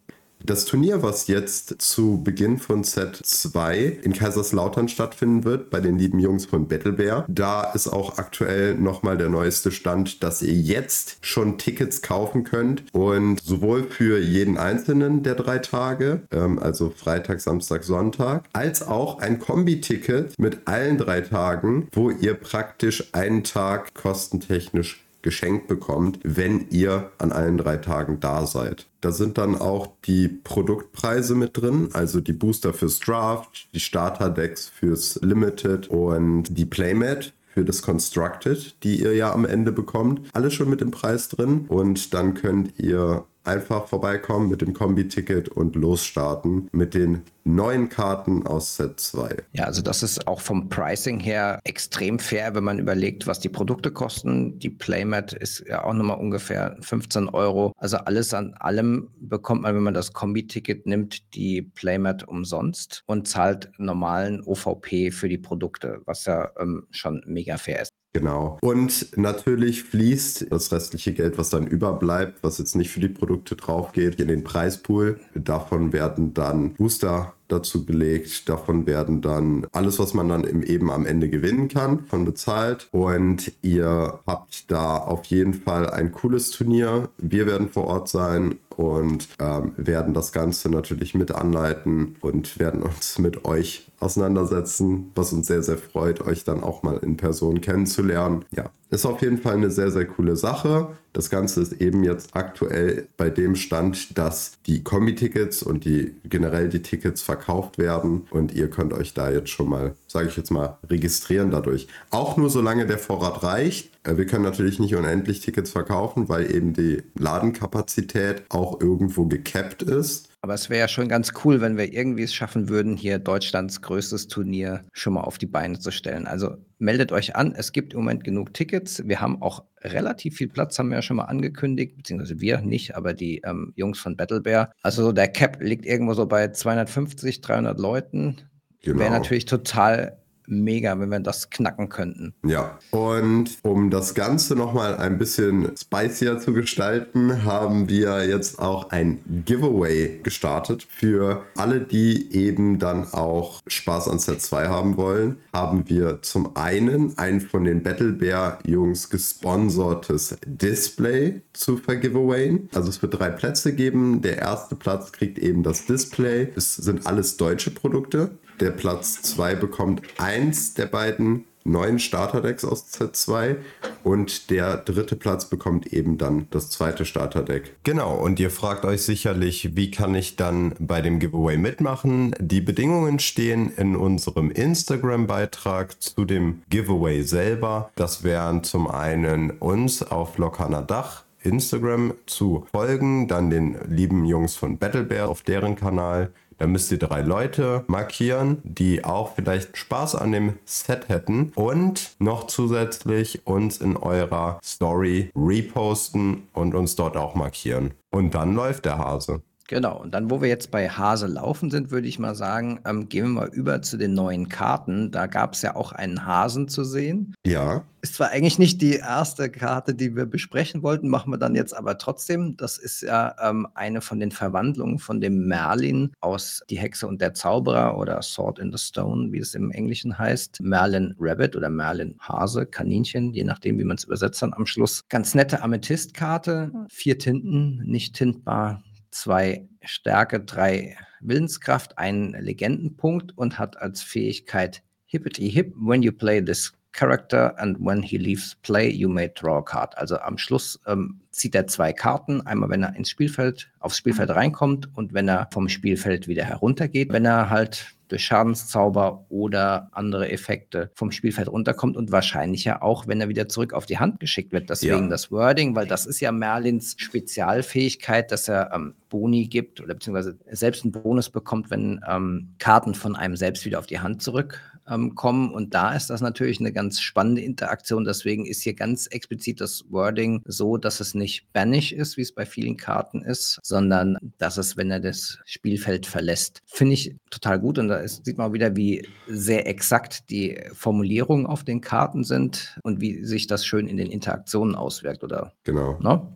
Das 0.43 0.65
Turnier, 0.65 1.01
was 1.03 1.27
jetzt 1.27 1.81
zu 1.81 2.21
Beginn 2.23 2.57
von 2.57 2.83
Set 2.83 3.19
2 3.21 3.99
in 4.03 4.13
Kaiserslautern 4.13 4.87
stattfinden 4.87 5.43
wird, 5.43 5.69
bei 5.69 5.79
den 5.79 5.97
lieben 5.97 6.19
Jungs 6.19 6.45
von 6.45 6.67
Battlebear, 6.67 7.25
da 7.27 7.63
ist 7.71 7.87
auch 7.87 8.17
aktuell 8.17 8.75
nochmal 8.75 9.17
der 9.17 9.29
neueste 9.29 9.71
Stand, 9.71 10.23
dass 10.23 10.41
ihr 10.41 10.53
jetzt 10.53 11.17
schon 11.21 11.57
Tickets 11.57 12.01
kaufen 12.01 12.43
könnt 12.43 12.83
und 12.93 13.41
sowohl 13.41 13.83
für 13.83 14.19
jeden 14.19 14.57
einzelnen 14.57 15.23
der 15.23 15.35
drei 15.35 15.57
Tage, 15.57 16.21
ähm, 16.31 16.59
also 16.59 16.91
Freitag, 16.95 17.41
Samstag, 17.41 17.83
Sonntag, 17.83 18.45
als 18.53 18.87
auch 18.87 19.19
ein 19.19 19.39
Kombi-Ticket 19.39 20.37
mit 20.37 20.67
allen 20.67 20.97
drei 20.97 21.21
Tagen, 21.21 21.87
wo 21.91 22.11
ihr 22.11 22.35
praktisch 22.35 23.09
einen 23.13 23.43
Tag 23.43 23.93
kostentechnisch 23.95 25.06
geschenkt 25.27 25.67
bekommt, 25.67 26.19
wenn 26.23 26.69
ihr 26.69 27.11
an 27.17 27.33
allen 27.33 27.57
drei 27.57 27.75
Tagen 27.75 28.21
da 28.21 28.45
seid. 28.45 28.87
Da 29.01 29.11
sind 29.11 29.37
dann 29.37 29.55
auch 29.55 29.89
die 30.05 30.29
Produktpreise 30.29 31.35
mit 31.35 31.57
drin, 31.57 31.89
also 31.91 32.21
die 32.21 32.31
Booster 32.31 32.71
fürs 32.71 33.01
Draft, 33.01 33.67
die 33.73 33.81
Starter-Decks 33.81 34.69
fürs 34.69 35.19
Limited 35.21 35.89
und 35.89 36.43
die 36.57 36.63
Playmat 36.63 37.33
für 37.53 37.65
das 37.65 37.81
Constructed, 37.81 38.81
die 38.83 39.01
ihr 39.01 39.15
ja 39.15 39.33
am 39.33 39.43
Ende 39.43 39.73
bekommt. 39.73 40.21
Alles 40.31 40.53
schon 40.53 40.69
mit 40.69 40.79
dem 40.79 40.91
Preis 40.91 41.27
drin 41.27 41.65
und 41.67 42.13
dann 42.13 42.33
könnt 42.33 42.79
ihr 42.79 43.25
einfach 43.47 43.87
vorbeikommen 43.87 44.49
mit 44.49 44.61
dem 44.61 44.73
Kombi-Ticket 44.73 45.49
und 45.49 45.75
losstarten 45.75 46.69
mit 46.71 46.93
den 46.93 47.23
neuen 47.43 47.89
Karten 47.89 48.45
aus 48.45 48.75
Set 48.75 48.99
2. 48.99 49.37
Ja, 49.53 49.63
also 49.65 49.81
das 49.81 50.03
ist 50.03 50.27
auch 50.27 50.41
vom 50.41 50.69
Pricing 50.69 51.19
her 51.19 51.59
extrem 51.63 52.19
fair, 52.19 52.53
wenn 52.53 52.63
man 52.63 52.77
überlegt, 52.77 53.25
was 53.25 53.39
die 53.39 53.49
Produkte 53.49 53.91
kosten. 53.91 54.59
Die 54.59 54.69
Playmat 54.69 55.33
ist 55.33 55.63
ja 55.67 55.83
auch 55.83 55.93
nochmal 55.93 56.19
ungefähr 56.19 56.77
15 56.81 57.29
Euro. 57.29 57.73
Also 57.77 57.97
alles 57.97 58.33
an 58.33 58.53
allem 58.55 59.09
bekommt 59.19 59.61
man, 59.61 59.75
wenn 59.75 59.83
man 59.83 59.93
das 59.93 60.13
Kombi-Ticket 60.13 60.85
nimmt, 60.85 61.33
die 61.35 61.61
Playmat 61.61 62.27
umsonst 62.27 63.03
und 63.05 63.27
zahlt 63.27 63.71
normalen 63.77 64.41
OVP 64.43 65.11
für 65.11 65.29
die 65.29 65.37
Produkte, 65.37 66.01
was 66.05 66.25
ja 66.25 66.51
ähm, 66.59 66.85
schon 66.91 67.23
mega 67.25 67.57
fair 67.57 67.81
ist. 67.81 67.96
Genau. 68.13 68.57
Und 68.61 69.15
natürlich 69.15 69.83
fließt 69.83 70.47
das 70.49 70.71
restliche 70.71 71.13
Geld, 71.13 71.37
was 71.37 71.49
dann 71.49 71.67
überbleibt, 71.67 72.41
was 72.41 72.57
jetzt 72.57 72.75
nicht 72.75 72.89
für 72.89 72.99
die 72.99 73.09
Produkte 73.09 73.55
drauf 73.55 73.91
geht, 73.91 74.19
in 74.19 74.27
den 74.27 74.43
Preispool. 74.43 75.19
Davon 75.35 75.93
werden 75.93 76.33
dann 76.33 76.73
Booster 76.73 77.33
dazu 77.47 77.85
gelegt. 77.85 78.49
Davon 78.49 78.87
werden 78.87 79.21
dann 79.21 79.67
alles, 79.71 79.99
was 79.99 80.13
man 80.13 80.29
dann 80.29 80.63
eben 80.63 80.89
am 80.89 81.05
Ende 81.05 81.29
gewinnen 81.29 81.67
kann, 81.67 82.05
von 82.05 82.25
bezahlt. 82.25 82.87
Und 82.91 83.51
ihr 83.61 84.19
habt 84.25 84.71
da 84.71 84.97
auf 84.97 85.25
jeden 85.25 85.53
Fall 85.53 85.89
ein 85.89 86.11
cooles 86.11 86.51
Turnier. 86.51 87.09
Wir 87.17 87.45
werden 87.45 87.69
vor 87.69 87.85
Ort 87.85 88.09
sein 88.09 88.55
und 88.77 89.27
ähm, 89.39 89.73
werden 89.75 90.13
das 90.13 90.31
Ganze 90.31 90.69
natürlich 90.69 91.15
mit 91.15 91.31
anleiten 91.31 92.15
und 92.21 92.59
werden 92.59 92.83
uns 92.83 93.17
mit 93.17 93.43
euch 93.43 93.87
auseinandersetzen, 93.99 95.11
was 95.15 95.33
uns 95.33 95.47
sehr, 95.47 95.63
sehr 95.63 95.79
freut, 95.79 96.21
euch 96.21 96.43
dann 96.43 96.63
auch 96.63 96.83
mal 96.83 96.97
in 96.97 97.17
Person 97.17 97.59
kennenzulernen. 97.59 98.45
Ja, 98.55 98.69
ist 98.91 99.07
auf 99.07 99.21
jeden 99.23 99.39
Fall 99.39 99.55
eine 99.55 99.71
sehr, 99.71 99.89
sehr 99.89 100.05
coole 100.05 100.35
Sache. 100.35 100.89
Das 101.17 101.31
Ganze 101.31 101.63
ist 101.63 101.81
eben 101.81 102.03
jetzt 102.03 102.35
aktuell 102.35 103.07
bei 103.17 103.31
dem 103.31 103.55
Stand, 103.55 104.15
dass 104.19 104.51
die 104.67 104.83
Kombi-Tickets 104.83 105.63
und 105.63 105.83
die 105.83 106.13
generell 106.25 106.69
die 106.69 106.83
Tickets 106.83 107.23
verkauft 107.23 107.79
werden 107.79 108.27
und 108.29 108.53
ihr 108.53 108.69
könnt 108.69 108.93
euch 108.93 109.15
da 109.15 109.31
jetzt 109.31 109.49
schon 109.49 109.67
mal, 109.67 109.95
sage 110.05 110.27
ich 110.27 110.37
jetzt 110.37 110.51
mal, 110.51 110.77
registrieren 110.87 111.49
dadurch. 111.49 111.87
Auch 112.11 112.37
nur 112.37 112.51
solange 112.51 112.85
der 112.85 112.99
Vorrat 112.99 113.41
reicht. 113.41 113.97
Äh, 114.03 114.17
wir 114.17 114.27
können 114.27 114.43
natürlich 114.43 114.77
nicht 114.77 114.93
unendlich 114.93 115.39
Tickets 115.39 115.71
verkaufen, 115.71 116.29
weil 116.29 116.53
eben 116.53 116.73
die 116.73 117.01
Ladenkapazität 117.17 118.43
auch 118.49 118.79
irgendwo 118.79 119.25
gekappt 119.25 119.81
ist. 119.81 120.29
Aber 120.41 120.53
es 120.53 120.69
wäre 120.69 120.81
ja 120.81 120.87
schon 120.87 121.09
ganz 121.09 121.31
cool, 121.43 121.61
wenn 121.61 121.77
wir 121.77 121.91
irgendwie 121.91 122.23
es 122.23 122.33
schaffen 122.35 122.69
würden, 122.69 122.95
hier 122.95 123.17
Deutschlands 123.17 123.81
größtes 123.81 124.27
Turnier 124.27 124.83
schon 124.93 125.13
mal 125.13 125.21
auf 125.21 125.39
die 125.39 125.47
Beine 125.47 125.79
zu 125.79 125.89
stellen. 125.89 126.27
Also 126.27 126.57
meldet 126.79 127.11
euch 127.11 127.35
an, 127.35 127.53
es 127.55 127.71
gibt 127.71 127.93
im 127.93 127.99
Moment 127.99 128.23
genug 128.23 128.53
Tickets. 128.53 129.07
Wir 129.07 129.19
haben 129.19 129.41
auch 129.41 129.63
relativ 129.81 130.35
viel 130.35 130.47
Platz, 130.47 130.77
haben 130.77 130.89
wir 130.89 130.97
ja 130.97 131.01
schon 131.01 131.17
mal 131.17 131.25
angekündigt, 131.25 131.97
beziehungsweise 131.97 132.39
wir 132.39 132.61
nicht, 132.61 132.95
aber 132.95 133.13
die 133.13 133.41
ähm, 133.45 133.73
Jungs 133.75 133.99
von 133.99 134.15
Battle 134.15 134.41
Bear. 134.41 134.71
Also 134.81 135.11
der 135.11 135.27
Cap 135.27 135.61
liegt 135.61 135.85
irgendwo 135.85 136.13
so 136.13 136.25
bei 136.25 136.49
250, 136.49 137.41
300 137.41 137.79
Leuten. 137.79 138.37
Genau. 138.81 138.99
Wäre 138.99 139.11
natürlich 139.11 139.45
total 139.45 140.19
mega, 140.47 140.99
wenn 140.99 141.09
wir 141.09 141.19
das 141.19 141.49
knacken 141.49 141.89
könnten. 141.89 142.33
Ja, 142.45 142.79
und 142.91 143.57
um 143.63 143.89
das 143.89 144.15
Ganze 144.15 144.55
nochmal 144.55 144.95
ein 144.97 145.17
bisschen 145.17 145.71
spicier 145.77 146.39
zu 146.39 146.53
gestalten, 146.53 147.43
haben 147.43 147.89
wir 147.89 148.27
jetzt 148.27 148.59
auch 148.59 148.89
ein 148.89 149.19
Giveaway 149.45 150.19
gestartet 150.23 150.87
für 150.89 151.43
alle, 151.55 151.81
die 151.81 152.33
eben 152.33 152.79
dann 152.79 153.13
auch 153.13 153.61
Spaß 153.67 154.07
an 154.07 154.19
Set 154.19 154.41
2 154.41 154.67
haben 154.67 154.97
wollen. 154.97 155.37
Haben 155.53 155.89
wir 155.89 156.21
zum 156.21 156.55
einen 156.55 157.17
ein 157.17 157.41
von 157.41 157.65
den 157.65 157.83
Battle 157.83 158.13
Bear 158.13 158.59
Jungs 158.65 159.09
gesponsertes 159.09 160.37
Display 160.45 161.41
zu 161.53 161.77
vergiveawayen. 161.77 162.69
Also 162.73 162.89
es 162.89 163.01
wird 163.01 163.19
drei 163.19 163.29
Plätze 163.29 163.73
geben. 163.73 164.21
Der 164.21 164.37
erste 164.37 164.75
Platz 164.75 165.11
kriegt 165.11 165.37
eben 165.39 165.63
das 165.63 165.85
Display. 165.85 166.49
Es 166.55 166.75
sind 166.75 167.05
alles 167.05 167.37
deutsche 167.37 167.71
Produkte. 167.71 168.37
Der 168.59 168.71
Platz 168.71 169.21
2 169.21 169.55
bekommt 169.55 170.01
eins 170.17 170.73
der 170.73 170.87
beiden 170.87 171.45
neuen 171.67 171.99
Starterdecks 171.99 172.65
aus 172.65 172.87
Z2 172.91 173.57
und 174.03 174.49
der 174.49 174.77
dritte 174.77 175.15
Platz 175.15 175.45
bekommt 175.45 175.93
eben 175.93 176.17
dann 176.17 176.47
das 176.49 176.69
zweite 176.69 177.05
Starterdeck. 177.05 177.75
Genau, 177.83 178.15
und 178.15 178.39
ihr 178.39 178.49
fragt 178.49 178.85
euch 178.85 179.03
sicherlich, 179.03 179.75
wie 179.75 179.91
kann 179.91 180.15
ich 180.15 180.37
dann 180.37 180.73
bei 180.79 181.01
dem 181.01 181.19
Giveaway 181.19 181.57
mitmachen? 181.57 182.33
Die 182.39 182.61
Bedingungen 182.61 183.19
stehen 183.19 183.71
in 183.75 183.95
unserem 183.95 184.49
Instagram-Beitrag 184.49 186.01
zu 186.01 186.25
dem 186.25 186.63
Giveaway 186.69 187.21
selber. 187.23 187.91
Das 187.95 188.23
wären 188.23 188.63
zum 188.63 188.87
einen 188.89 189.51
uns 189.51 190.01
auf 190.01 190.37
Lokana 190.37 190.81
Dach 190.81 191.25
Instagram 191.43 192.13
zu 192.25 192.65
folgen, 192.71 193.27
dann 193.27 193.49
den 193.49 193.77
lieben 193.87 194.25
Jungs 194.25 194.55
von 194.55 194.77
Battle 194.77 195.03
Bear 195.03 195.29
auf 195.29 195.43
deren 195.43 195.75
Kanal 195.75 196.31
da 196.57 196.67
müsst 196.67 196.91
ihr 196.91 196.99
drei 196.99 197.21
Leute 197.21 197.83
markieren, 197.87 198.57
die 198.63 199.03
auch 199.03 199.35
vielleicht 199.35 199.77
Spaß 199.77 200.15
an 200.15 200.31
dem 200.31 200.53
Set 200.65 201.09
hätten 201.09 201.51
und 201.55 202.15
noch 202.19 202.47
zusätzlich 202.47 203.45
uns 203.45 203.77
in 203.77 203.95
eurer 203.97 204.59
Story 204.63 205.31
reposten 205.35 206.47
und 206.53 206.75
uns 206.75 206.95
dort 206.95 207.17
auch 207.17 207.35
markieren. 207.35 207.93
Und 208.09 208.33
dann 208.33 208.55
läuft 208.55 208.85
der 208.85 208.97
Hase. 208.97 209.41
Genau, 209.67 210.01
und 210.01 210.13
dann, 210.13 210.31
wo 210.31 210.41
wir 210.41 210.47
jetzt 210.47 210.71
bei 210.71 210.87
Hase 210.89 211.27
laufen 211.27 211.69
sind, 211.69 211.91
würde 211.91 212.07
ich 212.07 212.19
mal 212.19 212.35
sagen, 212.35 212.79
ähm, 212.85 213.09
gehen 213.09 213.25
wir 213.25 213.41
mal 213.41 213.49
über 213.49 213.81
zu 213.81 213.97
den 213.97 214.13
neuen 214.13 214.47
Karten. 214.47 215.11
Da 215.11 215.27
gab 215.27 215.53
es 215.53 215.61
ja 215.61 215.75
auch 215.75 215.91
einen 215.91 216.25
Hasen 216.25 216.69
zu 216.69 216.85
sehen. 216.85 217.35
Ja. 217.45 217.83
Ist 218.01 218.15
zwar 218.15 218.29
eigentlich 218.29 218.59
nicht 218.59 218.81
die 218.81 218.95
erste 218.95 219.49
Karte, 219.49 219.93
die 219.93 220.15
wir 220.15 220.25
besprechen 220.25 220.83
wollten, 220.83 221.09
machen 221.09 221.33
wir 221.33 221.37
dann 221.37 221.53
jetzt 221.55 221.75
aber 221.75 221.97
trotzdem. 221.97 222.55
Das 222.55 222.77
ist 222.77 223.01
ja 223.01 223.35
ähm, 223.41 223.67
eine 223.73 223.99
von 223.99 224.21
den 224.21 224.31
Verwandlungen 224.31 224.99
von 224.99 225.19
dem 225.19 225.47
Merlin 225.47 226.13
aus 226.21 226.61
Die 226.69 226.79
Hexe 226.79 227.05
und 227.05 227.19
der 227.19 227.33
Zauberer 227.33 227.97
oder 227.97 228.21
Sword 228.21 228.59
in 228.59 228.71
the 228.71 228.77
Stone, 228.77 229.33
wie 229.33 229.39
es 229.39 229.53
im 229.53 229.71
Englischen 229.71 230.17
heißt. 230.17 230.61
Merlin 230.61 231.13
Rabbit 231.19 231.57
oder 231.57 231.69
Merlin 231.69 232.15
Hase, 232.19 232.65
Kaninchen, 232.65 233.33
je 233.33 233.43
nachdem, 233.43 233.77
wie 233.79 233.83
man 233.83 233.97
es 233.97 234.05
übersetzt 234.05 234.41
dann 234.41 234.53
am 234.53 234.65
Schluss. 234.65 235.03
Ganz 235.09 235.35
nette 235.35 235.61
Amethyst-Karte, 235.61 236.71
vier 236.89 237.17
Tinten, 237.17 237.83
nicht 237.83 238.15
tintbar, 238.15 238.83
zwei 239.17 239.67
Stärke, 239.81 240.39
drei 240.39 240.95
Willenskraft, 241.21 241.97
einen 241.97 242.33
Legendenpunkt 242.33 243.35
und 243.37 243.57
hat 243.57 243.81
als 243.81 244.03
Fähigkeit 244.03 244.83
Hippity 245.07 245.49
Hip. 245.49 245.73
When 245.75 246.03
you 246.03 246.11
play 246.11 246.43
this 246.43 246.73
character 246.91 247.57
and 247.59 247.77
when 247.79 248.01
he 248.03 248.17
leaves 248.17 248.55
play, 248.61 248.89
you 248.89 249.09
may 249.09 249.29
draw 249.33 249.57
a 249.57 249.61
card. 249.61 249.97
Also 249.97 250.17
am 250.19 250.37
Schluss 250.37 250.79
ähm, 250.85 251.21
zieht 251.31 251.55
er 251.55 251.67
zwei 251.67 251.93
Karten. 251.93 252.41
Einmal, 252.45 252.69
wenn 252.69 252.83
er 252.83 252.95
ins 252.95 253.09
Spielfeld, 253.09 253.69
aufs 253.79 253.97
Spielfeld 253.97 254.29
reinkommt 254.29 254.95
und 254.95 255.13
wenn 255.13 255.27
er 255.27 255.47
vom 255.51 255.67
Spielfeld 255.67 256.27
wieder 256.27 256.43
heruntergeht. 256.43 257.11
Wenn 257.11 257.25
er 257.25 257.49
halt 257.49 257.96
durch 258.07 258.25
Schadenszauber 258.25 259.25
oder 259.29 259.89
andere 259.91 260.29
Effekte 260.31 260.91
vom 260.93 261.11
Spielfeld 261.11 261.49
runterkommt 261.49 261.97
und 261.97 262.11
wahrscheinlich 262.11 262.63
ja 262.63 262.81
auch, 262.81 263.07
wenn 263.07 263.21
er 263.21 263.29
wieder 263.29 263.49
zurück 263.49 263.73
auf 263.73 263.85
die 263.85 263.99
Hand 263.99 264.19
geschickt 264.19 264.51
wird. 264.51 264.69
Deswegen 264.69 265.03
ja. 265.03 265.09
das 265.09 265.31
Wording, 265.31 265.75
weil 265.75 265.87
das 265.87 266.05
ist 266.05 266.19
ja 266.19 266.31
Merlins 266.31 266.95
Spezialfähigkeit, 266.97 268.31
dass 268.31 268.47
er 268.47 268.71
ähm, 268.73 268.95
Boni 269.09 269.47
gibt 269.47 269.81
oder 269.81 269.93
beziehungsweise 269.93 270.37
selbst 270.51 270.83
einen 270.83 270.91
Bonus 270.91 271.29
bekommt, 271.29 271.71
wenn 271.71 272.01
ähm, 272.07 272.55
Karten 272.59 272.93
von 272.93 273.15
einem 273.15 273.35
selbst 273.35 273.65
wieder 273.65 273.79
auf 273.79 273.87
die 273.87 273.99
Hand 273.99 274.21
zurückkommen. 274.21 275.47
Ähm, 275.47 275.53
und 275.53 275.73
da 275.73 275.93
ist 275.93 276.09
das 276.09 276.21
natürlich 276.21 276.59
eine 276.59 276.71
ganz 276.71 276.99
spannende 277.01 277.41
Interaktion. 277.41 278.05
Deswegen 278.05 278.45
ist 278.45 278.61
hier 278.61 278.73
ganz 278.73 279.07
explizit 279.07 279.61
das 279.61 279.85
Wording 279.89 280.41
so, 280.45 280.77
dass 280.77 280.99
es 280.99 281.13
nicht 281.13 281.51
banish 281.53 281.91
ist, 281.91 282.17
wie 282.17 282.21
es 282.21 282.33
bei 282.33 282.45
vielen 282.45 282.77
Karten 282.77 283.21
ist, 283.23 283.59
sondern 283.63 284.17
dass 284.37 284.57
es, 284.57 284.77
wenn 284.77 284.91
er 284.91 284.99
das 284.99 285.39
Spielfeld 285.45 286.05
verlässt, 286.05 286.61
finde 286.65 286.93
ich 286.93 287.15
total 287.29 287.59
gut. 287.59 287.79
Und 287.79 287.89
da 287.97 288.03
ist, 288.03 288.25
sieht 288.25 288.37
man 288.37 288.53
wieder, 288.53 288.75
wie 288.75 289.07
sehr 289.27 289.67
exakt 289.67 290.29
die 290.29 290.59
Formulierungen 290.73 291.45
auf 291.45 291.63
den 291.63 291.81
Karten 291.81 292.23
sind 292.23 292.77
und 292.83 293.01
wie 293.01 293.23
sich 293.23 293.47
das 293.47 293.65
schön 293.65 293.87
in 293.87 293.97
den 293.97 294.11
Interaktionen 294.11 294.75
auswirkt, 294.75 295.23
oder? 295.23 295.53
Genau. 295.63 295.97
No? 295.99 296.15
Ne? 296.15 296.27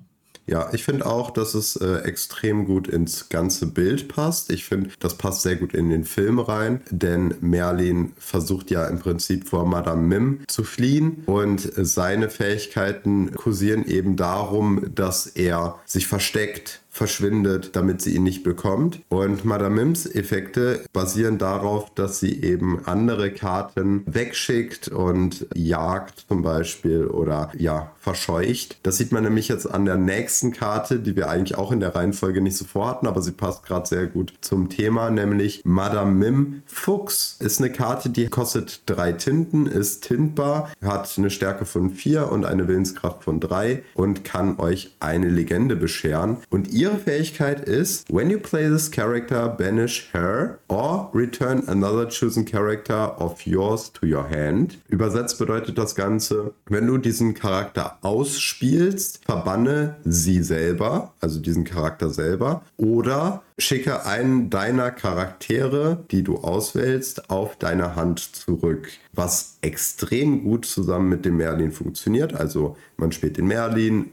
Ja, 0.48 0.70
ich 0.74 0.84
finde 0.84 1.06
auch, 1.06 1.32
dass 1.32 1.54
es 1.54 1.76
äh, 1.76 2.00
extrem 2.00 2.66
gut 2.66 2.88
ins 2.88 3.30
ganze 3.30 3.68
Bild 3.68 4.08
passt. 4.08 4.52
Ich 4.52 4.66
finde, 4.66 4.90
das 5.00 5.16
passt 5.16 5.44
sehr 5.44 5.56
gut 5.56 5.74
in 5.74 5.90
den 5.90 6.04
Film 6.04 6.40
rein, 6.40 6.82
denn 6.90 7.36
Merlin 7.42 8.14
versucht 8.18 8.72
ja 8.72 8.88
im 8.88 9.00
Prinzip 9.00 9.48
vor 9.48 9.66
Madame 9.66 10.02
Mim 10.02 10.40
zu 10.48 10.64
fliehen 10.64 11.24
und 11.28 11.72
seine 11.76 12.30
Fähigkeiten 12.30 13.32
kursieren 13.36 13.86
eben 13.86 14.16
darum, 14.16 14.94
dass 14.94 15.28
er 15.28 15.80
sich 15.86 16.08
versteckt 16.08 16.82
verschwindet, 16.92 17.76
damit 17.76 18.02
sie 18.02 18.16
ihn 18.16 18.24
nicht 18.24 18.44
bekommt. 18.44 19.02
Und 19.08 19.46
Madame 19.46 19.76
Mims 19.76 20.06
Effekte 20.06 20.84
basieren 20.92 21.38
darauf, 21.38 21.90
dass 21.96 22.20
sie 22.20 22.44
eben 22.44 22.86
andere 22.86 23.32
Karten 23.32 24.04
wegschickt 24.06 24.90
und 24.90 25.48
jagt 25.56 26.26
zum 26.28 26.44
Beispiel 26.44 27.08
oder 27.08 27.50
ja, 27.58 27.92
verscheucht. 27.98 28.78
Das 28.84 28.98
sieht 28.98 29.14
man 29.14 29.24
nämlich 29.24 29.48
jetzt 29.48 29.72
an 29.72 29.86
der 29.86 29.96
nächsten 29.96 30.52
Karte, 30.52 31.00
die 31.00 31.16
wir 31.16 31.30
eigentlich 31.30 31.58
auch 31.58 31.72
in 31.72 31.80
der 31.80 31.96
Reihenfolge 31.96 32.42
nicht 32.42 32.58
so 32.58 32.66
vorhatten, 32.66 33.08
aber 33.08 33.22
sie 33.22 33.32
passt 33.32 33.66
gerade 33.66 33.88
sehr 33.88 34.08
gut 34.08 34.34
zum 34.42 34.68
Thema, 34.68 35.10
nämlich 35.10 35.62
Madame 35.64 36.12
Mim 36.12 36.64
Fuchs 36.66 37.38
ist 37.40 37.60
eine 37.60 37.72
Karte, 37.72 38.10
die 38.10 38.28
kostet 38.28 38.82
drei 38.86 39.14
Tinten, 39.14 39.66
ist 39.66 40.04
tintbar, 40.04 40.70
hat 40.84 41.14
eine 41.18 41.30
Stärke 41.30 41.66
von 41.66 41.92
vier 41.92 42.32
und 42.32 42.44
eine 42.44 42.68
Willenskraft 42.68 43.24
von 43.24 43.40
drei 43.40 43.84
und 43.94 44.26
kann 44.26 44.60
euch 44.60 44.96
eine 45.00 45.30
Legende 45.30 45.78
bescheren. 45.78 46.38
Und 46.50 46.70
ihr 46.74 46.81
ihre 46.82 46.98
Fähigkeit 46.98 47.62
ist, 47.62 48.12
when 48.12 48.32
you 48.32 48.40
play 48.40 48.68
this 48.68 48.90
character, 48.90 49.48
banish 49.48 50.10
her 50.14 50.58
or 50.68 51.12
return 51.14 51.64
another 51.68 52.10
chosen 52.10 52.44
character 52.44 53.16
of 53.22 53.46
yours 53.46 53.94
to 53.94 54.08
your 54.08 54.28
hand. 54.28 54.80
Übersetzt 54.90 55.38
bedeutet 55.38 55.78
das 55.78 55.94
Ganze, 55.94 56.56
wenn 56.66 56.88
du 56.88 56.98
diesen 56.98 57.36
Charakter 57.36 58.00
ausspielst, 58.02 59.22
verbanne 59.24 59.98
sie 60.04 60.42
selber, 60.42 61.14
also 61.20 61.40
diesen 61.40 61.66
Charakter 61.66 62.10
selber, 62.10 62.64
oder 62.78 63.44
schicke 63.60 64.08
einen 64.08 64.50
deiner 64.50 64.90
Charaktere, 64.90 66.04
die 66.10 66.24
du 66.24 66.38
auswählst, 66.38 67.30
auf 67.30 67.58
deine 67.58 67.96
Hand 67.96 68.20
zurück. 68.20 68.90
Was 69.14 69.58
extrem 69.62 70.44
gut 70.44 70.66
zusammen 70.66 71.10
mit 71.10 71.26
dem 71.26 71.38
Merlin 71.38 71.72
funktioniert. 71.72 72.34
Also 72.34 72.76
man 72.98 73.12
spielt 73.12 73.38
den 73.38 73.46
Merlin, 73.46 74.10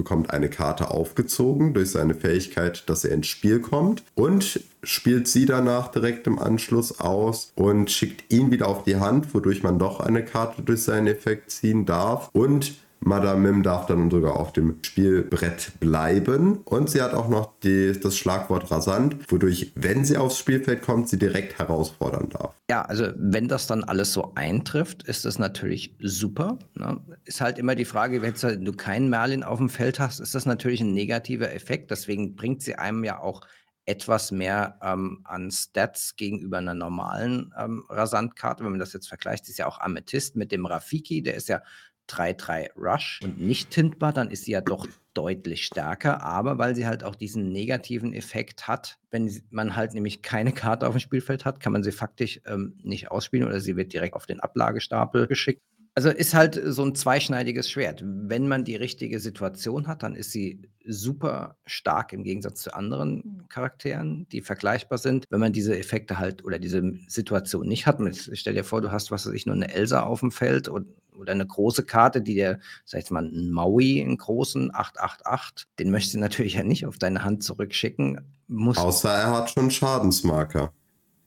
bekommt 0.00 0.30
eine 0.30 0.48
Karte 0.48 0.90
aufgezogen 0.90 1.74
durch 1.74 1.90
seine 1.90 2.14
Fähigkeit, 2.14 2.88
dass 2.88 3.04
er 3.04 3.12
ins 3.12 3.26
Spiel 3.26 3.60
kommt 3.60 4.02
und 4.14 4.60
spielt 4.82 5.28
sie 5.28 5.44
danach 5.44 5.88
direkt 5.88 6.26
im 6.26 6.38
Anschluss 6.38 7.00
aus 7.00 7.52
und 7.54 7.90
schickt 7.90 8.32
ihn 8.32 8.50
wieder 8.50 8.66
auf 8.66 8.84
die 8.84 8.96
Hand, 8.96 9.34
wodurch 9.34 9.62
man 9.62 9.78
doch 9.78 10.00
eine 10.00 10.24
Karte 10.24 10.62
durch 10.62 10.82
seinen 10.84 11.06
Effekt 11.06 11.50
ziehen 11.50 11.84
darf 11.84 12.30
und 12.32 12.72
Madame 13.00 13.40
Mim 13.40 13.62
darf 13.62 13.86
dann 13.86 14.10
sogar 14.10 14.36
auf 14.36 14.52
dem 14.52 14.76
Spielbrett 14.82 15.72
bleiben. 15.80 16.58
Und 16.64 16.90
sie 16.90 17.00
hat 17.00 17.14
auch 17.14 17.28
noch 17.28 17.58
die, 17.60 17.98
das 17.98 18.16
Schlagwort 18.16 18.70
rasant, 18.70 19.16
wodurch, 19.32 19.72
wenn 19.74 20.04
sie 20.04 20.18
aufs 20.18 20.38
Spielfeld 20.38 20.82
kommt, 20.82 21.08
sie 21.08 21.18
direkt 21.18 21.58
herausfordern 21.58 22.28
darf. 22.28 22.54
Ja, 22.70 22.82
also 22.82 23.08
wenn 23.16 23.48
das 23.48 23.66
dann 23.66 23.84
alles 23.84 24.12
so 24.12 24.32
eintrifft, 24.34 25.02
ist 25.04 25.24
das 25.24 25.38
natürlich 25.38 25.96
super. 26.00 26.58
Ne? 26.74 27.00
Ist 27.24 27.40
halt 27.40 27.58
immer 27.58 27.74
die 27.74 27.86
Frage, 27.86 28.22
wenn 28.22 28.64
du 28.64 28.72
keinen 28.72 29.08
Merlin 29.08 29.42
auf 29.42 29.58
dem 29.58 29.70
Feld 29.70 29.98
hast, 29.98 30.20
ist 30.20 30.34
das 30.34 30.44
natürlich 30.44 30.80
ein 30.80 30.92
negativer 30.92 31.52
Effekt. 31.52 31.90
Deswegen 31.90 32.36
bringt 32.36 32.62
sie 32.62 32.74
einem 32.74 33.04
ja 33.04 33.18
auch 33.18 33.40
etwas 33.86 34.30
mehr 34.30 34.78
ähm, 34.82 35.20
an 35.24 35.50
Stats 35.50 36.14
gegenüber 36.14 36.58
einer 36.58 36.74
normalen 36.74 37.52
ähm, 37.58 37.84
Rasantkarte. 37.88 38.62
Wenn 38.62 38.70
man 38.70 38.78
das 38.78 38.92
jetzt 38.92 39.08
vergleicht, 39.08 39.48
ist 39.48 39.58
ja 39.58 39.66
auch 39.66 39.80
Amethyst 39.80 40.36
mit 40.36 40.52
dem 40.52 40.64
Rafiki, 40.66 41.22
der 41.22 41.34
ist 41.34 41.48
ja 41.48 41.62
3-3 42.10 42.70
Rush 42.76 43.20
und 43.22 43.40
nicht 43.40 43.70
tintbar, 43.70 44.12
dann 44.12 44.30
ist 44.30 44.44
sie 44.44 44.52
ja 44.52 44.60
doch 44.60 44.86
deutlich 45.14 45.64
stärker, 45.64 46.22
aber 46.22 46.58
weil 46.58 46.74
sie 46.74 46.86
halt 46.86 47.04
auch 47.04 47.14
diesen 47.14 47.50
negativen 47.50 48.12
Effekt 48.12 48.68
hat, 48.68 48.98
wenn 49.10 49.30
man 49.50 49.76
halt 49.76 49.94
nämlich 49.94 50.22
keine 50.22 50.52
Karte 50.52 50.86
auf 50.86 50.94
dem 50.94 51.00
Spielfeld 51.00 51.44
hat, 51.44 51.60
kann 51.60 51.72
man 51.72 51.82
sie 51.82 51.92
faktisch 51.92 52.40
ähm, 52.46 52.78
nicht 52.82 53.10
ausspielen 53.10 53.46
oder 53.46 53.60
sie 53.60 53.76
wird 53.76 53.92
direkt 53.92 54.14
auf 54.14 54.26
den 54.26 54.40
Ablagestapel 54.40 55.26
geschickt. 55.26 55.62
Also 55.96 56.08
ist 56.08 56.34
halt 56.34 56.60
so 56.64 56.84
ein 56.84 56.94
zweischneidiges 56.94 57.68
Schwert. 57.68 58.02
Wenn 58.04 58.46
man 58.46 58.64
die 58.64 58.76
richtige 58.76 59.18
Situation 59.18 59.88
hat, 59.88 60.04
dann 60.04 60.14
ist 60.14 60.30
sie 60.30 60.62
super 60.86 61.56
stark 61.66 62.12
im 62.12 62.22
Gegensatz 62.22 62.62
zu 62.62 62.72
anderen 62.72 63.44
Charakteren, 63.48 64.28
die 64.30 64.40
vergleichbar 64.40 64.98
sind. 64.98 65.26
Wenn 65.30 65.40
man 65.40 65.52
diese 65.52 65.76
Effekte 65.76 66.18
halt 66.18 66.44
oder 66.44 66.60
diese 66.60 66.94
Situation 67.08 67.66
nicht 67.66 67.86
hat, 67.86 67.98
stell 68.32 68.54
dir 68.54 68.64
vor, 68.64 68.80
du 68.80 68.92
hast, 68.92 69.10
was 69.10 69.26
weiß 69.26 69.34
ich, 69.34 69.46
nur 69.46 69.56
eine 69.56 69.74
Elsa 69.74 70.02
auf 70.02 70.20
dem 70.20 70.30
Feld 70.30 70.68
und, 70.68 70.86
oder 71.20 71.32
eine 71.32 71.46
große 71.46 71.84
Karte, 71.84 72.22
die 72.22 72.34
dir, 72.34 72.58
sag 72.84 73.02
ich 73.02 73.10
mal, 73.10 73.24
einen 73.24 73.50
Maui, 73.50 74.00
einen 74.00 74.16
großen 74.16 74.74
888, 74.74 75.66
den 75.78 75.90
möchtest 75.90 76.14
du 76.14 76.18
natürlich 76.18 76.54
ja 76.54 76.64
nicht 76.64 76.86
auf 76.86 76.98
deine 76.98 77.22
Hand 77.22 77.44
zurückschicken. 77.44 78.20
Muss 78.48 78.78
Außer 78.78 79.10
er 79.10 79.30
hat 79.30 79.50
schon 79.50 79.70
Schadensmarker. 79.70 80.72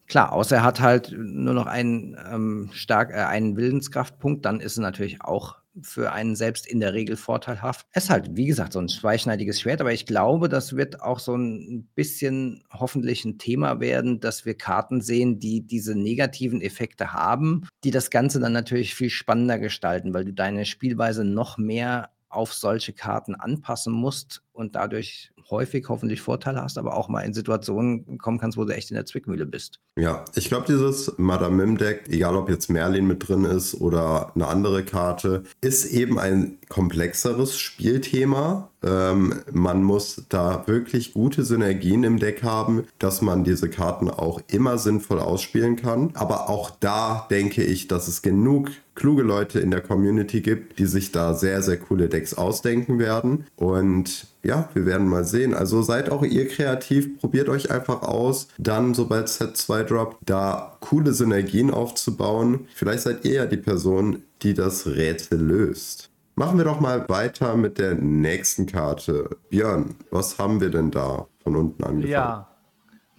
Klar, 0.08 0.34
außer 0.34 0.58
er 0.58 0.64
hat 0.64 0.82
halt 0.82 1.16
nur 1.18 1.54
noch 1.54 1.66
einen, 1.66 2.18
ähm, 2.30 2.70
stark, 2.74 3.12
äh, 3.12 3.24
einen 3.24 3.56
Willenskraftpunkt, 3.56 4.46
dann 4.46 4.60
ist 4.60 4.74
es 4.74 4.78
natürlich 4.80 5.22
auch 5.22 5.62
für 5.82 6.11
einen 6.11 6.36
selbst 6.36 6.67
in 6.67 6.80
der 6.80 6.93
Regel 6.93 7.15
vorteilhaft. 7.15 7.88
Es 7.91 8.05
ist 8.05 8.09
halt, 8.09 8.36
wie 8.36 8.45
gesagt, 8.45 8.74
so 8.74 8.80
ein 8.80 8.88
zweischneidiges 8.88 9.61
Schwert, 9.61 9.82
aber 9.82 9.93
ich 9.93 10.05
glaube, 10.05 10.49
das 10.49 10.76
wird 10.76 11.01
auch 11.01 11.19
so 11.19 11.36
ein 11.36 11.89
bisschen 11.95 12.63
hoffentlich 12.71 13.26
ein 13.26 13.38
Thema 13.38 13.80
werden, 13.80 14.19
dass 14.19 14.45
wir 14.45 14.55
Karten 14.55 15.01
sehen, 15.01 15.39
die 15.39 15.61
diese 15.61 15.95
negativen 15.95 16.61
Effekte 16.61 17.13
haben, 17.13 17.67
die 17.84 17.91
das 17.91 18.09
Ganze 18.09 18.39
dann 18.39 18.53
natürlich 18.53 18.95
viel 18.95 19.09
spannender 19.09 19.59
gestalten, 19.59 20.13
weil 20.13 20.26
du 20.26 20.34
deine 20.34 20.65
Spielweise 20.65 21.26
noch 21.26 21.57
mehr 21.57 22.11
auf 22.30 22.53
solche 22.53 22.93
Karten 22.93 23.36
anpassen 23.36 23.93
musst 23.93 24.43
und 24.53 24.76
dadurch 24.76 25.32
häufig 25.50 25.88
hoffentlich 25.89 26.22
Vorteile 26.22 26.62
hast, 26.62 26.78
aber 26.78 26.96
auch 26.96 27.10
mal 27.10 27.22
in 27.22 27.34
Situationen 27.34 28.18
kommen 28.18 28.39
kannst, 28.39 28.58
wo 28.58 28.66
du 28.66 28.74
echt 28.74 28.91
in 28.91 28.96
der 28.96 29.06
Zwickmühle 29.06 29.46
bist. 29.46 29.80
Ja, 30.00 30.26
ich 30.36 30.48
glaube, 30.48 30.66
dieses 30.68 31.14
Madame 31.18 31.66
Mim 31.66 31.78
Deck, 31.78 32.06
egal 32.10 32.36
ob 32.36 32.50
jetzt 32.50 32.70
Merlin 32.70 33.08
mit 33.08 33.28
drin 33.28 33.46
ist 33.46 33.80
oder 33.80 34.32
eine 34.36 34.48
andere 34.48 34.84
Karte, 34.84 35.44
ist 35.62 35.86
eben 35.86 36.20
ein 36.20 36.58
komplexeres 36.74 37.59
Spielthema. 37.59 38.69
Ähm, 38.84 39.36
man 39.51 39.84
muss 39.84 40.24
da 40.30 40.63
wirklich 40.65 41.13
gute 41.13 41.43
Synergien 41.43 42.03
im 42.03 42.17
Deck 42.17 42.41
haben, 42.41 42.86
dass 42.97 43.21
man 43.21 43.43
diese 43.43 43.69
Karten 43.69 44.09
auch 44.09 44.41
immer 44.47 44.80
sinnvoll 44.80 45.19
ausspielen 45.19 45.76
kann. 45.76 46.09
Aber 46.15 46.49
auch 46.49 46.71
da 46.71 47.28
denke 47.30 47.63
ich, 47.63 47.88
dass 47.88 48.07
es 48.07 48.24
genug 48.24 48.71
kluge 48.95 49.21
Leute 49.21 49.59
in 49.59 49.69
der 49.69 49.82
Community 49.82 50.41
gibt, 50.41 50.80
die 50.80 50.88
sich 50.88 51.11
da 51.11 51.36
sehr, 51.36 51.61
sehr 51.61 51.78
coole 51.78 52.09
Decks 52.09 52.34
ausdenken 52.34 52.97
werden. 52.97 53.45
Und 53.55 54.28
ja, 54.43 54.69
wir 54.74 54.88
werden 54.88 55.07
mal 55.07 55.26
sehen. 55.26 55.53
Also 55.53 55.84
seid 55.84 56.11
auch 56.11 56.24
ihr 56.24 56.47
kreativ, 56.47 57.19
probiert 57.19 57.49
euch 57.49 57.69
einfach 57.69 58.01
aus. 58.01 58.47
Dann, 58.57 58.95
sobald 58.95 59.30
Set 59.30 59.57
2 59.57 59.84
droppt, 59.84 60.17
da 60.26 60.76
coole 60.80 61.13
Synergien 61.13 61.69
aufzubauen. 61.69 62.67
Vielleicht 62.74 63.03
seid 63.03 63.26
ihr 63.26 63.34
ja 63.34 63.45
die 63.45 63.57
Person, 63.57 64.24
die 64.41 64.55
das 64.55 64.88
Rätsel 64.88 65.39
löst. 65.39 66.09
Machen 66.36 66.58
wir 66.58 66.66
doch 66.66 66.80
mal 66.80 67.08
weiter 67.10 67.56
mit 67.56 67.78
der 67.78 67.94
nächsten 67.94 68.66
Karte. 68.66 69.38
Björn, 69.50 69.96
was 70.10 70.40
haben 70.40 70.62
wir 70.62 70.72
denn 70.72 70.90
da 70.90 71.28
von 71.44 71.56
unten 71.56 71.84
angefangen? 71.84 72.12
Ja, 72.12 72.48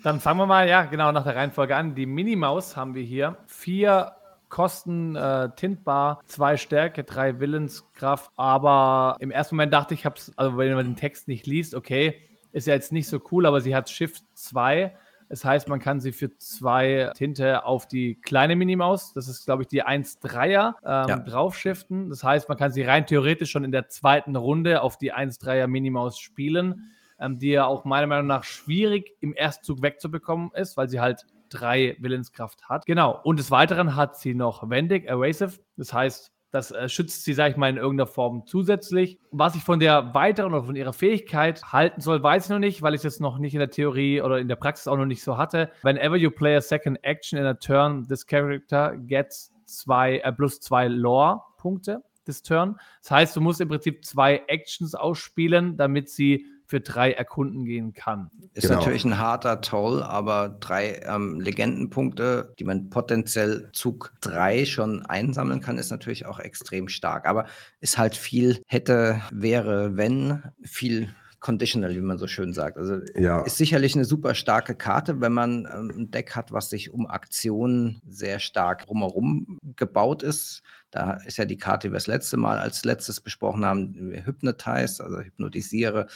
dann 0.03 0.19
fangen 0.19 0.41
wir 0.41 0.47
mal, 0.47 0.69
ja, 0.69 0.85
genau 0.85 1.13
nach 1.13 1.23
der 1.23 1.37
Reihenfolge 1.37 1.77
an. 1.77 1.95
Die 1.95 2.07
Minimaus 2.07 2.77
haben 2.77 2.95
wir 2.95 3.03
hier. 3.03 3.37
Vier 3.47 4.13
Kosten 4.49 5.15
äh, 5.17 5.51
tintbar, 5.55 6.21
zwei 6.27 6.57
Stärke, 6.57 7.05
drei 7.05 7.39
Willenskraft. 7.39 8.31
Aber 8.37 9.17
im 9.21 9.31
ersten 9.31 9.57
Moment 9.57 9.73
dachte 9.73 9.95
ich, 9.95 10.05
hab's, 10.05 10.33
also 10.37 10.57
wenn 10.59 10.75
man 10.75 10.85
den 10.85 10.97
Text 10.97 11.29
nicht 11.29 11.47
liest, 11.47 11.75
okay, 11.75 12.21
ist 12.53 12.67
ja 12.67 12.75
jetzt 12.75 12.93
nicht 12.93 13.09
so 13.09 13.21
cool, 13.31 13.47
aber 13.47 13.61
sie 13.61 13.75
hat 13.75 13.91
Shift 13.91 14.25
2. 14.35 14.95
Das 15.29 15.45
heißt, 15.45 15.69
man 15.69 15.81
kann 15.81 16.01
sie 16.01 16.13
für 16.13 16.37
zwei 16.37 17.11
Tinte 17.15 17.65
auf 17.65 17.87
die 17.87 18.17
kleine 18.17 18.57
Minimaus, 18.57 19.13
das 19.15 19.29
ist, 19.29 19.45
glaube 19.45 19.63
ich, 19.63 19.69
die 19.69 19.85
1-3er, 19.85 20.75
ähm, 20.85 21.09
ja. 21.09 21.19
draufschiften. 21.19 22.11
Das 22.11 22.23
heißt, 22.23 22.49
man 22.49 22.59
kann 22.59 22.73
sie 22.73 22.83
rein 22.83 23.07
theoretisch 23.07 23.51
schon 23.51 23.65
in 23.65 23.73
der 23.73 23.89
zweiten 23.89 24.37
Runde 24.37 24.83
auf 24.83 24.99
die 24.99 25.15
1-3er 25.15 25.67
Minimaus 25.67 26.19
spielen, 26.19 26.91
ähm, 27.19 27.39
die 27.39 27.51
ja 27.51 27.67
auch 27.67 27.85
meiner 27.85 28.07
Meinung 28.07 28.27
nach 28.27 28.45
schwierig 28.45 29.13
im 29.21 29.35
Erstzug 29.35 29.83
wegzubekommen 29.83 30.51
ist, 30.55 30.77
weil 30.77 30.89
sie 30.89 31.01
halt 31.01 31.27
drei 31.49 31.97
Willenskraft 32.01 32.69
hat. 32.69 32.85
Genau. 32.87 33.21
Und 33.23 33.39
des 33.39 33.51
Weiteren 33.51 33.97
hat 33.97 34.19
sie 34.19 34.35
noch 34.35 34.69
Wendig, 34.69 35.07
Erasive. 35.07 35.59
Das 35.77 35.93
heißt, 35.93 36.34
das 36.55 36.71
äh, 36.71 36.89
schützt 36.89 37.25
sie, 37.25 37.35
sag 37.35 37.51
ich 37.51 37.57
mal, 37.57 37.69
in 37.69 37.77
irgendeiner 37.77 38.07
Form 38.07 38.45
zusätzlich. 38.47 39.19
Was 39.33 39.57
ich 39.57 39.63
von 39.63 39.81
der 39.81 40.15
weiteren 40.15 40.55
oder 40.55 40.65
von 40.65 40.77
ihrer 40.77 40.93
Fähigkeit 40.93 41.63
halten 41.73 42.01
soll, 42.01 42.23
weiß 42.23 42.45
ich 42.45 42.51
noch 42.51 42.61
nicht, 42.61 42.81
weil 42.81 42.95
ich 42.95 43.03
das 43.03 43.19
noch 43.19 43.39
nicht 43.39 43.55
in 43.55 43.59
der 43.59 43.71
Theorie 43.71 44.23
oder 44.23 44.39
in 44.39 44.47
der 44.47 44.57
Praxis 44.57 44.87
auch 44.87 44.97
noch 44.97 45.07
nicht 45.07 45.25
so 45.25 45.37
hatte. 45.37 45.71
Whenever 45.83 46.17
you 46.17 46.31
play 46.31 46.55
a 46.57 46.61
second 46.61 46.99
action 47.03 47.39
in 47.39 47.47
a 47.47 47.55
turn, 47.55 48.07
this 48.07 48.25
character 48.25 48.97
gets 48.97 49.53
zwei, 49.67 50.19
äh, 50.19 50.33
plus 50.33 50.61
zwei 50.61 50.87
Lore-Punkte 50.87 52.03
this 52.25 52.43
Turn. 52.43 52.77
Das 53.03 53.11
heißt, 53.11 53.37
du 53.37 53.41
musst 53.41 53.61
im 53.61 53.69
Prinzip 53.69 54.05
zwei 54.05 54.43
Actions 54.47 54.95
ausspielen, 54.95 55.77
damit 55.77 56.09
sie 56.09 56.47
für 56.75 56.81
drei 56.81 57.13
Erkunden 57.13 57.65
gehen 57.65 57.93
kann. 57.93 58.33
Ist 58.53 58.67
genau. 58.67 58.81
natürlich 58.81 59.05
ein 59.05 59.17
harter 59.17 59.61
Toll, 59.61 60.03
aber 60.03 60.49
drei 60.49 61.03
ähm, 61.07 61.39
Legendenpunkte, 61.39 62.53
die 62.59 62.65
man 62.65 62.91
potenziell 62.91 63.71
Zug 63.73 64.13
drei 64.21 64.65
schon 64.65 65.07
einsammeln 65.07 65.61
kann, 65.61 65.79
ist 65.79 65.93
natürlich 65.93 66.27
auch 66.27 66.41
extrem 66.41 66.89
stark. 66.89 67.29
Aber 67.29 67.47
ist 67.79 67.97
halt 67.97 68.17
viel 68.17 68.61
hätte, 68.67 69.23
wäre, 69.31 69.97
wenn, 69.97 70.43
viel 70.65 71.15
conditional, 71.39 71.95
wie 71.95 72.01
man 72.01 72.19
so 72.19 72.27
schön 72.27 72.53
sagt. 72.53 72.77
Also 72.77 73.01
ja. 73.15 73.43
ist 73.43 73.59
sicherlich 73.59 73.95
eine 73.95 74.05
super 74.05 74.35
starke 74.35 74.75
Karte, 74.75 75.21
wenn 75.21 75.33
man 75.33 75.69
ähm, 75.73 75.93
ein 75.95 76.11
Deck 76.11 76.35
hat, 76.35 76.51
was 76.51 76.71
sich 76.71 76.93
um 76.93 77.07
Aktionen 77.07 78.01
sehr 78.09 78.41
stark 78.41 78.87
drumherum 78.87 79.61
gebaut 79.77 80.25
ist. 80.25 80.63
Da 80.91 81.19
ist 81.27 81.37
ja 81.37 81.45
die 81.45 81.59
Karte, 81.59 81.87
die 81.87 81.93
wir 81.93 81.99
das 81.99 82.07
letzte 82.07 82.37
Mal 82.37 82.59
als 82.59 82.85
letztes 82.85 83.21
besprochen 83.21 83.65
haben, 83.65 83.95
Hypnotize, 84.25 85.05
also 85.05 85.19
hypnotisiere 85.21 86.07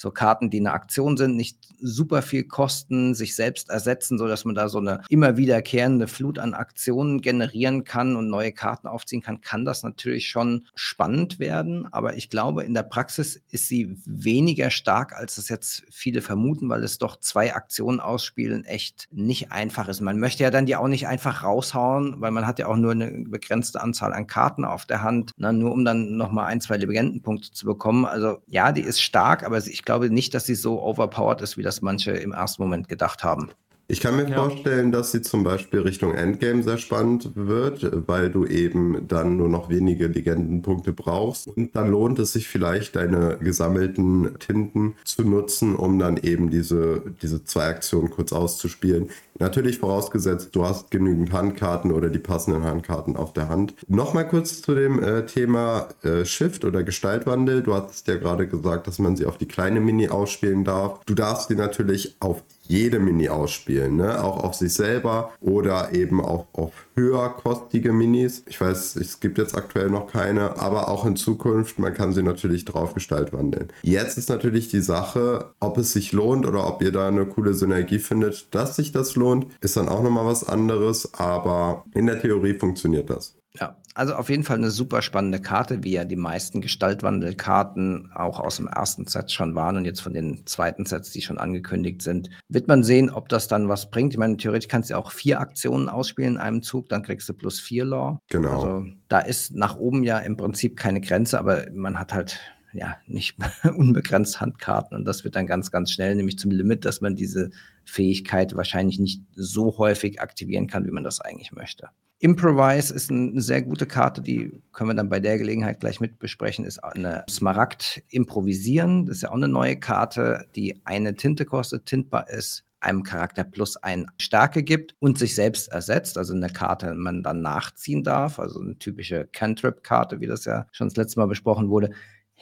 so 0.00 0.10
Karten, 0.10 0.48
die 0.48 0.60
eine 0.60 0.72
Aktion 0.72 1.18
sind, 1.18 1.36
nicht 1.36 1.58
super 1.78 2.22
viel 2.22 2.44
kosten, 2.44 3.14
sich 3.14 3.36
selbst 3.36 3.68
ersetzen, 3.68 4.16
sodass 4.16 4.46
man 4.46 4.54
da 4.54 4.70
so 4.70 4.78
eine 4.78 5.02
immer 5.10 5.36
wiederkehrende 5.36 6.08
Flut 6.08 6.38
an 6.38 6.54
Aktionen 6.54 7.20
generieren 7.20 7.84
kann 7.84 8.16
und 8.16 8.30
neue 8.30 8.52
Karten 8.52 8.86
aufziehen 8.86 9.20
kann, 9.20 9.42
kann 9.42 9.66
das 9.66 9.82
natürlich 9.82 10.30
schon 10.30 10.66
spannend 10.74 11.38
werden. 11.38 11.86
Aber 11.92 12.16
ich 12.16 12.30
glaube, 12.30 12.64
in 12.64 12.72
der 12.72 12.82
Praxis 12.82 13.42
ist 13.50 13.68
sie 13.68 13.94
weniger 14.06 14.70
stark, 14.70 15.12
als 15.14 15.36
es 15.36 15.50
jetzt 15.50 15.84
viele 15.90 16.22
vermuten, 16.22 16.70
weil 16.70 16.82
es 16.82 16.96
doch 16.96 17.20
zwei 17.20 17.54
Aktionen 17.54 18.00
ausspielen 18.00 18.64
echt 18.64 19.06
nicht 19.10 19.52
einfach 19.52 19.86
ist. 19.88 20.00
Man 20.00 20.18
möchte 20.18 20.44
ja 20.44 20.50
dann 20.50 20.64
die 20.64 20.76
auch 20.76 20.88
nicht 20.88 21.08
einfach 21.08 21.44
raushauen, 21.44 22.22
weil 22.22 22.30
man 22.30 22.46
hat 22.46 22.58
ja 22.58 22.68
auch 22.68 22.76
nur 22.76 22.92
eine 22.92 23.10
begrenzte 23.28 23.82
Anzahl 23.82 24.14
an 24.14 24.26
Karten 24.26 24.64
auf 24.64 24.86
der 24.86 25.02
Hand, 25.02 25.32
na, 25.36 25.52
ne, 25.52 25.58
nur 25.58 25.72
um 25.72 25.84
dann 25.84 26.16
nochmal 26.16 26.46
ein, 26.46 26.62
zwei 26.62 26.78
Legendenpunkte 26.78 27.50
zu 27.50 27.66
bekommen. 27.66 28.06
Also 28.06 28.38
ja, 28.46 28.72
die 28.72 28.80
ist 28.80 29.02
stark, 29.02 29.44
aber 29.44 29.58
ich 29.58 29.84
glaube, 29.84 29.89
glaube 29.90 30.08
nicht, 30.08 30.34
dass 30.34 30.46
sie 30.46 30.54
so 30.54 30.80
overpowered 30.80 31.40
ist, 31.40 31.56
wie 31.56 31.64
das 31.64 31.82
manche 31.82 32.12
im 32.12 32.30
ersten 32.30 32.62
Moment 32.62 32.86
gedacht 32.86 33.24
haben. 33.24 33.50
Ich 33.90 33.98
kann 34.00 34.14
mir 34.14 34.28
ja. 34.28 34.36
vorstellen, 34.36 34.92
dass 34.92 35.10
sie 35.10 35.20
zum 35.20 35.42
Beispiel 35.42 35.80
Richtung 35.80 36.14
Endgame 36.14 36.62
sehr 36.62 36.78
spannend 36.78 37.32
wird, 37.34 38.06
weil 38.06 38.30
du 38.30 38.46
eben 38.46 39.08
dann 39.08 39.36
nur 39.36 39.48
noch 39.48 39.68
wenige 39.68 40.06
Legendenpunkte 40.06 40.92
brauchst. 40.92 41.48
Und 41.48 41.74
dann 41.74 41.90
lohnt 41.90 42.20
es 42.20 42.32
sich 42.32 42.46
vielleicht, 42.46 42.94
deine 42.94 43.38
gesammelten 43.38 44.38
Tinten 44.38 44.94
zu 45.02 45.22
nutzen, 45.22 45.74
um 45.74 45.98
dann 45.98 46.18
eben 46.18 46.50
diese, 46.50 47.02
diese 47.20 47.42
zwei 47.42 47.66
Aktionen 47.66 48.10
kurz 48.10 48.32
auszuspielen. 48.32 49.10
Natürlich 49.40 49.78
vorausgesetzt, 49.78 50.50
du 50.52 50.64
hast 50.64 50.92
genügend 50.92 51.32
Handkarten 51.32 51.90
oder 51.90 52.10
die 52.10 52.18
passenden 52.18 52.62
Handkarten 52.62 53.16
auf 53.16 53.32
der 53.32 53.48
Hand. 53.48 53.74
Nochmal 53.88 54.28
kurz 54.28 54.62
zu 54.62 54.74
dem 54.74 55.02
äh, 55.02 55.26
Thema 55.26 55.88
äh, 56.02 56.24
Shift 56.24 56.64
oder 56.64 56.84
Gestaltwandel. 56.84 57.62
Du 57.62 57.74
hast 57.74 58.06
ja 58.06 58.16
gerade 58.16 58.46
gesagt, 58.46 58.86
dass 58.86 59.00
man 59.00 59.16
sie 59.16 59.24
auf 59.26 59.38
die 59.38 59.48
kleine 59.48 59.80
Mini 59.80 60.10
ausspielen 60.10 60.62
darf. 60.62 61.00
Du 61.06 61.14
darfst 61.14 61.48
sie 61.48 61.56
natürlich 61.56 62.16
auf 62.20 62.44
jede 62.70 63.00
Mini 63.00 63.28
ausspielen, 63.28 63.96
ne? 63.96 64.22
auch 64.22 64.44
auf 64.44 64.54
sich 64.54 64.72
selber 64.72 65.32
oder 65.40 65.92
eben 65.92 66.20
auch 66.20 66.46
auf 66.52 66.72
höherkostige 66.94 67.92
Minis. 67.92 68.44
Ich 68.46 68.60
weiß, 68.60 68.94
es 68.94 69.18
gibt 69.18 69.38
jetzt 69.38 69.56
aktuell 69.56 69.90
noch 69.90 70.06
keine, 70.06 70.56
aber 70.56 70.88
auch 70.88 71.04
in 71.04 71.16
Zukunft, 71.16 71.80
man 71.80 71.94
kann 71.94 72.12
sie 72.12 72.22
natürlich 72.22 72.64
drauf 72.64 72.94
gestaltwandeln. 72.94 73.72
Jetzt 73.82 74.18
ist 74.18 74.28
natürlich 74.28 74.68
die 74.68 74.82
Sache, 74.82 75.50
ob 75.58 75.78
es 75.78 75.92
sich 75.92 76.12
lohnt 76.12 76.46
oder 76.46 76.64
ob 76.68 76.80
ihr 76.80 76.92
da 76.92 77.08
eine 77.08 77.26
coole 77.26 77.54
Synergie 77.54 77.98
findet, 77.98 78.54
dass 78.54 78.76
sich 78.76 78.92
das 78.92 79.16
lohnt, 79.16 79.46
ist 79.60 79.76
dann 79.76 79.88
auch 79.88 80.04
nochmal 80.04 80.26
was 80.26 80.48
anderes, 80.48 81.12
aber 81.14 81.84
in 81.92 82.06
der 82.06 82.20
Theorie 82.20 82.54
funktioniert 82.54 83.10
das. 83.10 83.34
Ja, 83.58 83.76
also 83.94 84.14
auf 84.14 84.30
jeden 84.30 84.44
Fall 84.44 84.58
eine 84.58 84.70
super 84.70 85.02
spannende 85.02 85.40
Karte, 85.40 85.82
wie 85.82 85.92
ja 85.92 86.04
die 86.04 86.16
meisten 86.16 86.60
Gestaltwandelkarten 86.60 88.10
auch 88.14 88.38
aus 88.38 88.56
dem 88.56 88.68
ersten 88.68 89.06
Set 89.06 89.32
schon 89.32 89.54
waren 89.54 89.76
und 89.76 89.84
jetzt 89.84 90.00
von 90.00 90.14
den 90.14 90.46
zweiten 90.46 90.86
Sets, 90.86 91.10
die 91.10 91.22
schon 91.22 91.38
angekündigt 91.38 92.02
sind. 92.02 92.30
Wird 92.48 92.68
man 92.68 92.84
sehen, 92.84 93.10
ob 93.10 93.28
das 93.28 93.48
dann 93.48 93.68
was 93.68 93.90
bringt. 93.90 94.12
Ich 94.12 94.18
meine, 94.18 94.36
theoretisch 94.36 94.68
kannst 94.68 94.90
du 94.90 94.96
auch 94.96 95.10
vier 95.10 95.40
Aktionen 95.40 95.88
ausspielen 95.88 96.34
in 96.34 96.40
einem 96.40 96.62
Zug, 96.62 96.88
dann 96.88 97.02
kriegst 97.02 97.28
du 97.28 97.34
plus 97.34 97.58
vier 97.58 97.84
Law. 97.84 98.18
Genau. 98.28 98.50
Also 98.50 98.86
da 99.08 99.20
ist 99.20 99.54
nach 99.54 99.76
oben 99.76 100.04
ja 100.04 100.18
im 100.18 100.36
Prinzip 100.36 100.76
keine 100.76 101.00
Grenze, 101.00 101.38
aber 101.38 101.66
man 101.72 101.98
hat 101.98 102.14
halt 102.14 102.38
ja 102.72 102.96
nicht 103.06 103.36
unbegrenzt 103.76 104.40
Handkarten 104.40 104.96
und 104.96 105.04
das 105.04 105.24
wird 105.24 105.34
dann 105.34 105.46
ganz, 105.46 105.70
ganz 105.72 105.90
schnell, 105.90 106.14
nämlich 106.14 106.38
zum 106.38 106.52
Limit, 106.52 106.84
dass 106.84 107.00
man 107.00 107.16
diese 107.16 107.50
Fähigkeit 107.84 108.54
wahrscheinlich 108.54 109.00
nicht 109.00 109.22
so 109.34 109.78
häufig 109.78 110.20
aktivieren 110.20 110.68
kann, 110.68 110.86
wie 110.86 110.92
man 110.92 111.02
das 111.02 111.20
eigentlich 111.20 111.50
möchte. 111.52 111.88
Improvise 112.22 112.92
ist 112.92 113.10
eine 113.10 113.40
sehr 113.40 113.62
gute 113.62 113.86
Karte, 113.86 114.20
die 114.20 114.62
können 114.72 114.90
wir 114.90 114.94
dann 114.94 115.08
bei 115.08 115.20
der 115.20 115.38
Gelegenheit 115.38 115.80
gleich 115.80 116.00
mit 116.00 116.18
besprechen, 116.18 116.66
ist 116.66 116.84
eine 116.84 117.24
Smaragd 117.30 118.02
Improvisieren. 118.10 119.06
Das 119.06 119.16
ist 119.16 119.22
ja 119.22 119.30
auch 119.30 119.36
eine 119.36 119.48
neue 119.48 119.78
Karte, 119.78 120.44
die 120.54 120.82
eine 120.84 121.14
Tinte 121.14 121.46
kostet, 121.46 121.86
tintbar 121.86 122.28
ist, 122.28 122.64
einem 122.80 123.04
Charakter 123.04 123.42
plus 123.42 123.78
ein 123.78 124.06
Stärke 124.18 124.62
gibt 124.62 124.94
und 124.98 125.18
sich 125.18 125.34
selbst 125.34 125.72
ersetzt. 125.72 126.18
Also 126.18 126.34
eine 126.34 126.50
Karte, 126.50 126.94
man 126.94 127.22
dann 127.22 127.40
nachziehen 127.40 128.04
darf. 128.04 128.38
Also 128.38 128.60
eine 128.60 128.76
typische 128.76 129.26
Cantrip-Karte, 129.32 130.20
wie 130.20 130.26
das 130.26 130.44
ja 130.44 130.66
schon 130.72 130.88
das 130.88 130.96
letzte 130.96 131.20
Mal 131.20 131.26
besprochen 131.26 131.70
wurde 131.70 131.90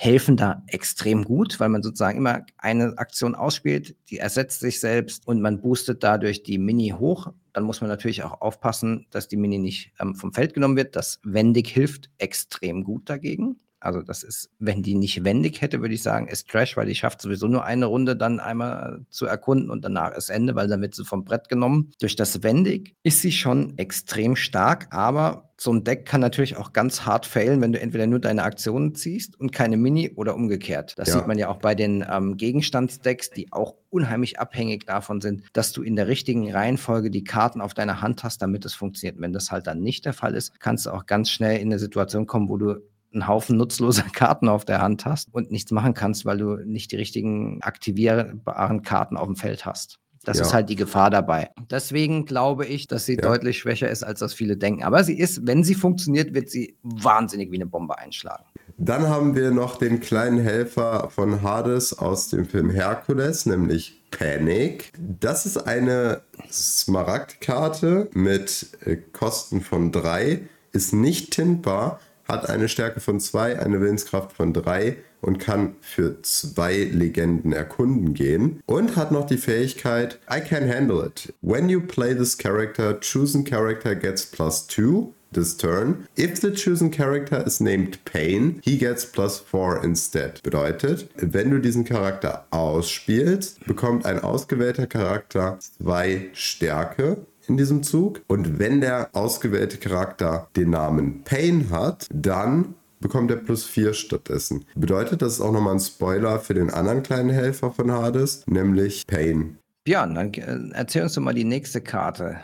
helfen 0.01 0.37
da 0.37 0.63
extrem 0.69 1.25
gut, 1.25 1.59
weil 1.59 1.71
man 1.71 1.83
sozusagen 1.83 2.19
immer 2.19 2.47
eine 2.57 2.97
Aktion 2.99 3.35
ausspielt, 3.35 3.97
die 4.11 4.19
ersetzt 4.19 4.61
sich 4.61 4.79
selbst 4.79 5.27
und 5.27 5.41
man 5.41 5.61
boostet 5.61 6.05
dadurch 6.05 6.45
die 6.45 6.57
Mini 6.57 6.95
hoch. 6.97 7.33
Dann 7.53 7.65
muss 7.65 7.81
man 7.81 7.91
natürlich 7.91 8.23
auch 8.23 8.41
aufpassen, 8.41 9.09
dass 9.11 9.27
die 9.27 9.37
Mini 9.37 9.59
nicht 9.59 9.93
ähm, 9.99 10.15
vom 10.15 10.33
Feld 10.33 10.55
genommen 10.55 10.77
wird. 10.77 10.95
Das 10.95 11.19
wendig 11.25 11.71
hilft 11.71 12.11
extrem 12.19 12.85
gut 12.85 13.11
dagegen. 13.11 13.57
Also 13.81 14.03
das 14.03 14.23
ist, 14.23 14.51
wenn 14.59 14.83
die 14.83 14.95
nicht 14.95 15.25
wendig 15.25 15.61
hätte, 15.61 15.81
würde 15.81 15.95
ich 15.95 16.03
sagen, 16.03 16.29
ist 16.29 16.49
Trash, 16.49 16.77
weil 16.77 16.87
die 16.87 16.95
schafft 16.95 17.23
sowieso 17.23 17.47
nur 17.47 17.65
eine 17.65 17.87
Runde 17.87 18.17
dann 18.17 18.41
einmal 18.41 19.05
zu 19.11 19.27
erkunden 19.27 19.71
und 19.71 19.85
danach 19.85 20.17
ist 20.17 20.31
Ende, 20.31 20.55
weil 20.55 20.69
dann 20.69 20.81
wird 20.81 20.95
sie 20.95 21.05
vom 21.05 21.25
Brett 21.25 21.49
genommen. 21.49 21.93
Durch 22.01 22.17
das 22.17 22.43
wendig 22.43 22.97
ist 23.03 23.23
sie 23.23 23.33
schon 23.33 23.79
extrem 23.79 24.37
stark, 24.37 24.89
aber 24.91 25.49
so 25.61 25.73
ein 25.73 25.83
Deck 25.83 26.07
kann 26.07 26.21
natürlich 26.21 26.57
auch 26.57 26.73
ganz 26.73 27.05
hart 27.05 27.27
failen, 27.27 27.61
wenn 27.61 27.73
du 27.73 27.81
entweder 27.81 28.07
nur 28.07 28.21
deine 28.21 28.45
Aktionen 28.45 28.95
ziehst 28.95 29.39
und 29.39 29.51
keine 29.51 29.77
Mini 29.77 30.13
oder 30.15 30.37
umgekehrt. 30.37 30.95
Das 30.97 31.09
ja. 31.09 31.15
sieht 31.15 31.27
man 31.27 31.37
ja 31.37 31.49
auch 31.49 31.59
bei 31.59 31.75
den 31.75 32.07
ähm, 32.09 32.37
Gegenstandsdecks, 32.37 33.31
die 33.31 33.53
auch 33.53 33.75
unheimlich 33.91 34.39
abhängig 34.39 34.87
davon 34.87 35.21
sind, 35.21 35.43
dass 35.53 35.73
du 35.73 35.83
in 35.83 35.97
der 35.97 36.07
richtigen 36.07 36.51
Reihenfolge 36.51 37.11
die 37.11 37.25
Karten 37.25 37.61
auf 37.61 37.75
deiner 37.75 38.01
Hand 38.01 38.23
hast, 38.23 38.41
damit 38.41 38.65
es 38.65 38.75
funktioniert. 38.75 39.21
Wenn 39.21 39.33
das 39.33 39.51
halt 39.51 39.67
dann 39.67 39.81
nicht 39.81 40.05
der 40.05 40.13
Fall 40.13 40.35
ist, 40.35 40.61
kannst 40.61 40.87
du 40.87 40.91
auch 40.91 41.07
ganz 41.07 41.31
schnell 41.31 41.59
in 41.59 41.69
eine 41.69 41.81
Situation 41.81 42.27
kommen, 42.27 42.49
wo 42.49 42.57
du 42.57 42.77
einen 43.13 43.27
Haufen 43.27 43.57
nutzloser 43.57 44.03
Karten 44.13 44.49
auf 44.49 44.65
der 44.65 44.81
Hand 44.81 45.05
hast 45.07 45.29
und 45.33 45.51
nichts 45.51 45.71
machen 45.71 45.95
kannst, 45.95 46.25
weil 46.25 46.39
du 46.39 46.57
nicht 46.57 46.93
die 46.93 46.97
richtigen 46.97 47.63
aktivierbaren 47.63 48.83
Karten 48.83 49.17
auf 49.17 49.27
dem 49.27 49.37
Feld 49.37 49.67
hast. 49.67 49.99
Das 50.25 50.39
ja. 50.39 50.45
ist 50.45 50.53
halt 50.53 50.69
die 50.69 50.77
Gefahr 50.77 51.11
dabei. 51.11 51.51
Deswegen 51.71 52.27
glaube 52.27 52.67
ich, 52.67 52.87
dass 52.87 53.07
sie 53.07 53.15
ja. 53.15 53.23
deutlich 53.23 53.59
schwächer 53.59 53.89
ist, 53.89 54.03
als 54.03 54.21
das 54.21 54.35
viele 54.35 54.57
denken. 54.57 54.83
Aber 54.83 55.03
sie 55.05 55.19
ist, 55.19 55.47
wenn 55.47 55.65
sie 55.65 55.75
funktioniert, 55.75 56.35
wird 56.35 56.51
sie 56.51 56.77
wahnsinnig 56.83 57.51
wie 57.51 57.57
eine 57.57 57.67
Bombe 57.67 57.97
einschlagen. 57.99 58.45
Dann 58.77 59.09
haben 59.09 59.35
wir 59.35 59.51
noch 59.51 59.77
den 59.77 60.01
kleinen 60.01 60.39
Helfer 60.39 61.09
von 61.11 61.43
Hades 61.43 61.99
aus 61.99 62.29
dem 62.29 62.47
Film 62.47 62.71
Hercules, 62.71 63.47
nämlich 63.47 64.03
Panic. 64.11 64.93
Das 64.99 65.47
ist 65.47 65.57
eine 65.57 66.23
Smaragdkarte 66.51 68.09
mit 68.13 68.69
äh, 68.85 68.97
Kosten 68.97 69.63
von 69.63 69.93
drei, 69.93 70.43
ist 70.73 70.93
nicht 70.93 71.33
tintbar, 71.33 72.01
hat 72.29 72.49
eine 72.49 72.69
Stärke 72.69 73.01
von 73.01 73.21
2, 73.21 73.59
eine 73.59 73.81
Willenskraft 73.81 74.33
von 74.33 74.53
3 74.53 74.97
und 75.21 75.39
kann 75.39 75.77
für 75.81 76.23
zwei 76.23 76.85
Legenden 76.85 77.53
erkunden 77.53 78.15
gehen. 78.15 78.61
Und 78.67 78.97
hat 78.97 79.11
noch 79.11 79.27
die 79.27 79.39
Fähigkeit 79.39 80.19
I 80.31 80.41
can 80.41 80.69
handle 80.69 81.05
it. 81.05 81.35
When 81.41 81.69
you 81.69 81.81
play 81.81 82.15
this 82.15 82.37
character, 82.37 82.99
chosen 83.01 83.45
character 83.45 83.95
gets 83.95 84.27
plus 84.27 84.67
2 84.69 85.13
this 85.33 85.57
turn. 85.57 86.07
If 86.17 86.41
the 86.41 86.53
chosen 86.53 86.91
character 86.91 87.45
is 87.47 87.61
named 87.61 87.99
Pain, 88.05 88.61
he 88.65 88.79
gets 88.79 89.05
plus 89.05 89.39
4 89.39 89.83
instead. 89.83 90.43
Bedeutet, 90.43 91.09
wenn 91.17 91.51
du 91.51 91.61
diesen 91.61 91.85
Charakter 91.85 92.47
ausspielst, 92.51 93.65
bekommt 93.67 94.07
ein 94.07 94.21
ausgewählter 94.21 94.87
Charakter 94.87 95.59
zwei 95.61 96.31
Stärke 96.33 97.19
in 97.49 97.57
diesem 97.57 97.83
Zug. 97.83 98.23
Und 98.27 98.59
wenn 98.59 98.81
der 98.81 99.11
ausgewählte 99.13 99.79
Charakter 99.79 100.49
den 100.57 100.71
Namen 100.71 101.25
Pain 101.25 101.71
hat, 101.71 102.07
dann 102.13 102.75
bekommt 103.01 103.31
er 103.31 103.37
plus 103.37 103.65
4 103.65 103.95
stattdessen. 103.95 104.65
Bedeutet, 104.75 105.23
das 105.23 105.35
ist 105.35 105.41
auch 105.41 105.53
nochmal 105.53 105.75
ein 105.75 105.81
Spoiler 105.81 106.39
für 106.41 106.55
den 106.55 106.71
anderen 106.71 107.03
kleinen 107.03 107.31
Helfer 107.31 107.71
von 107.71 107.91
Hades, 107.91 108.45
nämlich 108.47 109.07
Pain. 109.07 109.59
Björn, 109.85 110.15
dann 110.15 110.35
äh, 110.35 110.75
erzähl 110.75 111.03
uns 111.03 111.15
doch 111.15 111.23
mal 111.23 111.35
die 111.35 111.45
nächste 111.45 111.81
Karte. 111.81 112.39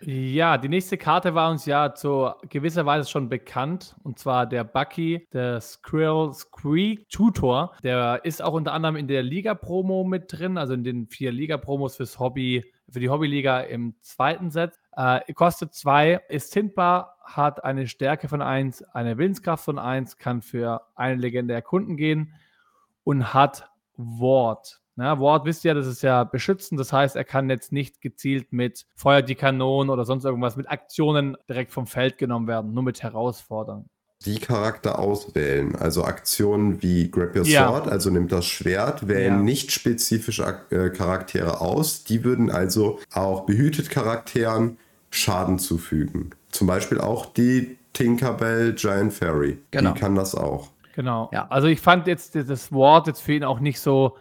Ja, 0.00 0.56
die 0.56 0.68
nächste 0.68 0.96
Karte 0.96 1.34
war 1.34 1.50
uns 1.50 1.66
ja 1.66 1.94
zu 1.94 2.30
gewisser 2.48 2.86
Weise 2.86 3.08
schon 3.08 3.28
bekannt. 3.28 3.96
Und 4.02 4.18
zwar 4.18 4.46
der 4.46 4.64
Bucky, 4.64 5.26
der 5.32 5.60
Skrill 5.60 6.32
Squeak 6.32 7.08
Tutor. 7.10 7.72
Der 7.82 8.20
ist 8.24 8.42
auch 8.42 8.54
unter 8.54 8.72
anderem 8.72 8.96
in 8.96 9.08
der 9.08 9.22
Liga-Promo 9.22 10.04
mit 10.04 10.32
drin, 10.32 10.56
also 10.56 10.72
in 10.72 10.84
den 10.84 11.08
vier 11.08 11.32
Liga-Promos 11.32 11.96
fürs 11.96 12.18
Hobby 12.18 12.64
für 12.90 13.00
die 13.00 13.08
Hobbyliga 13.08 13.60
im 13.60 13.94
zweiten 14.00 14.50
Set. 14.50 14.78
Äh, 14.96 15.32
kostet 15.32 15.74
zwei, 15.74 16.20
ist 16.28 16.50
tintbar, 16.50 17.16
hat 17.22 17.64
eine 17.64 17.88
Stärke 17.88 18.28
von 18.28 18.42
1, 18.42 18.82
eine 18.82 19.18
Willenskraft 19.18 19.64
von 19.64 19.78
1, 19.78 20.18
kann 20.18 20.42
für 20.42 20.82
eine 20.94 21.16
Legende 21.16 21.54
erkunden 21.54 21.96
gehen 21.96 22.34
und 23.02 23.34
hat 23.34 23.70
Wort. 23.96 24.80
Na, 24.96 25.18
Wort 25.18 25.44
wisst 25.44 25.64
ihr, 25.64 25.74
das 25.74 25.88
ist 25.88 26.02
ja 26.02 26.22
beschützend, 26.22 26.78
das 26.78 26.92
heißt, 26.92 27.16
er 27.16 27.24
kann 27.24 27.50
jetzt 27.50 27.72
nicht 27.72 28.00
gezielt 28.00 28.52
mit 28.52 28.86
Feuer 28.94 29.22
die 29.22 29.34
Kanonen 29.34 29.90
oder 29.90 30.04
sonst 30.04 30.24
irgendwas 30.24 30.56
mit 30.56 30.70
Aktionen 30.70 31.36
direkt 31.48 31.72
vom 31.72 31.88
Feld 31.88 32.16
genommen 32.16 32.46
werden, 32.46 32.72
nur 32.72 32.84
mit 32.84 33.02
Herausfordern 33.02 33.88
die 34.24 34.38
Charakter 34.38 34.98
auswählen. 34.98 35.76
Also 35.76 36.04
Aktionen 36.04 36.82
wie 36.82 37.10
Grab 37.10 37.36
Your 37.36 37.46
ja. 37.46 37.68
Sword, 37.68 37.88
also 37.88 38.10
nimmt 38.10 38.32
das 38.32 38.46
Schwert, 38.46 39.08
wählen 39.08 39.38
ja. 39.38 39.42
nicht 39.42 39.72
spezifische 39.72 40.60
äh, 40.70 40.90
Charaktere 40.90 41.60
aus. 41.60 42.04
Die 42.04 42.24
würden 42.24 42.50
also 42.50 43.00
auch 43.12 43.46
behütet 43.46 43.90
Charakteren 43.90 44.78
Schaden 45.10 45.58
zufügen. 45.58 46.30
Zum 46.50 46.66
Beispiel 46.66 47.00
auch 47.00 47.26
die 47.26 47.76
Tinkerbell 47.92 48.74
Giant 48.74 49.12
Fairy. 49.12 49.58
Genau. 49.70 49.92
Die 49.92 50.00
kann 50.00 50.14
das 50.14 50.34
auch. 50.34 50.70
Genau. 50.94 51.30
Ja. 51.32 51.46
Also 51.48 51.68
ich 51.68 51.80
fand 51.80 52.06
jetzt 52.06 52.34
das 52.34 52.72
Wort 52.72 53.06
jetzt 53.06 53.20
für 53.20 53.34
ihn 53.34 53.44
auch 53.44 53.60
nicht 53.60 53.80
so 53.80 54.16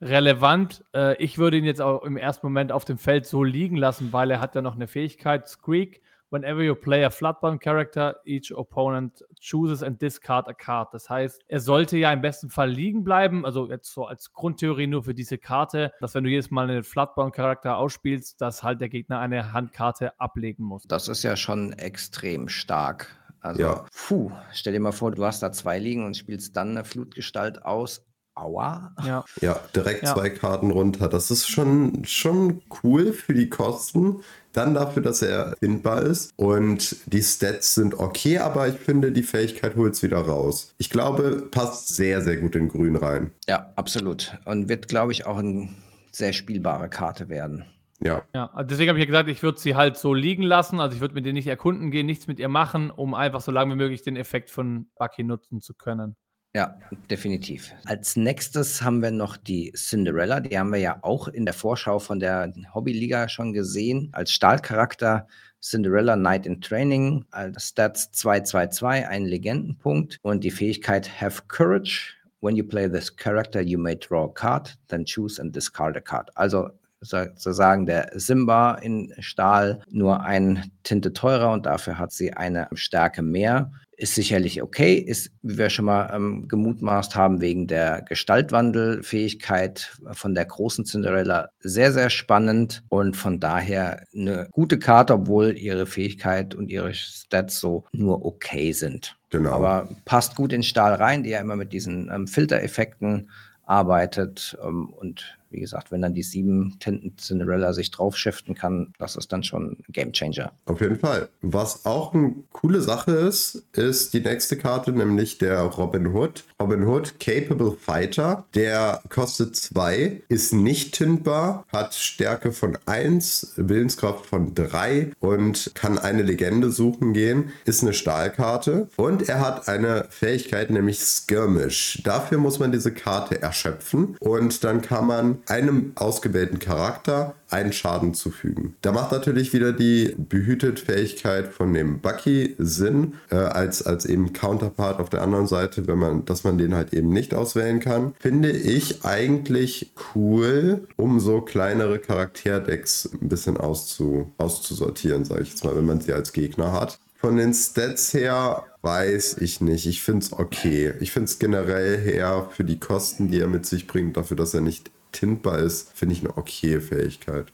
relevant. 0.00 0.84
Äh, 0.94 1.22
ich 1.22 1.38
würde 1.38 1.56
ihn 1.56 1.64
jetzt 1.64 1.80
auch 1.80 2.02
im 2.02 2.16
ersten 2.16 2.46
Moment 2.46 2.72
auf 2.72 2.84
dem 2.84 2.98
Feld 2.98 3.26
so 3.26 3.42
liegen 3.42 3.76
lassen, 3.76 4.12
weil 4.12 4.30
er 4.30 4.40
hat 4.40 4.54
ja 4.54 4.62
noch 4.62 4.74
eine 4.74 4.86
Fähigkeit, 4.86 5.48
Squeak 5.48 6.02
whenever 6.34 6.62
you 6.62 6.74
play 6.74 7.04
a 7.04 7.10
Floodbound 7.10 7.60
character, 7.60 8.16
each 8.26 8.52
opponent 8.52 9.22
chooses 9.40 9.82
and 9.82 10.00
discard 10.02 10.48
a 10.48 10.52
card. 10.52 10.92
Das 10.92 11.08
heißt, 11.08 11.40
er 11.46 11.60
sollte 11.60 11.96
ja 11.96 12.12
im 12.12 12.20
besten 12.20 12.50
Fall 12.50 12.70
liegen 12.70 13.04
bleiben. 13.04 13.46
Also 13.46 13.70
jetzt 13.70 13.92
so 13.92 14.04
als 14.04 14.32
Grundtheorie 14.32 14.88
nur 14.88 15.04
für 15.04 15.14
diese 15.14 15.38
Karte, 15.38 15.92
dass 16.00 16.14
wenn 16.14 16.24
du 16.24 16.30
jedes 16.30 16.50
Mal 16.50 16.68
einen 16.68 16.82
Floodbound 16.82 17.34
Charakter 17.34 17.78
ausspielst, 17.78 18.40
dass 18.40 18.62
halt 18.62 18.80
der 18.80 18.88
Gegner 18.88 19.20
eine 19.20 19.52
Handkarte 19.52 20.18
ablegen 20.20 20.64
muss. 20.64 20.82
Das 20.88 21.08
ist 21.08 21.22
ja 21.22 21.36
schon 21.36 21.72
extrem 21.74 22.48
stark. 22.48 23.16
Also, 23.40 23.60
ja. 23.60 23.84
puh, 23.94 24.32
stell 24.52 24.72
dir 24.72 24.80
mal 24.80 24.92
vor, 24.92 25.12
du 25.12 25.24
hast 25.24 25.42
da 25.42 25.52
zwei 25.52 25.78
liegen 25.78 26.04
und 26.04 26.16
spielst 26.16 26.56
dann 26.56 26.70
eine 26.70 26.84
Flutgestalt 26.84 27.64
aus 27.64 28.04
Aua. 28.34 28.92
Ja, 29.04 29.24
ja 29.40 29.60
direkt 29.76 30.02
ja. 30.02 30.14
zwei 30.14 30.30
Karten 30.30 30.70
runter. 30.70 31.08
Das 31.08 31.30
ist 31.30 31.46
schon, 31.48 32.04
schon 32.04 32.62
cool 32.82 33.12
für 33.12 33.34
die 33.34 33.48
Kosten. 33.48 34.22
Dann 34.54 34.72
dafür, 34.72 35.02
dass 35.02 35.20
er 35.20 35.56
findbar 35.58 36.02
ist. 36.02 36.32
Und 36.36 36.96
die 37.12 37.22
Stats 37.22 37.74
sind 37.74 37.98
okay, 37.98 38.38
aber 38.38 38.68
ich 38.68 38.76
finde, 38.76 39.12
die 39.12 39.24
Fähigkeit 39.24 39.76
holt 39.76 39.94
es 39.94 40.02
wieder 40.02 40.18
raus. 40.18 40.74
Ich 40.78 40.90
glaube, 40.90 41.48
passt 41.50 41.94
sehr, 41.94 42.22
sehr 42.22 42.36
gut 42.36 42.54
in 42.56 42.68
Grün 42.68 42.96
rein. 42.96 43.32
Ja, 43.48 43.72
absolut. 43.76 44.38
Und 44.44 44.68
wird, 44.68 44.88
glaube 44.88 45.12
ich, 45.12 45.26
auch 45.26 45.38
eine 45.38 45.68
sehr 46.12 46.32
spielbare 46.32 46.88
Karte 46.88 47.28
werden. 47.28 47.64
Ja. 48.00 48.22
Ja, 48.34 48.50
also 48.52 48.68
deswegen 48.68 48.90
habe 48.90 48.98
ich 48.98 49.04
ja 49.04 49.06
gesagt, 49.06 49.28
ich 49.28 49.42
würde 49.42 49.58
sie 49.58 49.74
halt 49.74 49.96
so 49.96 50.14
liegen 50.14 50.42
lassen. 50.42 50.78
Also 50.78 50.94
ich 50.94 51.00
würde 51.00 51.14
mit 51.14 51.26
ihr 51.26 51.32
nicht 51.32 51.48
erkunden 51.48 51.90
gehen, 51.90 52.06
nichts 52.06 52.26
mit 52.28 52.38
ihr 52.38 52.48
machen, 52.48 52.90
um 52.90 53.14
einfach 53.14 53.40
so 53.40 53.50
lange 53.50 53.74
wie 53.74 53.78
möglich 53.78 54.02
den 54.02 54.16
Effekt 54.16 54.50
von 54.50 54.86
Bucky 54.96 55.24
nutzen 55.24 55.60
zu 55.60 55.74
können. 55.74 56.16
Ja, 56.56 56.78
definitiv. 57.10 57.72
Als 57.84 58.14
nächstes 58.14 58.80
haben 58.80 59.02
wir 59.02 59.10
noch 59.10 59.36
die 59.36 59.72
Cinderella. 59.72 60.38
Die 60.38 60.56
haben 60.56 60.70
wir 60.70 60.78
ja 60.78 60.98
auch 61.02 61.26
in 61.26 61.44
der 61.44 61.52
Vorschau 61.52 61.98
von 61.98 62.20
der 62.20 62.52
Hobbyliga 62.72 63.28
schon 63.28 63.52
gesehen. 63.52 64.10
Als 64.12 64.30
Stahlcharakter 64.30 65.26
Cinderella 65.60 66.14
Knight 66.14 66.46
in 66.46 66.60
Training, 66.60 67.24
als 67.32 67.70
Stats 67.70 68.12
222, 68.12 69.08
ein 69.08 69.24
Legendenpunkt 69.24 70.18
und 70.22 70.44
die 70.44 70.52
Fähigkeit 70.52 71.20
Have 71.20 71.42
Courage. 71.48 72.14
When 72.40 72.54
you 72.54 72.62
play 72.62 72.88
this 72.88 73.16
character, 73.16 73.60
you 73.60 73.78
may 73.78 73.96
draw 73.96 74.26
a 74.26 74.32
card, 74.32 74.76
then 74.86 75.04
choose 75.04 75.40
and 75.40 75.56
discard 75.56 75.96
a 75.96 76.00
card. 76.00 76.30
Also 76.36 76.68
sozusagen 77.00 77.86
der 77.86 78.10
Simba 78.14 78.74
in 78.76 79.12
Stahl 79.18 79.80
nur 79.90 80.20
ein 80.20 80.70
Tinte 80.84 81.12
teurer 81.12 81.52
und 81.52 81.66
dafür 81.66 81.98
hat 81.98 82.12
sie 82.12 82.32
eine 82.32 82.68
Stärke 82.74 83.22
mehr 83.22 83.72
ist 83.96 84.14
sicherlich 84.14 84.62
okay, 84.62 84.94
ist, 84.94 85.30
wie 85.42 85.58
wir 85.58 85.70
schon 85.70 85.84
mal 85.84 86.10
ähm, 86.12 86.48
gemutmaßt 86.48 87.14
haben, 87.14 87.40
wegen 87.40 87.66
der 87.66 88.02
Gestaltwandelfähigkeit 88.02 89.96
von 90.12 90.34
der 90.34 90.44
großen 90.44 90.84
Cinderella 90.84 91.48
sehr, 91.60 91.92
sehr 91.92 92.10
spannend 92.10 92.82
und 92.88 93.16
von 93.16 93.40
daher 93.40 94.04
eine 94.14 94.48
gute 94.52 94.78
Karte, 94.78 95.14
obwohl 95.14 95.56
ihre 95.56 95.86
Fähigkeit 95.86 96.54
und 96.54 96.70
ihre 96.70 96.94
Stats 96.94 97.60
so 97.60 97.84
nur 97.92 98.24
okay 98.24 98.72
sind. 98.72 99.16
Genau. 99.30 99.52
Aber 99.52 99.88
passt 100.04 100.36
gut 100.36 100.52
in 100.52 100.62
Stahl 100.62 100.94
rein, 100.94 101.22
die 101.22 101.30
ja 101.30 101.40
immer 101.40 101.56
mit 101.56 101.72
diesen 101.72 102.10
ähm, 102.12 102.26
Filtereffekten 102.26 103.30
arbeitet 103.66 104.56
ähm, 104.62 104.88
und 104.90 105.38
wie 105.54 105.60
gesagt, 105.60 105.92
wenn 105.92 106.02
dann 106.02 106.14
die 106.14 106.22
sieben 106.22 106.76
Tinten 106.80 107.16
Cinderella 107.16 107.72
sich 107.72 107.90
drauf 107.90 108.16
shiften 108.16 108.54
kann, 108.54 108.92
das 108.98 109.16
ist 109.16 109.32
dann 109.32 109.44
schon 109.44 109.70
ein 109.70 109.84
Game 109.88 110.12
Changer. 110.12 110.52
Auf 110.66 110.80
jeden 110.80 110.98
Fall. 110.98 111.28
Was 111.42 111.86
auch 111.86 112.12
eine 112.12 112.34
coole 112.52 112.80
Sache 112.80 113.12
ist, 113.12 113.64
ist 113.72 114.14
die 114.14 114.20
nächste 114.20 114.56
Karte, 114.56 114.92
nämlich 114.92 115.38
der 115.38 115.60
Robin 115.60 116.08
Hood. 116.08 116.44
Robin 116.60 116.86
Hood 116.86 117.20
Capable 117.20 117.76
Fighter. 117.78 118.46
Der 118.54 119.00
kostet 119.08 119.54
zwei, 119.54 120.22
ist 120.28 120.52
nicht 120.52 120.94
tintbar, 120.94 121.64
hat 121.72 121.94
Stärke 121.94 122.52
von 122.52 122.76
1, 122.86 123.54
Willenskraft 123.56 124.26
von 124.26 124.54
3 124.54 125.12
und 125.20 125.70
kann 125.74 125.98
eine 125.98 126.22
Legende 126.22 126.70
suchen 126.70 127.12
gehen. 127.12 127.52
Ist 127.64 127.82
eine 127.82 127.94
Stahlkarte 127.94 128.88
und 128.96 129.28
er 129.28 129.40
hat 129.40 129.68
eine 129.68 130.06
Fähigkeit, 130.10 130.70
nämlich 130.70 130.98
Skirmish. 131.00 132.00
Dafür 132.02 132.38
muss 132.38 132.58
man 132.58 132.72
diese 132.72 132.92
Karte 132.92 133.40
erschöpfen 133.40 134.16
und 134.18 134.64
dann 134.64 134.82
kann 134.82 135.06
man 135.06 135.38
einem 135.48 135.92
ausgewählten 135.94 136.58
Charakter 136.58 137.34
einen 137.50 137.72
Schaden 137.72 138.14
zufügen. 138.14 138.74
Da 138.82 138.92
macht 138.92 139.12
natürlich 139.12 139.52
wieder 139.52 139.72
die 139.72 140.14
Behütet-Fähigkeit 140.16 141.52
von 141.52 141.72
dem 141.72 142.00
Bucky 142.00 142.54
Sinn, 142.58 143.14
äh, 143.30 143.36
als, 143.36 143.86
als 143.86 144.06
eben 144.06 144.32
Counterpart 144.32 145.00
auf 145.00 145.10
der 145.10 145.22
anderen 145.22 145.46
Seite, 145.46 145.86
wenn 145.86 145.98
man, 145.98 146.24
dass 146.24 146.44
man 146.44 146.58
den 146.58 146.74
halt 146.74 146.92
eben 146.92 147.10
nicht 147.10 147.34
auswählen 147.34 147.80
kann. 147.80 148.14
Finde 148.18 148.50
ich 148.50 149.04
eigentlich 149.04 149.92
cool, 150.14 150.86
um 150.96 151.20
so 151.20 151.40
kleinere 151.40 151.98
Charakterdecks 151.98 153.10
ein 153.20 153.28
bisschen 153.28 153.56
auszu, 153.56 154.32
auszusortieren, 154.38 155.24
sage 155.24 155.42
ich 155.42 155.50
jetzt 155.50 155.64
mal, 155.64 155.76
wenn 155.76 155.86
man 155.86 156.00
sie 156.00 156.12
als 156.12 156.32
Gegner 156.32 156.72
hat. 156.72 156.98
Von 157.24 157.38
den 157.38 157.54
Stats 157.54 158.12
her 158.12 158.64
weiß 158.82 159.38
ich 159.40 159.62
nicht. 159.62 159.86
Ich 159.86 160.02
finde 160.02 160.26
es 160.26 160.32
okay. 160.34 160.92
Ich 161.00 161.10
finde 161.10 161.24
es 161.24 161.38
generell 161.38 161.98
her 161.98 162.50
für 162.50 162.64
die 162.64 162.78
Kosten, 162.78 163.30
die 163.30 163.40
er 163.40 163.46
mit 163.46 163.64
sich 163.64 163.86
bringt, 163.86 164.18
dafür, 164.18 164.36
dass 164.36 164.52
er 164.52 164.60
nicht 164.60 164.90
tintbar 165.14 165.58
ist, 165.58 165.96
finde 165.96 166.14
ich 166.14 166.20
eine 166.20 166.36
okay 166.36 166.80
Fähigkeit. 166.80 167.52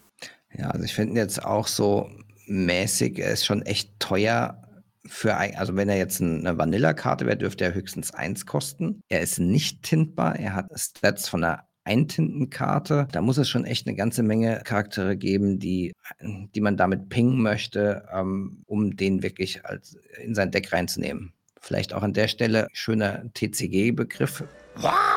Ja, 0.56 0.70
also 0.70 0.84
ich 0.84 0.94
finde 0.94 1.20
jetzt 1.20 1.44
auch 1.44 1.66
so 1.66 2.10
mäßig, 2.46 3.18
er 3.18 3.30
ist 3.30 3.46
schon 3.46 3.62
echt 3.62 4.00
teuer 4.00 4.62
für 5.06 5.36
ein, 5.36 5.56
also 5.56 5.76
wenn 5.76 5.88
er 5.88 5.96
jetzt 5.96 6.20
eine 6.20 6.58
Vanilla-Karte 6.58 7.26
wäre, 7.26 7.36
dürfte 7.36 7.64
er 7.64 7.74
höchstens 7.74 8.12
eins 8.12 8.46
kosten. 8.46 9.02
Er 9.08 9.20
ist 9.20 9.38
nicht 9.38 9.82
tintbar, 9.82 10.36
er 10.36 10.54
hat 10.54 10.66
Stats 10.74 11.28
von 11.28 11.44
einer 11.44 11.64
Eintintenkarte. 11.84 13.08
Da 13.10 13.22
muss 13.22 13.38
es 13.38 13.48
schon 13.48 13.64
echt 13.64 13.86
eine 13.86 13.96
ganze 13.96 14.22
Menge 14.22 14.60
Charaktere 14.64 15.16
geben, 15.16 15.58
die, 15.58 15.92
die 16.20 16.60
man 16.60 16.76
damit 16.76 17.08
pingen 17.08 17.40
möchte, 17.40 18.06
ähm, 18.12 18.62
um 18.66 18.96
den 18.96 19.22
wirklich 19.22 19.64
als, 19.64 19.96
in 20.22 20.34
sein 20.34 20.50
Deck 20.50 20.72
reinzunehmen. 20.72 21.32
Vielleicht 21.60 21.92
auch 21.92 22.02
an 22.02 22.12
der 22.12 22.28
Stelle 22.28 22.68
schöner 22.72 23.24
TCG-Begriff. 23.34 24.44
Wow, 24.76 25.09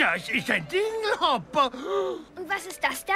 das 0.00 0.30
ist 0.30 0.50
ein 0.50 0.66
Dingelhopper. 0.68 1.66
Und 2.36 2.48
was 2.48 2.66
ist 2.66 2.82
das 2.82 3.04
da? 3.04 3.12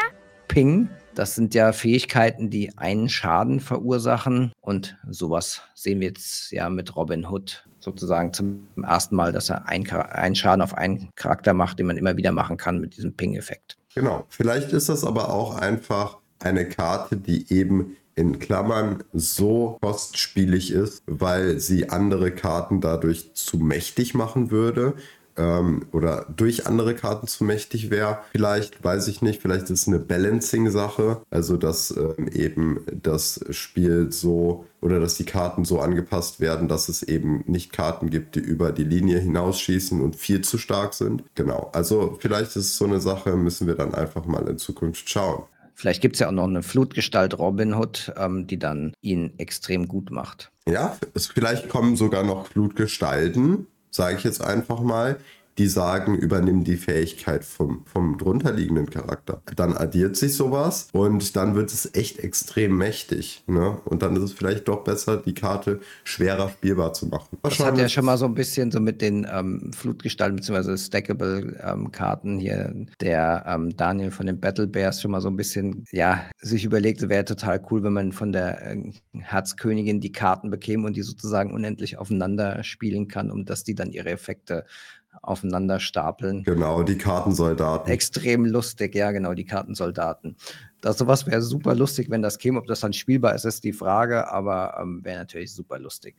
Ping. 0.49 0.91
Das 1.15 1.35
sind 1.35 1.55
ja 1.55 1.73
Fähigkeiten, 1.73 2.51
die 2.51 2.77
einen 2.77 3.09
Schaden 3.09 3.61
verursachen. 3.61 4.53
Und 4.61 4.99
sowas 5.09 5.63
sehen 5.75 6.01
wir 6.01 6.09
jetzt 6.09 6.51
ja 6.51 6.69
mit 6.69 6.95
Robin 6.95 7.27
Hood 7.27 7.67
sozusagen 7.81 8.35
zum 8.35 8.69
ersten 8.83 9.17
Mal, 9.17 9.33
dass 9.33 9.49
er 9.49 9.67
einen 9.67 10.37
Schaden 10.37 10.61
auf 10.61 10.75
einen 10.75 11.09
Charakter 11.15 11.55
macht, 11.55 11.79
den 11.79 11.87
man 11.87 11.97
immer 11.97 12.17
wieder 12.19 12.33
machen 12.33 12.59
kann 12.59 12.81
mit 12.81 12.97
diesem 12.97 13.15
Ping-Effekt. 13.15 13.79
Genau. 13.95 14.27
Vielleicht 14.29 14.73
ist 14.73 14.91
das 14.91 15.05
aber 15.05 15.33
auch 15.33 15.55
einfach 15.55 16.19
eine 16.41 16.69
Karte, 16.69 17.17
die 17.17 17.51
eben 17.51 17.97
in 18.15 18.39
Klammern 18.39 19.03
so 19.13 19.79
kostspielig 19.81 20.71
ist, 20.71 21.03
weil 21.07 21.59
sie 21.61 21.89
andere 21.89 22.31
Karten 22.31 22.81
dadurch 22.81 23.35
zu 23.35 23.57
mächtig 23.57 24.15
machen 24.15 24.51
würde 24.51 24.95
ähm, 25.37 25.87
oder 25.93 26.27
durch 26.35 26.67
andere 26.67 26.95
Karten 26.95 27.27
zu 27.27 27.45
mächtig 27.45 27.91
wäre. 27.91 28.19
Vielleicht, 28.33 28.83
weiß 28.83 29.09
ich 29.09 29.23
nicht, 29.23 29.43
vielleicht 29.43 29.65
ist 29.65 29.83
es 29.83 29.89
eine 29.89 29.99
Balancing-Sache, 29.99 31.23
also 31.31 31.57
dass 31.57 31.95
ähm, 31.97 32.29
eben 32.29 32.81
das 33.03 33.45
Spiel 33.51 34.13
so 34.13 34.67
oder 34.81 35.01
dass 35.01 35.15
die 35.15 35.25
Karten 35.25 35.65
so 35.65 35.81
angepasst 35.81 36.41
werden, 36.41 36.69
dass 36.69 36.89
es 36.89 37.03
eben 37.03 37.43
nicht 37.47 37.73
Karten 37.73 38.11
gibt, 38.11 38.35
die 38.35 38.41
über 38.41 38.71
die 38.71 38.85
Linie 38.85 39.19
hinausschießen 39.19 40.01
und 40.01 40.17
viel 40.17 40.43
zu 40.43 40.59
stark 40.59 40.95
sind. 40.95 41.25
Genau, 41.35 41.71
also 41.73 42.19
vielleicht 42.21 42.51
ist 42.51 42.67
es 42.67 42.77
so 42.77 42.85
eine 42.85 43.01
Sache, 43.01 43.37
müssen 43.37 43.67
wir 43.67 43.75
dann 43.75 43.95
einfach 43.95 44.27
mal 44.27 44.47
in 44.47 44.59
Zukunft 44.59 45.09
schauen. 45.09 45.45
Vielleicht 45.75 46.03
gibt 46.03 46.17
es 46.17 46.21
ja 46.21 46.29
auch 46.29 46.33
noch 46.33 46.45
eine 46.45 46.63
Flutgestalt 46.63 47.39
Robin 47.39 47.75
Hood, 47.75 48.13
ähm, 48.17 48.47
die 48.47 48.59
dann 48.59 48.93
ihn 49.01 49.33
extrem 49.39 49.89
gut 49.89 50.11
macht. 50.11 50.53
Ja, 50.69 50.97
es, 51.15 51.27
vielleicht 51.27 51.69
kommen 51.69 51.97
sogar 51.97 52.23
noch 52.23 52.47
Flutgestalten, 52.47 53.67
sage 53.95 54.17
ich 54.17 54.25
jetzt 54.25 54.43
einfach 54.43 54.81
mal, 54.81 55.19
die 55.59 55.69
sagen, 55.69 56.17
übernimm 56.17 56.65
die 56.65 56.77
Fähigkeit 56.77 57.45
vom, 57.45 57.85
vom 57.87 58.19
drunterliegenden 58.19 58.91
Charakter. 58.91 59.43
Dann 59.57 59.77
addiert 59.77 60.17
sich 60.17 60.35
sowas 60.35 60.89
und 60.93 61.37
dann 61.37 61.55
wird 61.55 61.73
es 61.73 61.95
echt 61.95 62.19
extrem 62.19 62.77
mächtig. 62.77 63.45
Ne? 63.47 63.79
Und 63.85 64.03
dann 64.03 64.17
ist 64.17 64.23
es 64.23 64.33
vielleicht 64.33 64.69
doch 64.69 64.83
besser, 64.83 65.17
die 65.17 65.35
Karte 65.35 65.81
schwerer 66.03 66.49
spielbar 66.51 66.93
zu 66.93 67.07
machen. 67.07 67.39
Das 67.43 67.61
hat 67.61 67.79
ja 67.79 67.89
schon 67.89 68.05
mal 68.05 68.19
so 68.19 68.25
ein 68.25 68.35
bisschen 68.35 68.71
so 68.71 68.81
mit 68.81 69.01
den 69.01 69.27
ähm, 69.31 69.73
Flutgestalten 69.73 70.37
bzw. 70.37 70.77
Stackable-Karten 70.77 72.35
ähm, 72.35 72.39
hier, 72.39 72.75
der 73.01 73.45
ähm, 73.47 73.77
Daniel 73.77 74.11
von 74.11 74.27
den 74.27 74.41
Battle 74.41 74.67
Bears 74.67 75.01
schon 75.01 75.13
mal 75.13 75.21
so 75.21 75.29
ein 75.29 75.37
bisschen, 75.37 75.85
ja, 75.93 76.25
sich 76.41 76.65
überlegt, 76.65 77.03
es 77.03 77.09
wäre 77.09 77.25
total 77.25 77.65
cool, 77.71 77.83
wenn 77.85 77.93
man 77.93 78.13
von 78.13 78.33
der 78.33 78.73
äh, 78.73 78.93
Herzkönigin 79.13 80.01
die 80.01 80.13
Karten 80.13 80.51
bekäme 80.51 80.87
und 80.87 80.97
die 80.97 81.03
sozusagen 81.03 81.55
unendlich 81.55 81.99
aufeinander 81.99 82.65
spielen 82.65 83.09
kann, 83.09 83.31
um 83.31 83.45
dass 83.45 83.65
die 83.65 83.75
dann 83.75 83.93
ihre 83.93 84.11
Effekte 84.11 84.65
aufeinander 85.23 85.81
stapeln. 85.81 86.43
Genau, 86.45 86.83
die 86.83 86.99
Kartensoldaten. 86.99 87.93
Extrem 87.93 88.45
lustig, 88.45 88.95
ja, 88.95 89.13
genau, 89.13 89.35
die 89.35 89.45
Kartensoldaten. 89.45 90.37
Das 90.81 90.99
sowas 90.99 91.27
wäre 91.27 91.43
super 91.43 91.75
lustig, 91.75 92.11
wenn 92.11 92.23
das 92.23 92.39
käme. 92.39 92.59
Ob 92.59 92.67
das 92.67 92.81
dann 92.81 92.93
spielbar 92.93 93.35
ist, 93.35 93.45
ist 93.45 93.65
die 93.65 93.73
Frage, 93.73 94.31
aber 94.31 94.79
ähm, 94.81 95.05
wäre 95.05 95.19
natürlich 95.19 95.53
super 95.53 95.79
lustig. 95.79 96.17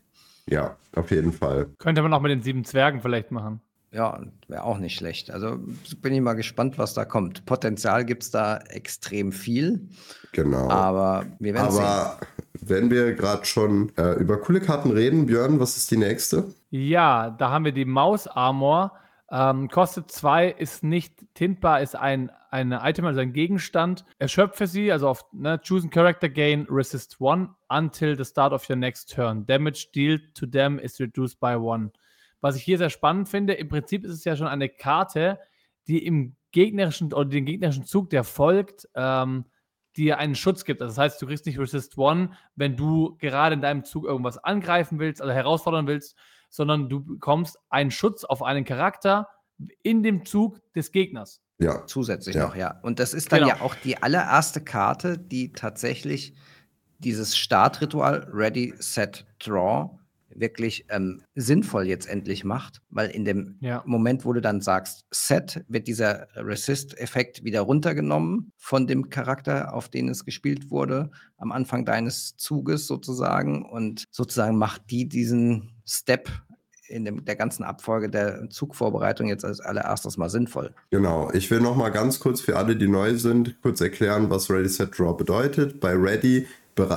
Ja, 0.50 0.78
auf 0.96 1.12
jeden 1.12 1.34
Fall. 1.34 1.68
Könnte 1.78 2.02
man 2.02 2.14
auch 2.14 2.22
mit 2.22 2.32
den 2.32 2.41
sieben 2.41 2.66
Zwergen 2.66 3.02
vielleicht 3.02 3.32
machen. 3.32 3.62
Ja, 3.91 4.20
wäre 4.50 4.64
auch 4.64 4.78
nicht 4.78 4.98
schlecht. 4.98 5.32
Also 5.32 5.58
bin 6.02 6.14
ich 6.14 6.20
mal 6.20 6.34
gespannt, 6.34 6.78
was 6.78 6.93
da 6.93 7.06
kommt. 7.06 7.46
Potenzial 7.46 8.04
gibt 8.04 8.24
es 8.24 8.32
da 8.32 8.58
extrem 8.58 9.32
viel. 9.32 9.88
Genau. 10.34 10.70
Aber 10.70 11.26
wir 11.39 11.54
werden 11.54 11.72
sehen. 11.72 11.86
Wenn 12.68 12.89
wir 12.89 13.13
gerade 13.13 13.45
schon 13.45 13.91
äh, 13.97 14.13
über 14.13 14.38
coole 14.38 14.59
Karten 14.59 14.91
reden, 14.91 15.26
Björn, 15.28 15.59
was 15.59 15.78
ist 15.78 15.91
die 15.91 15.97
nächste? 15.97 16.53
Ja, 16.70 17.30
da 17.30 17.51
haben 17.51 17.66
wir 17.66 17.72
die 17.72 17.86
Maus 17.86 18.28
Armor. 18.28 18.93
Ähm, 19.30 19.70
kostet 19.70 20.11
zwei, 20.11 20.49
ist 20.49 20.84
nicht 20.84 21.13
tintbar, 21.34 21.82
ist 21.82 21.95
ein 21.95 22.32
eine 22.55 22.80
Item, 22.84 23.05
also 23.05 23.20
ein 23.20 23.34
Gegenstand. 23.34 24.05
Erschöpfe 24.18 24.66
sie, 24.66 24.91
also 24.91 25.09
auf 25.09 25.26
ne, 25.34 25.59
Choose 25.59 25.89
Character 25.89 26.30
Gain, 26.30 26.66
Resist 26.70 27.20
one 27.20 27.49
until 27.68 28.16
the 28.16 28.24
start 28.24 28.53
of 28.53 28.68
your 28.70 28.78
next 28.78 29.13
turn. 29.13 29.45
Damage 29.45 29.89
dealt 29.93 30.22
to 30.34 30.45
them 30.45 30.80
is 30.80 30.99
reduced 30.99 31.39
by 31.39 31.55
one. 31.55 31.91
Was 32.39 32.55
ich 32.55 32.63
hier 32.63 32.78
sehr 32.78 32.89
spannend 32.89 33.28
finde, 33.28 33.53
im 33.53 33.68
Prinzip 33.68 34.05
ist 34.05 34.13
es 34.13 34.24
ja 34.24 34.38
schon 34.38 34.47
eine 34.47 34.70
Karte, 34.70 35.38
die 35.88 36.05
im 36.05 36.36
gegnerischen 36.51 37.11
oder 37.11 37.26
den 37.26 37.45
gegnerischen 37.45 37.86
Zug, 37.86 38.09
der 38.09 38.24
folgt, 38.24 38.88
ähm, 38.95 39.45
dir 39.98 40.18
einen 40.18 40.36
Schutz 40.36 40.66
gibt. 40.66 40.82
Also 40.82 40.91
das 40.91 40.98
heißt, 40.98 41.22
du 41.22 41.28
kriegst 41.28 41.46
nicht 41.46 41.60
Resist 41.60 41.98
One, 41.98 42.32
wenn 42.56 42.76
du 42.76 43.18
gerade 43.18 43.56
in 43.56 43.62
deinem 43.62 43.84
Zug 43.84 44.06
irgendwas 44.06 44.38
angreifen 44.38 45.00
willst, 45.00 45.22
also 45.22 45.34
herausfordern 45.34 45.88
willst, 45.88 46.16
sondern 46.50 46.89
du 46.89 47.04
bekommst 47.04 47.58
einen 47.70 47.91
Schutz 47.91 48.24
auf 48.24 48.43
einen 48.43 48.66
Charakter 48.66 49.28
in 49.84 50.04
dem 50.04 50.26
Zug 50.26 50.60
des 50.74 50.91
Gegners. 50.91 51.41
Ja. 51.58 51.86
Zusätzlich 51.86 52.36
ja. 52.36 52.48
noch, 52.48 52.56
ja. 52.56 52.80
Und 52.82 53.00
das 53.00 53.14
ist 53.14 53.32
dann 53.32 53.39
genau. 53.39 53.56
ja 53.56 53.62
auch 53.62 53.76
die 53.76 54.02
allererste 54.02 54.62
Karte, 54.62 55.18
die 55.18 55.54
tatsächlich 55.54 56.36
dieses 57.00 57.38
Startritual 57.38 58.28
Ready, 58.32 58.74
Set, 58.78 59.26
Draw 59.39 59.98
wirklich 60.36 60.86
ähm, 60.90 61.22
sinnvoll 61.34 61.88
jetzt 61.88 62.08
endlich 62.08 62.44
macht, 62.44 62.82
weil 62.90 63.10
in 63.10 63.26
dem 63.26 63.58
ja. 63.62 63.84
Moment, 63.86 64.26
wo 64.26 64.34
du 64.34 64.42
dann 64.42 64.62
sagst, 64.62 65.06
Set, 65.12 65.64
wird 65.68 65.88
dieser 65.88 66.28
Resist-Effekt 66.36 67.44
wieder 67.44 67.62
runtergenommen 67.62 68.52
von 68.58 68.88
dem 68.88 69.10
Charakter, 69.10 69.74
auf 69.74 69.90
den 69.90 70.10
es 70.10 70.26
gespielt 70.26 70.70
wurde, 70.70 71.10
am 71.38 71.52
Anfang 71.52 71.86
deines 71.86 72.36
Zuges 72.38 72.88
sozusagen 72.88 73.66
und 73.66 74.06
sozusagen 74.12 74.58
macht 74.58 74.84
die 74.90 75.08
diesen 75.08 75.82
Step 75.86 76.30
in 76.88 77.06
dem, 77.06 77.26
der 77.26 77.36
ganzen 77.36 77.64
Abfolge 77.64 78.10
der 78.10 78.50
Zugvorbereitung 78.50 79.28
jetzt 79.28 79.44
als 79.44 79.60
allererstes 79.60 80.18
mal 80.18 80.30
sinnvoll. 80.30 80.72
Genau. 80.92 81.32
Ich 81.34 81.50
will 81.50 81.60
noch 81.60 81.76
mal 81.76 81.90
ganz 81.90 82.20
kurz 82.20 82.42
für 82.42 82.58
alle, 82.58 82.76
die 82.76 82.88
neu 82.88 83.16
sind, 83.16 83.60
kurz 83.62 83.82
erklären, 83.82 84.30
was 84.30 84.52
Ready 84.52 84.70
Set 84.70 84.98
Draw 84.98 85.16
bedeutet. 85.16 85.80
Bei 85.80 85.94
Ready 85.94 86.46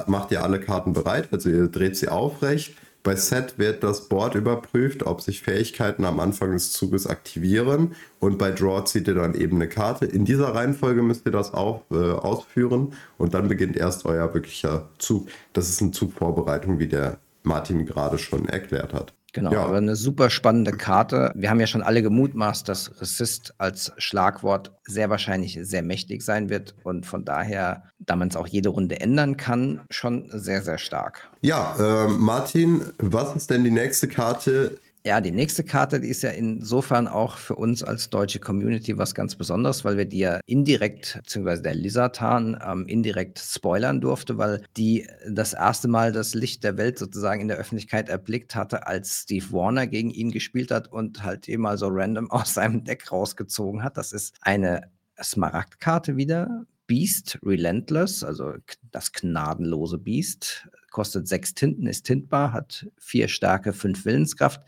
macht 0.07 0.31
ihr 0.33 0.43
alle 0.43 0.61
Karten 0.61 0.93
bereit, 0.93 1.29
also 1.33 1.49
ihr 1.49 1.69
dreht 1.69 1.97
sie 1.97 2.09
aufrecht 2.09 2.75
bei 3.09 3.17
Set 3.17 3.59
wird 3.59 3.83
das 3.83 4.07
Board 4.11 4.35
überprüft, 4.35 5.07
ob 5.07 5.23
sich 5.23 5.41
Fähigkeiten 5.41 6.05
am 6.05 6.21
Anfang 6.21 6.53
des 6.53 6.73
Zuges 6.73 7.07
aktivieren 7.07 7.95
und 8.21 8.37
bei 8.37 8.51
Draw 8.51 8.85
zieht 8.85 9.09
ihr 9.09 9.15
dann 9.15 9.33
eben 9.33 9.57
eine 9.57 9.67
Karte. 9.67 10.05
In 10.05 10.27
dieser 10.27 10.55
Reihenfolge 10.55 11.01
müsst 11.01 11.25
ihr 11.25 11.33
das 11.33 11.55
auch 11.55 11.85
äh, 11.91 11.95
ausführen 11.95 12.93
und 13.17 13.33
dann 13.33 13.49
beginnt 13.49 13.79
erst 13.79 14.05
euer 14.05 14.35
wirklicher 14.35 14.91
Zug. 14.99 15.29
Das 15.55 15.71
ist 15.71 15.81
eine 15.81 15.93
Zugvorbereitung, 15.93 16.81
wie 16.81 16.87
der 16.87 17.17
Martin 17.45 17.87
gerade 17.87 18.19
schon 18.19 18.47
erklärt 18.47 18.93
hat. 18.93 19.15
Genau, 19.33 19.53
ja. 19.53 19.65
aber 19.65 19.77
eine 19.77 19.95
super 19.95 20.31
spannende 20.31 20.73
Karte. 20.73 21.33
Wir 21.35 21.51
haben 21.51 21.61
ja 21.61 21.67
schon 21.67 21.83
alle 21.83 22.03
gemutmaßt, 22.03 22.69
dass 22.69 23.01
Resist 23.01 23.55
als 23.59 23.93
Schlagwort 23.99 24.73
sehr 24.85 25.11
wahrscheinlich 25.11 25.59
sehr 25.63 25.83
mächtig 25.83 26.23
sein 26.23 26.49
wird 26.49 26.75
und 26.83 27.05
von 27.05 27.25
daher, 27.25 27.85
da 27.99 28.17
man 28.17 28.29
es 28.29 28.37
auch 28.37 28.47
jede 28.47 28.71
Runde 28.71 29.01
ändern 29.01 29.37
kann, 29.37 29.83
schon 29.91 30.31
sehr, 30.33 30.63
sehr 30.63 30.79
stark. 30.79 31.29
Ja, 31.43 31.77
äh, 31.79 32.09
Martin, 32.09 32.83
was 32.99 33.37
ist 33.37 33.51
denn 33.51 33.65
die 33.65 33.71
nächste 33.71 34.09
Karte, 34.09 34.79
ja, 35.09 35.23
die 35.23 35.31
nächste 35.31 35.65
Karte, 35.65 36.01
die 36.01 36.09
ist 36.09 36.23
ja 36.23 36.29
insofern 36.29 37.09
auch 37.09 37.39
für 37.39 37.57
uns 37.57 37.83
als 37.83 38.11
deutsche 38.11 38.41
Community 38.41 38.99
was 38.99 39.15
ganz 39.15 39.37
Besonderes, 39.37 39.83
weil 39.83 39.97
wir 39.97 40.05
die 40.05 40.19
ja 40.19 40.41
indirekt, 40.45 41.15
beziehungsweise 41.23 41.63
der 41.63 41.75
Lizartan 41.75 42.61
ähm, 42.63 42.87
indirekt 42.87 43.39
spoilern 43.39 44.03
durfte, 44.03 44.37
weil 44.37 44.63
die 44.77 45.09
das 45.27 45.55
erste 45.55 45.89
Mal 45.89 46.13
das 46.13 46.35
Licht 46.35 46.63
der 46.63 46.77
Welt 46.77 46.99
sozusagen 46.99 47.41
in 47.41 47.49
der 47.49 47.57
Öffentlichkeit 47.57 48.11
erblickt 48.11 48.55
hatte, 48.55 48.87
als 48.87 49.23
Steve 49.23 49.51
Warner 49.51 49.87
gegen 49.87 50.11
ihn 50.11 50.31
gespielt 50.31 50.71
hat 50.71 50.93
und 50.93 51.25
halt 51.25 51.49
eben 51.49 51.63
mal 51.63 51.79
so 51.79 51.89
random 51.89 52.31
aus 52.31 52.53
seinem 52.53 52.85
Deck 52.85 53.11
rausgezogen 53.11 53.83
hat. 53.83 53.97
Das 53.97 54.13
ist 54.13 54.35
eine 54.43 54.91
Smaragdkarte 55.23 56.19
wieder. 56.19 56.67
Beast 56.87 57.39
Relentless, 57.43 58.23
also 58.23 58.55
das 58.91 59.13
gnadenlose 59.13 59.97
Beast, 59.97 60.69
kostet 60.91 61.29
sechs 61.29 61.55
Tinten, 61.55 61.87
ist 61.87 62.05
tintbar, 62.05 62.53
hat 62.53 62.87
vier 62.99 63.29
Stärke, 63.29 63.73
fünf 63.73 64.05
Willenskraft 64.05 64.63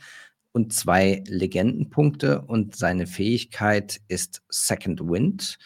und 0.53 0.73
zwei 0.73 1.23
Legendenpunkte 1.27 2.43
und 2.43 2.77
seine 2.77 3.07
Fähigkeit 3.07 4.01
ist 4.09 4.43
Second 4.49 5.01
Wind. 5.01 5.59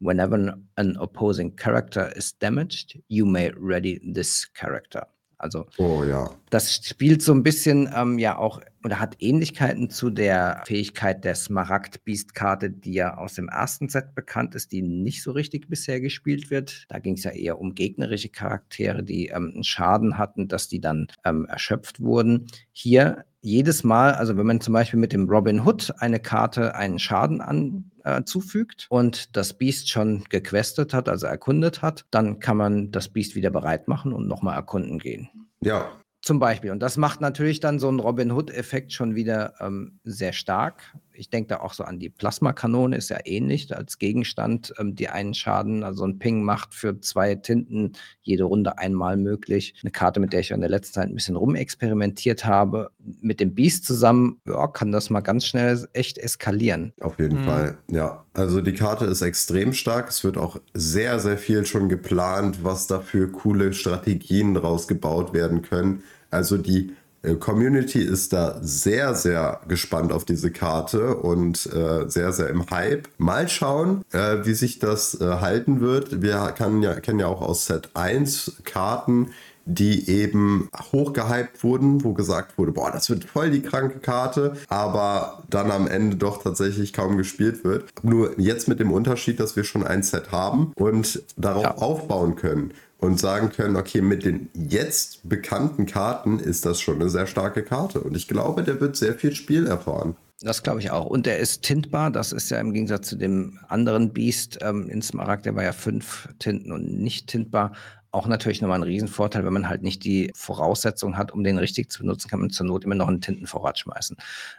Whenever 0.00 0.56
an 0.76 0.96
opposing 0.96 1.56
character 1.56 2.14
is 2.16 2.38
damaged, 2.38 3.00
you 3.08 3.26
may 3.26 3.52
ready 3.56 4.00
this 4.14 4.48
character. 4.54 5.08
Also 5.38 5.66
oh, 5.78 6.02
ja. 6.02 6.30
das 6.50 6.74
spielt 6.84 7.22
so 7.22 7.32
ein 7.32 7.44
bisschen 7.44 7.88
ähm, 7.94 8.18
ja 8.18 8.36
auch 8.36 8.60
oder 8.84 8.98
hat 8.98 9.16
Ähnlichkeiten 9.20 9.88
zu 9.88 10.10
der 10.10 10.62
Fähigkeit 10.66 11.24
der 11.24 11.36
Smaragd-Beast-Karte, 11.36 12.70
die 12.70 12.94
ja 12.94 13.16
aus 13.16 13.34
dem 13.34 13.48
ersten 13.48 13.88
Set 13.88 14.16
bekannt 14.16 14.56
ist, 14.56 14.72
die 14.72 14.82
nicht 14.82 15.22
so 15.22 15.30
richtig 15.30 15.68
bisher 15.68 16.00
gespielt 16.00 16.50
wird. 16.50 16.86
Da 16.88 16.98
ging 16.98 17.14
es 17.14 17.24
ja 17.24 17.30
eher 17.30 17.60
um 17.60 17.74
gegnerische 17.74 18.30
Charaktere, 18.30 19.04
die 19.04 19.28
ähm, 19.28 19.52
einen 19.54 19.64
Schaden 19.64 20.18
hatten, 20.18 20.48
dass 20.48 20.68
die 20.68 20.80
dann 20.80 21.06
ähm, 21.24 21.44
erschöpft 21.46 22.00
wurden. 22.00 22.48
Hier 22.72 23.24
jedes 23.40 23.84
Mal, 23.84 24.12
also 24.12 24.36
wenn 24.36 24.46
man 24.46 24.60
zum 24.60 24.74
Beispiel 24.74 24.98
mit 24.98 25.12
dem 25.12 25.28
Robin 25.28 25.64
Hood 25.64 25.92
eine 25.98 26.20
Karte 26.20 26.74
einen 26.74 26.98
Schaden 26.98 27.40
an, 27.40 27.90
äh, 28.04 28.24
zufügt 28.24 28.86
und 28.90 29.36
das 29.36 29.54
Biest 29.54 29.90
schon 29.90 30.24
gequestet 30.28 30.92
hat, 30.94 31.08
also 31.08 31.26
erkundet 31.26 31.82
hat, 31.82 32.04
dann 32.10 32.40
kann 32.40 32.56
man 32.56 32.90
das 32.90 33.08
Biest 33.08 33.34
wieder 33.34 33.50
bereit 33.50 33.88
machen 33.88 34.12
und 34.12 34.26
nochmal 34.26 34.56
erkunden 34.56 34.98
gehen. 34.98 35.28
Ja. 35.60 35.92
Zum 36.20 36.40
Beispiel. 36.40 36.72
Und 36.72 36.80
das 36.80 36.96
macht 36.96 37.20
natürlich 37.20 37.60
dann 37.60 37.78
so 37.78 37.88
einen 37.88 38.00
Robin 38.00 38.32
Hood-Effekt 38.32 38.92
schon 38.92 39.14
wieder 39.14 39.54
ähm, 39.60 40.00
sehr 40.02 40.32
stark 40.32 40.96
ich 41.18 41.30
denke 41.30 41.48
da 41.48 41.60
auch 41.60 41.74
so 41.74 41.84
an 41.84 41.98
die 41.98 42.08
Plasmakanone, 42.08 42.96
ist 42.96 43.10
ja 43.10 43.18
ähnlich 43.24 43.74
als 43.76 43.98
Gegenstand, 43.98 44.72
ähm, 44.78 44.94
die 44.94 45.08
einen 45.08 45.34
Schaden, 45.34 45.82
also 45.82 46.04
ein 46.04 46.18
Ping 46.18 46.42
macht 46.42 46.74
für 46.74 47.00
zwei 47.00 47.34
Tinten 47.34 47.92
jede 48.22 48.44
Runde 48.44 48.78
einmal 48.78 49.16
möglich. 49.16 49.74
Eine 49.82 49.90
Karte, 49.90 50.20
mit 50.20 50.32
der 50.32 50.40
ich 50.40 50.50
in 50.50 50.60
der 50.60 50.70
letzten 50.70 50.94
Zeit 50.94 51.08
ein 51.08 51.14
bisschen 51.14 51.36
rumexperimentiert 51.36 52.44
habe. 52.44 52.90
Mit 53.20 53.40
dem 53.40 53.54
Beast 53.54 53.84
zusammen, 53.84 54.40
ja, 54.46 54.66
kann 54.68 54.92
das 54.92 55.10
mal 55.10 55.20
ganz 55.20 55.46
schnell 55.46 55.88
echt 55.92 56.18
eskalieren. 56.18 56.92
Auf 57.00 57.18
jeden 57.18 57.40
mhm. 57.40 57.44
Fall, 57.44 57.78
ja. 57.90 58.24
Also 58.34 58.60
die 58.60 58.74
Karte 58.74 59.04
ist 59.06 59.22
extrem 59.22 59.72
stark. 59.72 60.08
Es 60.10 60.22
wird 60.22 60.38
auch 60.38 60.60
sehr, 60.72 61.18
sehr 61.18 61.38
viel 61.38 61.66
schon 61.66 61.88
geplant, 61.88 62.62
was 62.62 62.86
da 62.86 63.00
für 63.00 63.28
coole 63.28 63.72
Strategien 63.72 64.56
rausgebaut 64.56 65.32
werden 65.32 65.62
können. 65.62 66.04
Also 66.30 66.56
die 66.56 66.94
Community 67.40 68.00
ist 68.00 68.32
da 68.32 68.58
sehr, 68.60 69.14
sehr 69.14 69.60
gespannt 69.66 70.12
auf 70.12 70.24
diese 70.24 70.50
Karte 70.50 71.16
und 71.16 71.66
äh, 71.66 72.08
sehr, 72.08 72.32
sehr 72.32 72.48
im 72.48 72.70
Hype. 72.70 73.08
Mal 73.18 73.48
schauen, 73.48 74.02
äh, 74.12 74.44
wie 74.44 74.54
sich 74.54 74.78
das 74.78 75.20
äh, 75.20 75.24
halten 75.24 75.80
wird. 75.80 76.22
Wir 76.22 76.30
ja, 76.30 76.50
kennen 76.52 77.18
ja 77.18 77.26
auch 77.26 77.42
aus 77.42 77.66
Set 77.66 77.90
1 77.94 78.62
Karten, 78.64 79.30
die 79.68 80.08
eben 80.08 80.70
hochgehypt 80.92 81.62
wurden, 81.62 82.02
wo 82.02 82.14
gesagt 82.14 82.56
wurde, 82.56 82.72
boah, 82.72 82.90
das 82.90 83.10
wird 83.10 83.24
voll 83.24 83.50
die 83.50 83.60
kranke 83.60 83.98
Karte, 83.98 84.54
aber 84.68 85.42
dann 85.50 85.70
am 85.70 85.86
Ende 85.86 86.16
doch 86.16 86.42
tatsächlich 86.42 86.94
kaum 86.94 87.18
gespielt 87.18 87.64
wird. 87.64 87.84
Nur 88.02 88.38
jetzt 88.40 88.68
mit 88.68 88.80
dem 88.80 88.90
Unterschied, 88.90 89.38
dass 89.40 89.56
wir 89.56 89.64
schon 89.64 89.86
ein 89.86 90.02
Set 90.02 90.32
haben 90.32 90.72
und 90.74 91.22
darauf 91.36 91.64
ja. 91.64 91.74
aufbauen 91.76 92.36
können 92.36 92.72
und 92.98 93.18
sagen 93.18 93.50
können, 93.50 93.76
okay, 93.76 94.00
mit 94.00 94.24
den 94.24 94.50
jetzt 94.54 95.28
bekannten 95.28 95.86
Karten 95.86 96.40
ist 96.40 96.66
das 96.66 96.80
schon 96.80 96.96
eine 96.96 97.08
sehr 97.08 97.26
starke 97.26 97.62
Karte. 97.62 98.00
Und 98.00 98.16
ich 98.16 98.26
glaube, 98.28 98.64
der 98.64 98.80
wird 98.80 98.96
sehr 98.96 99.14
viel 99.14 99.34
Spiel 99.34 99.66
erfahren. 99.66 100.16
Das 100.40 100.62
glaube 100.62 100.80
ich 100.80 100.90
auch. 100.90 101.06
Und 101.06 101.26
der 101.26 101.38
ist 101.38 101.62
tintbar. 101.62 102.10
Das 102.10 102.32
ist 102.32 102.50
ja 102.50 102.60
im 102.60 102.72
Gegensatz 102.72 103.08
zu 103.08 103.16
dem 103.16 103.58
anderen 103.68 104.12
Beast 104.12 104.58
ähm, 104.62 104.88
in 104.88 105.02
Smaragd, 105.02 105.46
der 105.46 105.56
war 105.56 105.64
ja 105.64 105.72
fünf 105.72 106.28
Tinten 106.38 106.72
und 106.72 107.00
nicht 107.00 107.28
tintbar. 107.28 107.72
Auch 108.10 108.26
natürlich 108.26 108.62
nochmal 108.62 108.78
ein 108.78 108.84
Riesenvorteil, 108.84 109.44
wenn 109.44 109.52
man 109.52 109.68
halt 109.68 109.82
nicht 109.82 110.04
die 110.04 110.30
Voraussetzung 110.34 111.16
hat, 111.16 111.32
um 111.32 111.44
den 111.44 111.58
richtig 111.58 111.90
zu 111.90 112.00
benutzen, 112.00 112.28
kann 112.28 112.40
man 112.40 112.50
zur 112.50 112.66
Not 112.66 112.84
immer 112.84 112.94
noch 112.94 113.08
einen 113.08 113.20
Tintenvorrat 113.20 113.78
schmeißen. 113.78 114.16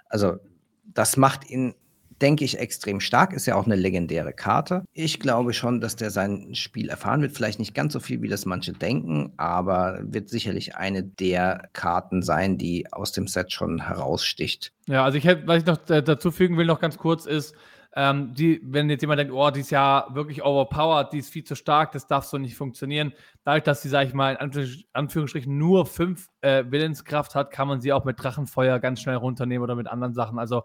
Also 0.08 0.38
das 0.86 1.18
macht 1.18 1.50
ihn 1.50 1.74
denke 2.22 2.46
ich, 2.46 2.60
extrem 2.60 3.00
stark. 3.00 3.34
Ist 3.34 3.46
ja 3.46 3.56
auch 3.56 3.66
eine 3.66 3.76
legendäre 3.76 4.34
Karte. 4.34 4.84
Ich 4.94 5.20
glaube 5.20 5.54
schon, 5.54 5.82
dass 5.82 5.96
der 5.96 6.12
sein 6.12 6.56
Spiel 6.56 6.90
erfahren 6.90 7.22
wird. 7.22 7.34
Vielleicht 7.34 7.60
nicht 7.60 7.74
ganz 7.74 7.94
so 7.94 8.00
viel, 8.00 8.22
wie 8.22 8.28
das 8.28 8.46
manche 8.46 8.74
denken, 8.74 9.34
aber 9.38 10.00
wird 10.04 10.30
sicherlich 10.30 10.76
eine 10.76 11.04
der 11.04 11.70
Karten 11.74 12.22
sein, 12.22 12.58
die 12.58 12.92
aus 12.92 13.12
dem 13.12 13.28
Set 13.28 13.52
schon 13.52 13.88
heraussticht. 13.88 14.72
Ja, 14.88 15.04
also 15.04 15.18
ich 15.18 15.26
hätte, 15.26 15.48
was 15.48 15.60
ich 15.60 15.66
noch 15.66 15.78
dazu 15.78 16.32
fügen 16.32 16.58
will, 16.58 16.66
noch 16.66 16.80
ganz 16.80 16.98
kurz 16.98 17.26
ist, 17.26 17.56
ähm, 17.96 18.34
die, 18.36 18.62
wenn 18.64 18.90
jetzt 18.90 19.02
jemand 19.02 19.20
denkt, 19.20 19.34
oh, 19.34 19.50
die 19.50 19.62
ist 19.62 19.72
ja 19.72 20.08
wirklich 20.12 20.44
overpowered, 20.44 21.12
die 21.12 21.20
ist 21.20 21.32
viel 21.32 21.44
zu 21.44 21.56
stark, 21.56 21.92
das 21.92 22.06
darf 22.06 22.26
so 22.26 22.38
nicht 22.38 22.56
funktionieren. 22.56 23.14
Dadurch, 23.44 23.64
dass 23.64 23.82
sie, 23.82 23.90
sage 23.90 24.08
ich 24.08 24.14
mal, 24.14 24.36
in 24.36 24.86
Anführungsstrichen 24.94 25.58
nur 25.58 25.88
fünf 25.88 26.28
äh, 26.42 26.64
Willenskraft 26.68 27.34
hat, 27.34 27.50
kann 27.52 27.68
man 27.68 27.82
sie 27.82 27.92
auch 27.92 28.06
mit 28.06 28.22
Drachenfeuer 28.22 28.80
ganz 28.80 29.02
schnell 29.02 29.16
runternehmen 29.16 29.64
oder 29.64 29.76
mit 29.76 29.88
anderen 29.88 30.14
Sachen. 30.14 30.38
Also 30.38 30.64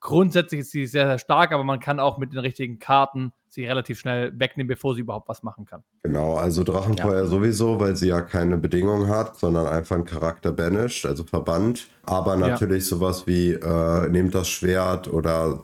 Grundsätzlich 0.00 0.60
ist 0.60 0.70
sie 0.70 0.86
sehr, 0.86 1.06
sehr 1.06 1.18
stark, 1.18 1.52
aber 1.52 1.64
man 1.64 1.78
kann 1.78 2.00
auch 2.00 2.18
mit 2.18 2.32
den 2.32 2.38
richtigen 2.38 2.78
Karten 2.78 3.32
sie 3.50 3.66
relativ 3.66 3.98
schnell 3.98 4.32
wegnehmen, 4.38 4.68
bevor 4.68 4.94
sie 4.94 5.00
überhaupt 5.00 5.28
was 5.28 5.42
machen 5.42 5.66
kann. 5.66 5.82
Genau, 6.04 6.36
also 6.36 6.64
Drachenfeuer 6.64 7.22
ja. 7.22 7.26
sowieso, 7.26 7.80
weil 7.80 7.96
sie 7.96 8.08
ja 8.08 8.20
keine 8.20 8.56
Bedingung 8.56 9.08
hat, 9.08 9.36
sondern 9.36 9.66
einfach 9.66 9.96
einen 9.96 10.04
Charakter 10.04 10.52
banished, 10.52 11.04
also 11.04 11.24
verbannt. 11.24 11.88
Aber 12.04 12.36
natürlich 12.36 12.84
ja. 12.84 12.96
sowas 12.96 13.26
wie 13.26 13.52
äh, 13.52 14.08
nehmt 14.08 14.34
das 14.34 14.48
Schwert 14.48 15.12
oder 15.12 15.60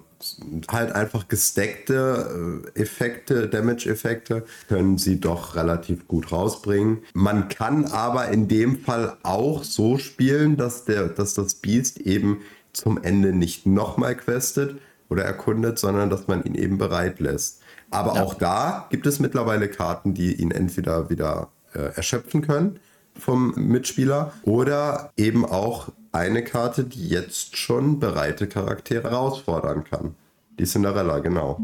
halt 0.69 0.93
einfach 0.93 1.29
gesteckte 1.29 2.63
äh, 2.75 2.81
Effekte, 2.81 3.49
Damage-Effekte 3.49 4.45
können 4.69 4.99
sie 4.99 5.21
doch 5.21 5.55
relativ 5.55 6.09
gut 6.09 6.33
rausbringen. 6.33 7.03
Man 7.13 7.49
kann 7.49 7.85
aber 7.87 8.29
in 8.29 8.49
dem 8.49 8.81
Fall 8.81 9.17
auch 9.23 9.63
so 9.63 9.99
spielen, 9.99 10.57
dass, 10.57 10.85
der, 10.85 11.09
dass 11.09 11.35
das 11.35 11.57
Beast 11.57 12.01
eben 12.01 12.41
zum 12.77 13.03
Ende 13.03 13.33
nicht 13.33 13.67
nochmal 13.67 14.17
questet, 14.17 14.77
oder 15.09 15.25
erkundet, 15.25 15.79
sondern 15.79 16.11
dass 16.11 16.27
man 16.27 16.45
ihn 16.45 16.55
eben 16.55 16.79
bereit 16.79 17.21
lässt. 17.21 17.61
Aber 17.91 18.17
ja. 18.17 18.23
auch 18.23 18.35
da 18.35 18.87
gibt 18.91 19.07
es 19.07 19.21
mittlerweile 19.21 19.69
Karten, 19.69 20.15
die 20.15 20.35
ihn 20.35 20.51
entweder 20.51 21.11
wieder 21.11 21.49
äh, 21.73 21.95
erschöpfen 21.95 22.43
können 22.43 22.81
vom 23.19 23.55
Mitspieler 23.57 24.33
oder 24.43 25.13
eben 25.17 25.45
auch 25.45 25.89
eine 26.13 26.43
Karte, 26.43 26.85
die 26.85 27.09
jetzt 27.09 27.57
schon 27.57 28.01
bereite 28.01 28.47
Charaktere 28.47 29.11
herausfordern 29.11 29.85
kann. 29.85 30.15
Die 30.59 30.65
Cinderella, 30.65 31.21
genau. 31.21 31.61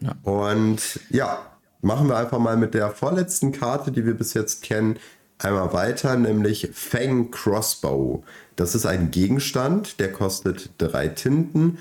Ja. 0.00 0.14
Und 0.22 1.00
ja, 1.10 1.38
machen 1.82 2.08
wir 2.08 2.16
einfach 2.16 2.38
mal 2.38 2.56
mit 2.56 2.74
der 2.74 2.90
vorletzten 2.90 3.52
Karte, 3.52 3.92
die 3.92 4.04
wir 4.04 4.14
bis 4.14 4.34
jetzt 4.34 4.62
kennen, 4.62 4.96
einmal 5.44 5.72
weiter, 5.72 6.16
nämlich 6.16 6.70
Fang 6.72 7.30
Crossbow. 7.30 8.22
Das 8.56 8.74
ist 8.74 8.86
ein 8.86 9.10
Gegenstand, 9.10 10.00
der 10.00 10.12
kostet 10.12 10.70
drei 10.78 11.08
Tinten, 11.08 11.78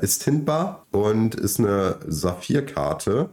ist 0.00 0.24
tintbar 0.24 0.86
und 0.90 1.34
ist 1.34 1.58
eine 1.58 1.96
Saphirkarte. 2.06 3.30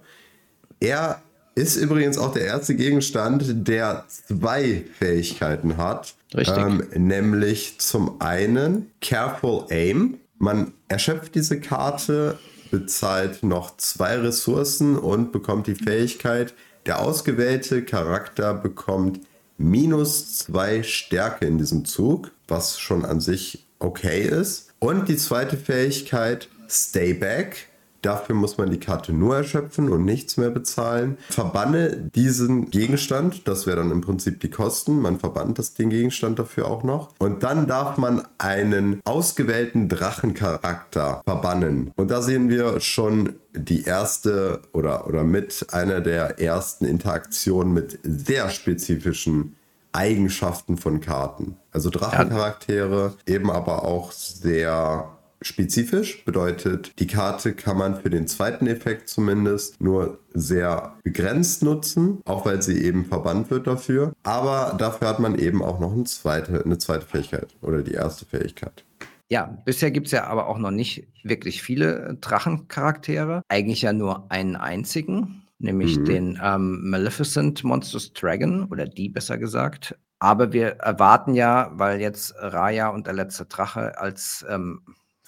Er 0.79 1.21
ist 1.55 1.75
übrigens 1.75 2.19
auch 2.19 2.33
der 2.33 2.45
erste 2.45 2.75
Gegenstand, 2.75 3.67
der 3.67 4.05
zwei 4.07 4.85
Fähigkeiten 4.99 5.77
hat. 5.77 6.13
Richtig. 6.35 6.55
Ähm, 6.57 6.83
nämlich 6.95 7.79
zum 7.79 8.21
einen 8.21 8.91
Careful 9.01 9.65
Aim. 9.69 10.19
Man 10.37 10.73
erschöpft 10.87 11.33
diese 11.33 11.59
Karte, 11.59 12.37
bezahlt 12.69 13.41
noch 13.41 13.75
zwei 13.77 14.17
Ressourcen 14.17 14.97
und 14.97 15.31
bekommt 15.31 15.65
die 15.65 15.75
Fähigkeit, 15.75 16.53
der 16.85 17.01
ausgewählte 17.01 17.83
Charakter 17.83 18.53
bekommt 18.53 19.21
minus 19.57 20.37
zwei 20.37 20.83
Stärke 20.83 21.45
in 21.45 21.57
diesem 21.57 21.85
Zug, 21.85 22.31
was 22.47 22.79
schon 22.79 23.05
an 23.05 23.19
sich 23.19 23.67
okay 23.79 24.21
ist. 24.21 24.73
Und 24.79 25.09
die 25.09 25.17
zweite 25.17 25.57
Fähigkeit, 25.57 26.49
Stay 26.69 27.13
Back. 27.13 27.69
Dafür 28.07 28.35
muss 28.35 28.57
man 28.57 28.69
die 28.69 28.79
Karte 28.79 29.11
nur 29.11 29.35
erschöpfen 29.35 29.89
und 29.89 30.05
nichts 30.05 30.37
mehr 30.37 30.49
bezahlen. 30.49 31.17
Verbanne 31.29 32.09
diesen 32.15 32.69
Gegenstand, 32.71 33.49
das 33.49 33.67
wäre 33.67 33.75
dann 33.75 33.91
im 33.91 33.99
Prinzip 33.99 34.39
die 34.39 34.49
Kosten. 34.49 35.01
Man 35.01 35.19
verbannt 35.19 35.59
das, 35.59 35.73
den 35.73 35.89
Gegenstand 35.89 36.39
dafür 36.39 36.71
auch 36.71 36.83
noch. 36.83 37.09
Und 37.19 37.43
dann 37.43 37.67
darf 37.67 37.97
man 37.97 38.25
einen 38.37 39.01
ausgewählten 39.03 39.89
Drachencharakter 39.89 41.21
verbannen. 41.25 41.91
Und 41.97 42.09
da 42.09 42.21
sehen 42.21 42.47
wir 42.47 42.79
schon 42.79 43.35
die 43.51 43.83
erste 43.83 44.61
oder, 44.71 45.05
oder 45.05 45.25
mit 45.25 45.67
einer 45.73 45.99
der 45.99 46.39
ersten 46.39 46.85
Interaktionen 46.85 47.73
mit 47.73 47.99
sehr 48.03 48.49
spezifischen 48.51 49.57
Eigenschaften 49.91 50.77
von 50.77 51.01
Karten. 51.01 51.57
Also 51.73 51.89
Drachencharaktere, 51.89 53.15
eben 53.25 53.51
aber 53.51 53.83
auch 53.83 54.13
sehr 54.13 55.16
spezifisch. 55.41 56.23
Bedeutet, 56.25 56.91
die 56.99 57.07
Karte 57.07 57.53
kann 57.53 57.77
man 57.77 57.99
für 58.01 58.09
den 58.09 58.27
zweiten 58.27 58.67
Effekt 58.67 59.09
zumindest 59.09 59.79
nur 59.81 60.19
sehr 60.33 60.95
begrenzt 61.03 61.63
nutzen, 61.63 62.19
auch 62.25 62.45
weil 62.45 62.61
sie 62.61 62.83
eben 62.83 63.05
verbannt 63.05 63.49
wird 63.49 63.67
dafür. 63.67 64.13
Aber 64.23 64.75
dafür 64.77 65.07
hat 65.07 65.19
man 65.19 65.37
eben 65.37 65.63
auch 65.63 65.79
noch 65.79 65.93
eine 65.93 66.05
zweite, 66.05 66.63
eine 66.63 66.77
zweite 66.77 67.05
Fähigkeit 67.05 67.55
oder 67.61 67.81
die 67.81 67.93
erste 67.93 68.25
Fähigkeit. 68.25 68.83
Ja, 69.29 69.57
bisher 69.65 69.91
gibt 69.91 70.07
es 70.07 70.13
ja 70.13 70.25
aber 70.25 70.47
auch 70.47 70.57
noch 70.57 70.71
nicht 70.71 71.07
wirklich 71.23 71.61
viele 71.61 72.17
Drachencharaktere. 72.21 73.41
Eigentlich 73.49 73.81
ja 73.81 73.91
nur 73.91 74.31
einen 74.31 74.55
einzigen, 74.55 75.43
nämlich 75.59 75.99
mhm. 75.99 76.05
den 76.05 76.39
ähm, 76.41 76.89
Maleficent 76.89 77.63
Monstrous 77.63 78.13
Dragon 78.13 78.65
oder 78.65 78.85
die 78.85 79.09
besser 79.09 79.37
gesagt. 79.37 79.97
Aber 80.19 80.53
wir 80.53 80.77
erwarten 80.77 81.35
ja, 81.35 81.71
weil 81.73 81.99
jetzt 81.99 82.33
Raya 82.37 82.89
und 82.89 83.05
der 83.05 83.13
letzte 83.13 83.45
Drache 83.45 83.99
als 83.99 84.45
ähm, 84.49 84.81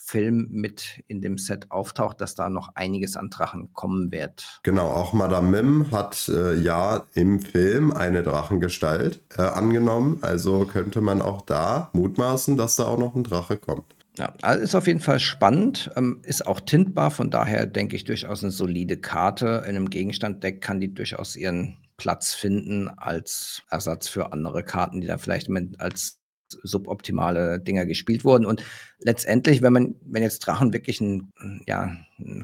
Film 0.09 0.47
mit 0.49 1.03
in 1.07 1.21
dem 1.21 1.37
Set 1.37 1.69
auftaucht, 1.69 2.19
dass 2.19 2.33
da 2.33 2.49
noch 2.49 2.75
einiges 2.75 3.15
an 3.15 3.29
Drachen 3.29 3.73
kommen 3.73 4.11
wird. 4.11 4.59
Genau, 4.63 4.87
auch 4.87 5.13
Madame 5.13 5.61
Mim 5.61 5.91
hat 5.91 6.27
äh, 6.29 6.55
ja 6.55 7.05
im 7.13 7.39
Film 7.39 7.91
eine 7.91 8.23
Drachengestalt 8.23 9.21
äh, 9.37 9.43
angenommen. 9.43 10.17
Also 10.21 10.65
könnte 10.65 11.01
man 11.01 11.21
auch 11.21 11.41
da 11.41 11.91
mutmaßen, 11.93 12.57
dass 12.57 12.75
da 12.75 12.85
auch 12.85 12.97
noch 12.97 13.15
ein 13.15 13.23
Drache 13.23 13.57
kommt. 13.57 13.95
Ja, 14.17 14.33
also 14.41 14.63
ist 14.63 14.75
auf 14.75 14.87
jeden 14.87 14.99
Fall 14.99 15.19
spannend, 15.19 15.91
ähm, 15.95 16.21
ist 16.23 16.45
auch 16.45 16.59
tintbar, 16.59 17.11
von 17.11 17.29
daher 17.29 17.67
denke 17.67 17.95
ich 17.95 18.03
durchaus 18.03 18.43
eine 18.43 18.51
solide 18.51 18.97
Karte. 18.97 19.63
In 19.65 19.75
einem 19.75 19.89
Gegenstanddeck 19.89 20.59
kann 20.59 20.81
die 20.81 20.93
durchaus 20.93 21.35
ihren 21.35 21.77
Platz 21.95 22.33
finden 22.33 22.89
als 22.89 23.61
Ersatz 23.69 24.07
für 24.07 24.33
andere 24.33 24.63
Karten, 24.63 25.01
die 25.01 25.07
da 25.07 25.17
vielleicht 25.17 25.49
als 25.77 26.18
suboptimale 26.63 27.59
Dinger 27.59 27.85
gespielt 27.85 28.23
wurden. 28.25 28.45
Und 28.45 28.63
letztendlich, 28.99 29.61
wenn 29.61 29.73
man, 29.73 29.95
wenn 30.05 30.23
jetzt 30.23 30.39
Drachen 30.39 30.73
wirklich 30.73 31.01
ein, 31.01 31.31
ja, 31.67 31.95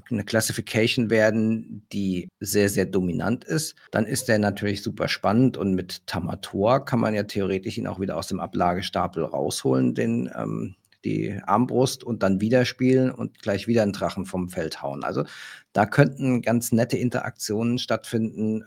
eine 0.10 0.24
Classification 0.24 1.10
werden, 1.10 1.86
die 1.92 2.30
sehr, 2.40 2.70
sehr 2.70 2.86
dominant 2.86 3.44
ist, 3.44 3.76
dann 3.92 4.06
ist 4.06 4.28
der 4.28 4.40
natürlich 4.40 4.82
super 4.82 5.08
spannend. 5.08 5.58
Und 5.58 5.74
mit 5.74 6.06
Tamator 6.08 6.86
kann 6.86 7.00
man 7.00 7.14
ja 7.14 7.24
theoretisch 7.24 7.78
ihn 7.78 7.88
auch 7.88 8.00
wieder 8.00 8.18
aus 8.18 8.28
dem 8.28 8.40
Ablagestapel 8.40 9.24
rausholen, 9.24 9.96
den, 9.96 10.30
ähm, 10.36 10.76
die 11.04 11.40
Armbrust 11.46 12.04
und 12.04 12.24
dann 12.24 12.42
wieder 12.42 12.66
spielen 12.66 13.12
und 13.12 13.40
gleich 13.40 13.68
wieder 13.68 13.84
einen 13.84 13.94
Drachen 13.94 14.26
vom 14.26 14.50
Feld 14.50 14.82
hauen. 14.82 15.04
Also 15.04 15.24
da 15.72 15.86
könnten 15.86 16.42
ganz 16.42 16.72
nette 16.72 16.98
Interaktionen 16.98 17.78
stattfinden 17.78 18.66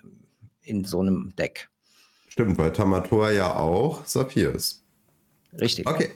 in 0.62 0.84
so 0.84 1.00
einem 1.00 1.34
Deck. 1.36 1.68
Stimmt, 2.28 2.58
weil 2.58 2.72
Tamator 2.72 3.30
ja 3.30 3.56
auch 3.56 4.04
Saphir 4.04 4.54
ist. 4.54 4.84
Richtig. 5.52 5.88
Okay. 5.88 6.10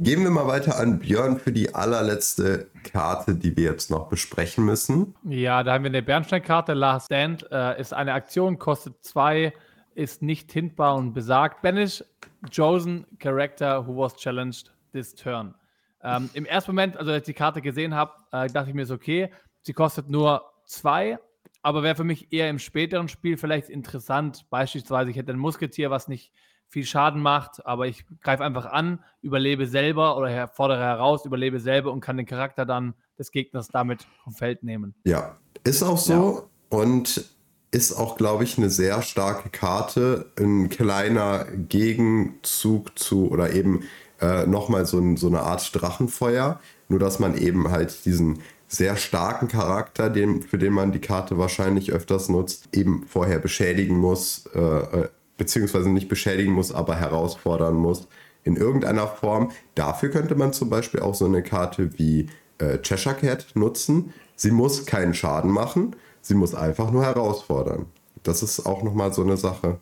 Gehen 0.00 0.24
wir 0.24 0.30
mal 0.30 0.48
weiter 0.48 0.76
an 0.78 0.98
Björn 0.98 1.38
für 1.38 1.52
die 1.52 1.72
allerletzte 1.72 2.68
Karte, 2.82 3.36
die 3.36 3.56
wir 3.56 3.70
jetzt 3.70 3.92
noch 3.92 4.08
besprechen 4.08 4.64
müssen. 4.64 5.14
Ja, 5.22 5.62
da 5.62 5.74
haben 5.74 5.84
wir 5.84 5.90
eine 5.90 6.02
Bernsteinkarte. 6.02 6.74
Last 6.74 7.06
Stand 7.06 7.46
äh, 7.52 7.80
ist 7.80 7.94
eine 7.94 8.12
Aktion, 8.12 8.58
kostet 8.58 8.96
zwei, 9.04 9.52
ist 9.94 10.20
nicht 10.20 10.50
hintbar 10.50 10.96
und 10.96 11.12
besagt. 11.14 11.62
Banish 11.62 12.02
chosen 12.50 13.06
character 13.20 13.86
who 13.86 13.96
was 13.96 14.16
challenged 14.16 14.72
this 14.92 15.14
turn. 15.14 15.54
Ähm, 16.02 16.28
Im 16.34 16.44
ersten 16.44 16.72
Moment, 16.72 16.96
also 16.96 17.12
als 17.12 17.20
ich 17.20 17.34
die 17.34 17.38
Karte 17.38 17.62
gesehen 17.62 17.94
habe, 17.94 18.12
äh, 18.32 18.48
dachte 18.48 18.70
ich 18.70 18.74
mir 18.74 18.86
so, 18.86 18.94
okay, 18.94 19.30
sie 19.62 19.72
kostet 19.74 20.10
nur 20.10 20.42
zwei, 20.66 21.18
aber 21.62 21.84
wäre 21.84 21.94
für 21.94 22.04
mich 22.04 22.32
eher 22.32 22.50
im 22.50 22.58
späteren 22.58 23.08
Spiel 23.08 23.38
vielleicht 23.38 23.70
interessant. 23.70 24.44
Beispielsweise, 24.50 25.10
ich 25.10 25.16
hätte 25.16 25.32
ein 25.32 25.38
Musketier, 25.38 25.90
was 25.90 26.08
nicht 26.08 26.32
viel 26.74 26.84
Schaden 26.84 27.22
macht, 27.22 27.64
aber 27.64 27.86
ich 27.86 28.04
greife 28.20 28.44
einfach 28.44 28.66
an, 28.66 28.98
überlebe 29.22 29.68
selber 29.68 30.16
oder 30.16 30.48
fordere 30.48 30.80
heraus, 30.80 31.24
überlebe 31.24 31.60
selber 31.60 31.92
und 31.92 32.00
kann 32.00 32.16
den 32.16 32.26
Charakter 32.26 32.66
dann 32.66 32.94
des 33.16 33.30
Gegners 33.30 33.68
damit 33.68 34.08
vom 34.24 34.32
Feld 34.34 34.64
nehmen. 34.64 34.92
Ja, 35.04 35.36
ist 35.62 35.84
auch 35.84 35.98
so 35.98 36.48
ja. 36.72 36.78
und 36.78 37.30
ist 37.70 37.92
auch, 37.92 38.16
glaube 38.16 38.42
ich, 38.42 38.58
eine 38.58 38.70
sehr 38.70 39.02
starke 39.02 39.50
Karte, 39.50 40.32
ein 40.36 40.68
kleiner 40.68 41.44
Gegenzug 41.44 42.98
zu 42.98 43.30
oder 43.30 43.52
eben 43.52 43.84
äh, 44.20 44.44
nochmal 44.46 44.84
so, 44.84 44.98
ein, 44.98 45.16
so 45.16 45.28
eine 45.28 45.42
Art 45.42 45.70
Drachenfeuer, 45.80 46.60
nur 46.88 46.98
dass 46.98 47.20
man 47.20 47.38
eben 47.38 47.70
halt 47.70 48.04
diesen 48.04 48.40
sehr 48.66 48.96
starken 48.96 49.46
Charakter, 49.46 50.10
den, 50.10 50.42
für 50.42 50.58
den 50.58 50.72
man 50.72 50.90
die 50.90 51.00
Karte 51.00 51.38
wahrscheinlich 51.38 51.92
öfters 51.92 52.28
nutzt, 52.28 52.68
eben 52.72 53.06
vorher 53.06 53.38
beschädigen 53.38 53.96
muss, 53.96 54.46
äh, 54.54 54.58
äh 54.58 55.08
beziehungsweise 55.36 55.88
nicht 55.88 56.08
beschädigen 56.08 56.52
muss, 56.52 56.72
aber 56.72 56.96
herausfordern 56.96 57.74
muss 57.74 58.08
in 58.44 58.56
irgendeiner 58.56 59.06
Form. 59.06 59.50
Dafür 59.74 60.10
könnte 60.10 60.34
man 60.34 60.52
zum 60.52 60.70
Beispiel 60.70 61.00
auch 61.00 61.14
so 61.14 61.24
eine 61.24 61.42
Karte 61.42 61.98
wie 61.98 62.28
äh, 62.58 62.78
Cheshire 62.78 63.14
Cat 63.14 63.46
nutzen. 63.54 64.12
Sie 64.36 64.50
muss 64.50 64.86
keinen 64.86 65.14
Schaden 65.14 65.50
machen, 65.50 65.96
sie 66.20 66.34
muss 66.34 66.54
einfach 66.54 66.90
nur 66.90 67.04
herausfordern. 67.04 67.86
Das 68.22 68.42
ist 68.42 68.66
auch 68.66 68.82
nochmal 68.82 69.12
so 69.12 69.22
eine 69.22 69.36
Sache. 69.36 69.78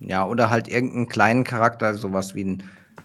Ja, 0.00 0.26
oder 0.26 0.50
halt 0.50 0.68
irgendeinen 0.68 1.08
kleinen 1.08 1.44
Charakter, 1.44 1.94
sowas 1.94 2.34
wie 2.34 2.42
einen 2.42 2.62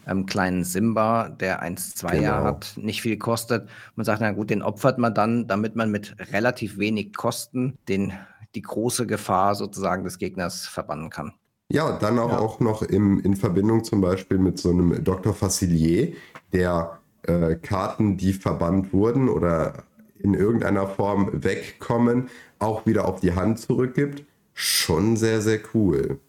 ähm, 0.08 0.26
kleinen 0.26 0.64
Simba, 0.64 1.30
der 1.30 1.64
1-2 1.64 2.12
genau. 2.12 2.24
Jahre 2.24 2.45
hat, 2.45 2.74
nicht 2.78 3.02
viel 3.02 3.18
kostet. 3.18 3.70
Man 3.95 4.06
sagt, 4.06 4.22
na 4.22 4.32
gut, 4.32 4.50
den 4.50 4.62
opfert 4.62 4.97
man 4.97 5.14
dann, 5.14 5.47
damit 5.47 5.76
man 5.76 5.91
mit 5.91 6.16
relativ 6.32 6.78
wenig 6.78 7.14
Kosten 7.14 7.78
den, 7.88 8.14
die 8.56 8.62
große 8.62 9.08
Gefahr 9.08 9.56
sozusagen 9.56 10.04
des 10.04 10.18
Gegners 10.18 10.68
verbannen 10.68 11.10
kann. 11.10 11.34
Ja, 11.72 11.98
dann 11.98 12.18
auch, 12.18 12.32
ja. 12.32 12.40
auch 12.40 12.60
noch 12.60 12.82
im, 12.82 13.20
in 13.20 13.36
Verbindung 13.36 13.84
zum 13.84 14.02
Beispiel 14.02 14.40
mit 14.40 14.58
so 14.58 14.72
einem 14.72 15.04
Dr. 15.04 15.34
Facilier, 15.34 16.14
der 16.52 17.00
äh, 17.24 17.56
Karten, 17.56 18.18
die 18.18 18.34
verbannt 18.34 18.92
wurden 18.92 19.30
oder 19.30 19.84
in 20.18 20.34
irgendeiner 20.34 20.88
Form 20.88 21.30
wegkommen, 21.44 22.30
auch 22.58 22.86
wieder 22.86 23.08
auf 23.08 23.20
die 23.20 23.36
Hand 23.36 23.60
zurückgibt. 23.60 24.26
Schon 24.54 25.16
sehr, 25.16 25.42
sehr 25.42 25.60
cool. 25.74 26.20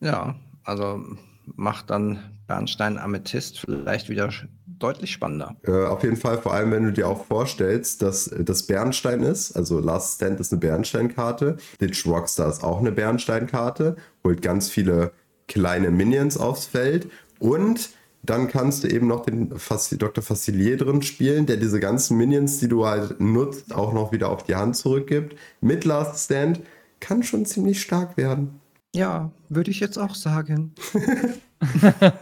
Ja, 0.00 0.36
also 0.62 1.02
macht 1.56 1.90
dann 1.90 2.18
Bernstein 2.46 2.96
Amethyst 2.96 3.58
vielleicht 3.60 4.08
wieder 4.08 4.30
deutlich 4.78 5.12
spannender. 5.12 5.56
Äh, 5.66 5.86
auf 5.86 6.02
jeden 6.02 6.16
Fall, 6.16 6.38
vor 6.38 6.54
allem 6.54 6.70
wenn 6.70 6.84
du 6.84 6.92
dir 6.92 7.08
auch 7.08 7.24
vorstellst, 7.26 8.02
dass 8.02 8.30
das 8.38 8.64
Bernstein 8.64 9.22
ist. 9.22 9.56
Also 9.56 9.80
Last 9.80 10.16
Stand 10.16 10.40
ist 10.40 10.52
eine 10.52 10.60
Bernsteinkarte. 10.60 11.56
Ditch 11.80 12.06
Rockstar 12.06 12.48
ist 12.48 12.62
auch 12.62 12.80
eine 12.80 12.92
Bernsteinkarte. 12.92 13.96
Holt 14.22 14.42
ganz 14.42 14.70
viele 14.70 15.12
kleine 15.48 15.90
Minions 15.90 16.36
aufs 16.36 16.66
Feld. 16.66 17.08
Und 17.38 17.90
dann 18.22 18.48
kannst 18.48 18.84
du 18.84 18.88
eben 18.88 19.06
noch 19.06 19.24
den 19.26 19.50
Dr. 19.50 20.24
Facilier 20.24 20.78
drin 20.78 21.02
spielen, 21.02 21.44
der 21.44 21.58
diese 21.58 21.78
ganzen 21.78 22.16
Minions, 22.16 22.58
die 22.58 22.68
du 22.68 22.86
halt 22.86 23.20
nutzt, 23.20 23.74
auch 23.74 23.92
noch 23.92 24.12
wieder 24.12 24.30
auf 24.30 24.44
die 24.44 24.54
Hand 24.54 24.76
zurückgibt. 24.76 25.36
Mit 25.60 25.84
Last 25.84 26.24
Stand 26.24 26.60
kann 27.00 27.22
schon 27.22 27.44
ziemlich 27.44 27.82
stark 27.82 28.16
werden. 28.16 28.60
Ja, 28.94 29.30
würde 29.48 29.70
ich 29.70 29.80
jetzt 29.80 29.98
auch 29.98 30.14
sagen. 30.14 30.72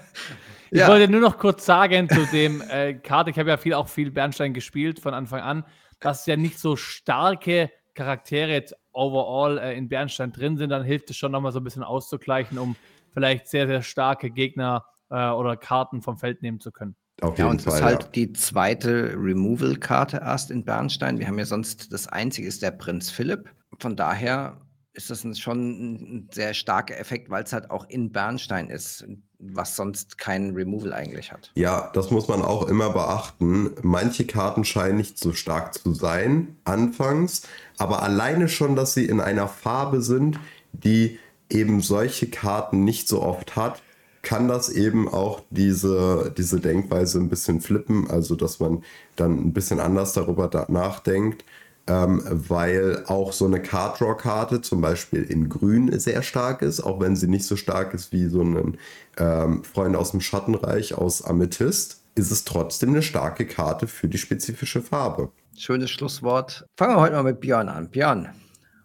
ich 0.72 0.80
ja. 0.80 0.88
wollte 0.88 1.06
nur 1.06 1.20
noch 1.20 1.36
kurz 1.36 1.66
sagen 1.66 2.08
zu 2.08 2.24
dem 2.32 2.62
äh, 2.62 2.94
Karte, 2.94 3.30
ich 3.30 3.38
habe 3.38 3.50
ja 3.50 3.58
viel, 3.58 3.74
auch 3.74 3.88
viel 3.88 4.10
Bernstein 4.10 4.54
gespielt 4.54 5.00
von 5.00 5.12
Anfang 5.12 5.40
an, 5.40 5.64
dass 6.00 6.24
ja 6.24 6.34
nicht 6.34 6.58
so 6.58 6.76
starke 6.76 7.70
Charaktere 7.94 8.52
jetzt 8.52 8.74
overall 8.92 9.58
äh, 9.58 9.76
in 9.76 9.90
Bernstein 9.90 10.32
drin 10.32 10.56
sind, 10.56 10.70
dann 10.70 10.82
hilft 10.82 11.10
es 11.10 11.18
schon 11.18 11.30
nochmal 11.30 11.52
so 11.52 11.60
ein 11.60 11.64
bisschen 11.64 11.82
auszugleichen, 11.82 12.58
um 12.58 12.74
vielleicht 13.12 13.48
sehr, 13.48 13.66
sehr 13.66 13.82
starke 13.82 14.30
Gegner 14.30 14.86
äh, 15.10 15.28
oder 15.28 15.58
Karten 15.58 16.00
vom 16.00 16.16
Feld 16.16 16.40
nehmen 16.40 16.58
zu 16.58 16.72
können. 16.72 16.96
Auf 17.20 17.38
ja, 17.38 17.48
und 17.48 17.60
es 17.60 17.66
ist 17.66 17.82
halt 17.82 18.04
ja. 18.04 18.08
die 18.08 18.32
zweite 18.32 19.12
Removal-Karte 19.14 20.22
erst 20.24 20.50
in 20.50 20.64
Bernstein. 20.64 21.18
Wir 21.18 21.26
haben 21.26 21.38
ja 21.38 21.44
sonst 21.44 21.92
das 21.92 22.08
einzige 22.08 22.48
ist 22.48 22.62
der 22.62 22.70
Prinz 22.70 23.10
Philipp. 23.10 23.50
Von 23.78 23.94
daher 23.94 24.58
ist 24.94 25.10
das 25.10 25.38
schon 25.38 25.58
ein 25.58 26.28
sehr 26.32 26.54
starker 26.54 26.98
Effekt, 26.98 27.28
weil 27.28 27.44
es 27.44 27.52
halt 27.52 27.70
auch 27.70 27.84
in 27.90 28.10
Bernstein 28.10 28.70
ist, 28.70 29.06
was 29.42 29.76
sonst 29.76 30.18
kein 30.18 30.54
Removal 30.54 30.92
eigentlich 30.92 31.32
hat. 31.32 31.50
Ja, 31.54 31.90
das 31.94 32.10
muss 32.10 32.28
man 32.28 32.42
auch 32.42 32.68
immer 32.68 32.90
beachten. 32.90 33.70
Manche 33.82 34.24
Karten 34.26 34.64
scheinen 34.64 34.98
nicht 34.98 35.18
so 35.18 35.32
stark 35.32 35.74
zu 35.74 35.94
sein 35.94 36.56
anfangs, 36.64 37.42
aber 37.76 38.02
alleine 38.02 38.48
schon, 38.48 38.76
dass 38.76 38.94
sie 38.94 39.04
in 39.04 39.20
einer 39.20 39.48
Farbe 39.48 40.00
sind, 40.00 40.38
die 40.72 41.18
eben 41.50 41.80
solche 41.80 42.30
Karten 42.30 42.84
nicht 42.84 43.08
so 43.08 43.22
oft 43.22 43.56
hat, 43.56 43.82
kann 44.22 44.46
das 44.46 44.68
eben 44.68 45.08
auch 45.08 45.42
diese, 45.50 46.32
diese 46.36 46.60
Denkweise 46.60 47.18
ein 47.18 47.28
bisschen 47.28 47.60
flippen, 47.60 48.08
also 48.08 48.36
dass 48.36 48.60
man 48.60 48.84
dann 49.16 49.48
ein 49.48 49.52
bisschen 49.52 49.80
anders 49.80 50.12
darüber 50.12 50.66
nachdenkt 50.68 51.44
ähm, 51.86 52.22
weil 52.24 53.04
auch 53.06 53.32
so 53.32 53.46
eine 53.46 53.60
Card 53.60 54.00
Draw 54.00 54.16
Karte 54.16 54.60
zum 54.60 54.80
Beispiel 54.80 55.22
in 55.22 55.48
Grün 55.48 55.98
sehr 55.98 56.22
stark 56.22 56.62
ist, 56.62 56.80
auch 56.80 57.00
wenn 57.00 57.16
sie 57.16 57.28
nicht 57.28 57.44
so 57.44 57.56
stark 57.56 57.92
ist 57.94 58.12
wie 58.12 58.28
so 58.28 58.42
ein 58.42 58.78
ähm, 59.18 59.64
Freund 59.64 59.96
aus 59.96 60.12
dem 60.12 60.20
Schattenreich 60.20 60.94
aus 60.94 61.22
Amethyst, 61.24 62.02
ist 62.14 62.30
es 62.30 62.44
trotzdem 62.44 62.90
eine 62.90 63.02
starke 63.02 63.46
Karte 63.46 63.86
für 63.86 64.08
die 64.08 64.18
spezifische 64.18 64.82
Farbe. 64.82 65.32
Schönes 65.56 65.90
Schlusswort. 65.90 66.66
Fangen 66.76 66.96
wir 66.96 67.00
heute 67.00 67.14
mal 67.14 67.24
mit 67.24 67.40
Björn 67.40 67.68
an. 67.68 67.90
Björn, 67.90 68.30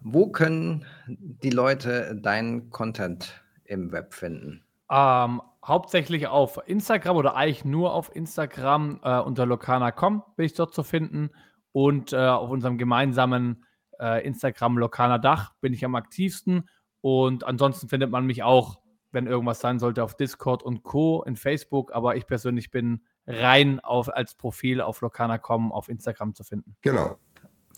wo 0.00 0.28
können 0.28 0.84
die 1.06 1.50
Leute 1.50 2.18
deinen 2.20 2.70
Content 2.70 3.42
im 3.64 3.92
Web 3.92 4.14
finden? 4.14 4.62
Ähm, 4.90 5.40
hauptsächlich 5.64 6.26
auf 6.26 6.58
Instagram 6.66 7.16
oder 7.16 7.36
eigentlich 7.36 7.64
nur 7.64 7.92
auf 7.92 8.14
Instagram 8.14 9.00
äh, 9.04 9.18
unter 9.20 9.46
lokana.com 9.46 10.22
bin 10.36 10.46
ich 10.46 10.54
dort 10.54 10.74
zu 10.74 10.82
finden 10.82 11.30
und 11.72 12.12
äh, 12.12 12.16
auf 12.16 12.50
unserem 12.50 12.78
gemeinsamen 12.78 13.64
äh, 14.00 14.24
Instagram 14.26 14.78
Lokana 14.78 15.18
Dach 15.18 15.54
bin 15.60 15.72
ich 15.72 15.84
am 15.84 15.94
aktivsten. 15.94 16.68
Und 17.00 17.44
ansonsten 17.44 17.88
findet 17.88 18.10
man 18.10 18.26
mich 18.26 18.42
auch, 18.42 18.80
wenn 19.12 19.26
irgendwas 19.26 19.60
sein 19.60 19.78
sollte, 19.78 20.02
auf 20.02 20.16
Discord 20.16 20.62
und 20.62 20.82
Co. 20.82 21.22
in 21.24 21.36
Facebook. 21.36 21.94
Aber 21.94 22.16
ich 22.16 22.26
persönlich 22.26 22.70
bin 22.70 23.02
rein 23.26 23.80
auf, 23.80 24.08
als 24.08 24.34
Profil 24.34 24.80
auf 24.80 25.00
Lokana.com 25.00 25.72
auf 25.72 25.88
Instagram 25.88 26.34
zu 26.34 26.44
finden. 26.44 26.76
Genau. 26.82 27.18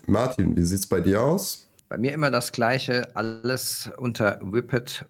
Martin, 0.07 0.57
wie 0.57 0.63
sieht 0.63 0.79
es 0.81 0.89
bei 0.89 1.01
dir 1.01 1.23
aus? 1.23 1.71
Bei 1.89 1.99
mir 1.99 2.13
immer 2.13 2.31
das 2.31 2.53
gleiche, 2.53 3.17
alles 3.17 3.91
unter 3.97 4.39
whippet-place, 4.43 5.01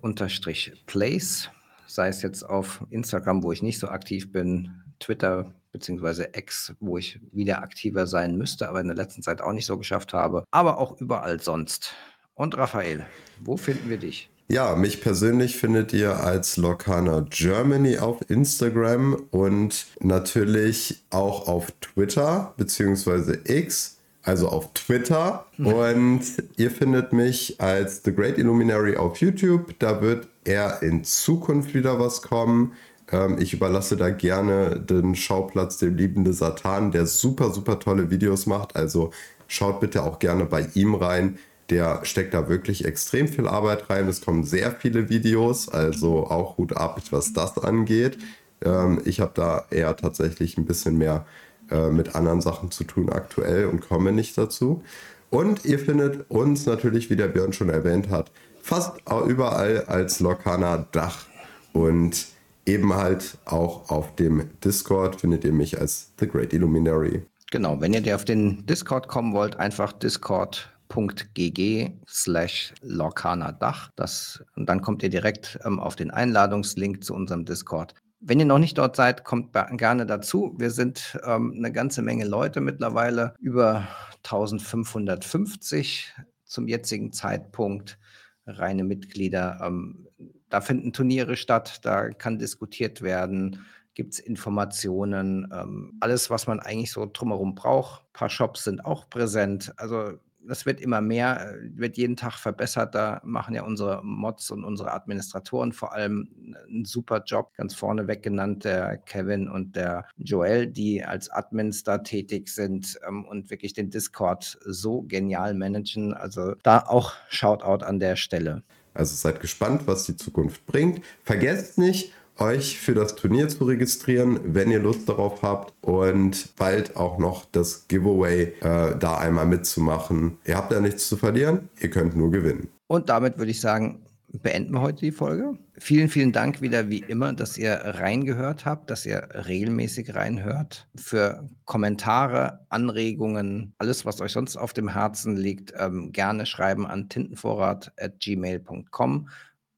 sei 1.87 2.09
es 2.09 2.23
jetzt 2.23 2.43
auf 2.43 2.83
Instagram, 2.89 3.43
wo 3.43 3.53
ich 3.53 3.63
nicht 3.63 3.79
so 3.79 3.89
aktiv 3.89 4.33
bin, 4.33 4.83
Twitter 4.99 5.53
beziehungsweise 5.73 6.31
X, 6.35 6.75
wo 6.81 6.99
ich 6.99 7.21
wieder 7.33 7.63
aktiver 7.63 8.07
sein 8.07 8.37
müsste, 8.37 8.69
aber 8.69 8.81
in 8.81 8.89
der 8.89 8.97
letzten 8.97 9.23
Zeit 9.23 9.41
auch 9.41 9.53
nicht 9.53 9.67
so 9.67 9.79
geschafft 9.79 10.13
habe, 10.13 10.45
aber 10.51 10.79
auch 10.79 11.01
überall 11.01 11.41
sonst. 11.41 11.95
Und 12.35 12.57
Raphael, 12.57 13.07
wo 13.41 13.57
finden 13.57 13.91
wir 13.91 13.99
dich? 13.99 14.31
Ja, 14.49 14.75
mich 14.75 15.01
persönlich 15.01 15.59
findet 15.59 15.93
ihr 15.93 16.25
als 16.25 16.57
Lokana 16.57 17.25
Germany 17.31 17.99
auf 17.99 18.19
Instagram 18.29 19.15
und 19.31 19.87
natürlich 20.01 21.05
auch 21.11 21.47
auf 21.47 21.71
Twitter 21.81 22.53
beziehungsweise 22.57 23.39
X, 23.45 23.99
also 24.25 24.49
auf 24.49 24.73
Twitter. 24.73 25.47
Und 25.57 26.23
ihr 26.57 26.73
findet 26.73 27.13
mich 27.13 27.61
als 27.61 28.03
The 28.05 28.13
Great 28.13 28.39
Illuminary 28.39 28.97
auf 28.97 29.19
YouTube. 29.19 29.79
Da 29.79 30.03
wird 30.03 30.27
eher 30.45 30.83
in 30.83 31.05
Zukunft 31.05 31.73
wieder 31.73 32.01
was 32.01 32.21
kommen. 32.21 32.73
Ähm, 33.13 33.39
ich 33.39 33.53
überlasse 33.53 33.97
da 33.97 34.11
gerne 34.11 34.81
den 34.81 35.15
Schauplatz 35.15 35.79
dem 35.79 35.97
liebenden 35.97 36.33
Satan, 36.33 36.91
der 36.91 37.07
super, 37.07 37.51
super 37.51 37.79
tolle 37.79 38.11
Videos 38.11 38.47
macht. 38.47 38.77
Also 38.77 39.11
schaut 39.49 39.81
bitte 39.81 40.03
auch 40.03 40.19
gerne 40.19 40.45
bei 40.47 40.67
ihm 40.75 40.95
rein. 40.95 41.39
Der 41.71 42.05
steckt 42.05 42.35
da 42.35 42.49
wirklich 42.49 42.85
extrem 42.85 43.29
viel 43.29 43.47
Arbeit 43.47 43.91
rein. 43.91 44.09
Es 44.09 44.21
kommen 44.21 44.45
sehr 44.45 44.73
viele 44.73 45.09
Videos, 45.09 45.69
also 45.69 46.27
auch 46.27 46.59
Hut 46.59 46.77
ab, 46.77 47.01
was 47.11 47.33
das 47.33 47.59
angeht. 47.59 48.19
Ähm, 48.65 49.01
ich 49.05 49.21
habe 49.21 49.33
da 49.35 49.65
eher 49.71 49.97
tatsächlich 49.97 50.59
ein 50.59 50.67
bisschen 50.67 50.99
mehr 50.99 51.27
äh, 51.71 51.91
mit 51.91 52.15
anderen 52.15 52.41
Sachen 52.41 52.71
zu 52.71 52.85
tun 52.85 53.11
aktuell 53.11 53.67
und 53.67 53.81
komme 53.81 54.13
nicht 54.13 54.37
dazu. 54.37 54.83
Und 55.31 55.65
ihr 55.65 55.79
findet 55.79 56.29
uns 56.29 56.67
natürlich, 56.67 57.09
wie 57.09 57.17
der 57.17 57.29
Björn 57.29 57.53
schon 57.53 57.69
erwähnt 57.69 58.11
hat, 58.11 58.33
fast 58.63 58.95
überall 59.27 59.85
als 59.85 60.19
Lokana 60.19 60.87
Dach. 60.91 61.27
Und 61.73 62.27
eben 62.71 62.95
halt 62.95 63.39
auch 63.45 63.91
auf 63.91 64.15
dem 64.17 64.49
Discord 64.65 65.21
findet 65.21 65.45
ihr 65.45 65.53
mich 65.53 65.81
als 65.81 66.13
The 66.19 66.29
Great 66.29 66.53
Illuminary. 66.53 67.23
Genau, 67.51 67.81
wenn 67.81 67.93
ihr 67.93 68.15
auf 68.15 68.25
den 68.25 68.65
Discord 68.67 69.09
kommen 69.09 69.33
wollt, 69.33 69.57
einfach 69.57 69.93
discord.gg 69.93 71.91
slash 72.09 72.73
Dach. 72.83 73.91
Das, 73.97 74.45
und 74.55 74.69
dann 74.69 74.83
kommt 74.83 75.03
ihr 75.03 75.11
direkt 75.11 75.59
ähm, 75.65 75.81
auf 75.81 75.97
den 75.97 76.13
Einladungslink 76.13 77.03
zu 77.03 77.15
unserem 77.15 77.45
Discord. 77.45 77.95
Wenn 78.21 78.39
ihr 78.39 78.47
noch 78.47 78.59
nicht 78.59 78.79
dort 78.79 78.95
seid, 78.97 79.25
kommt 79.25 79.53
gerne 79.53 80.07
dazu. 80.07 80.55
Wir 80.59 80.71
sind 80.71 81.19
ähm, 81.25 81.55
eine 81.57 81.73
ganze 81.73 82.03
Menge 82.03 82.27
Leute 82.27 82.61
mittlerweile, 82.61 83.35
über 83.41 83.89
1550 84.25 86.15
zum 86.45 86.69
jetzigen 86.69 87.13
Zeitpunkt, 87.13 87.99
reine 88.47 88.85
Mitglieder. 88.85 89.59
Ähm, 89.65 90.07
da 90.51 90.61
finden 90.61 90.93
Turniere 90.93 91.37
statt, 91.37 91.81
da 91.83 92.11
kann 92.11 92.39
diskutiert 92.39 93.03
werden, 93.03 93.65
gibt 93.95 94.15
es 94.15 94.19
Informationen, 94.19 95.49
ähm, 95.53 95.97
alles, 96.01 96.31
was 96.31 96.47
man 96.47 96.61
eigentlich 96.61 96.93
so 96.93 97.09
drumherum 97.11 97.55
braucht. 97.55 98.03
Ein 98.03 98.13
paar 98.13 98.31
Shops 98.31 98.65
sind 98.65 98.85
auch 98.85 99.09
präsent. 99.09 99.73
Also 99.77 100.19
das 100.47 100.65
wird 100.65 100.81
immer 100.81 101.01
mehr, 101.01 101.55
äh, 101.55 101.79
wird 101.79 101.97
jeden 101.97 102.17
Tag 102.17 102.35
verbessert. 102.35 102.95
Da 102.95 103.21
machen 103.25 103.55
ja 103.55 103.63
unsere 103.63 104.01
Mods 104.05 104.51
und 104.51 104.65
unsere 104.65 104.93
Administratoren 104.93 105.73
vor 105.73 105.93
allem 105.93 106.29
einen 106.69 106.85
super 106.85 107.23
Job. 107.25 107.53
Ganz 107.57 107.75
vorneweg 107.75 108.23
genannt 108.23 108.65
der 108.65 108.97
Kevin 108.99 109.49
und 109.49 109.77
der 109.77 110.07
Joel, 110.17 110.67
die 110.67 111.05
als 111.05 111.31
Admins 111.31 111.85
da 111.85 111.99
tätig 111.99 112.49
sind 112.49 112.99
ähm, 113.07 113.25
und 113.25 113.51
wirklich 113.51 113.75
den 113.75 113.91
Discord 113.91 114.59
so 114.65 115.03
genial 115.03 115.55
managen. 115.55 116.15
Also 116.15 116.55
da 116.63 116.81
auch 116.87 117.13
Shoutout 117.29 117.85
an 117.85 118.01
der 118.01 118.17
Stelle. 118.17 118.63
Also 118.95 119.15
seid 119.15 119.41
gespannt, 119.41 119.83
was 119.87 120.05
die 120.05 120.17
Zukunft 120.17 120.67
bringt. 120.67 121.03
Vergesst 121.23 121.79
nicht, 121.79 122.13
euch 122.41 122.79
für 122.79 122.95
das 122.95 123.15
Turnier 123.15 123.49
zu 123.49 123.65
registrieren, 123.65 124.41
wenn 124.45 124.71
ihr 124.71 124.81
Lust 124.81 125.09
darauf 125.09 125.43
habt 125.43 125.75
und 125.83 126.57
bald 126.57 126.97
auch 126.97 127.19
noch 127.19 127.45
das 127.53 127.87
Giveaway 127.89 128.55
äh, 128.61 128.97
da 128.99 129.19
einmal 129.19 129.47
mitzumachen. 129.47 130.39
Ihr 130.45 130.57
habt 130.57 130.73
ja 130.73 130.81
nichts 130.81 131.09
zu 131.09 131.17
verlieren, 131.17 131.69
ihr 131.81 131.91
könnt 131.91 132.17
nur 132.17 132.31
gewinnen. 132.31 132.69
Und 132.87 133.09
damit 133.09 133.39
würde 133.39 133.51
ich 133.51 133.61
sagen, 133.61 134.01
beenden 134.33 134.73
wir 134.73 134.81
heute 134.81 135.01
die 135.01 135.13
Folge. 135.13 135.59
Vielen, 135.79 136.09
vielen 136.09 136.33
Dank 136.33 136.63
wieder 136.63 136.89
wie 136.89 137.01
immer, 137.01 137.33
dass 137.33 137.59
ihr 137.59 137.73
reingehört 137.73 138.65
habt, 138.65 138.91
dass 138.91 139.07
ihr 139.07 139.29
regelmäßig 139.33 140.15
reinhört. 140.15 140.89
Für 140.95 141.49
Kommentare, 141.65 142.61
Anregungen, 142.69 143.75
alles, 143.79 144.07
was 144.07 144.21
euch 144.21 144.33
sonst 144.33 144.57
auf 144.57 144.73
dem 144.73 144.93
Herzen 144.93 145.37
liegt, 145.37 145.73
ähm, 145.77 146.13
gerne 146.13 146.47
schreiben 146.47 146.87
an 146.87 147.09
tintenvorrat.gmail.com 147.09 149.29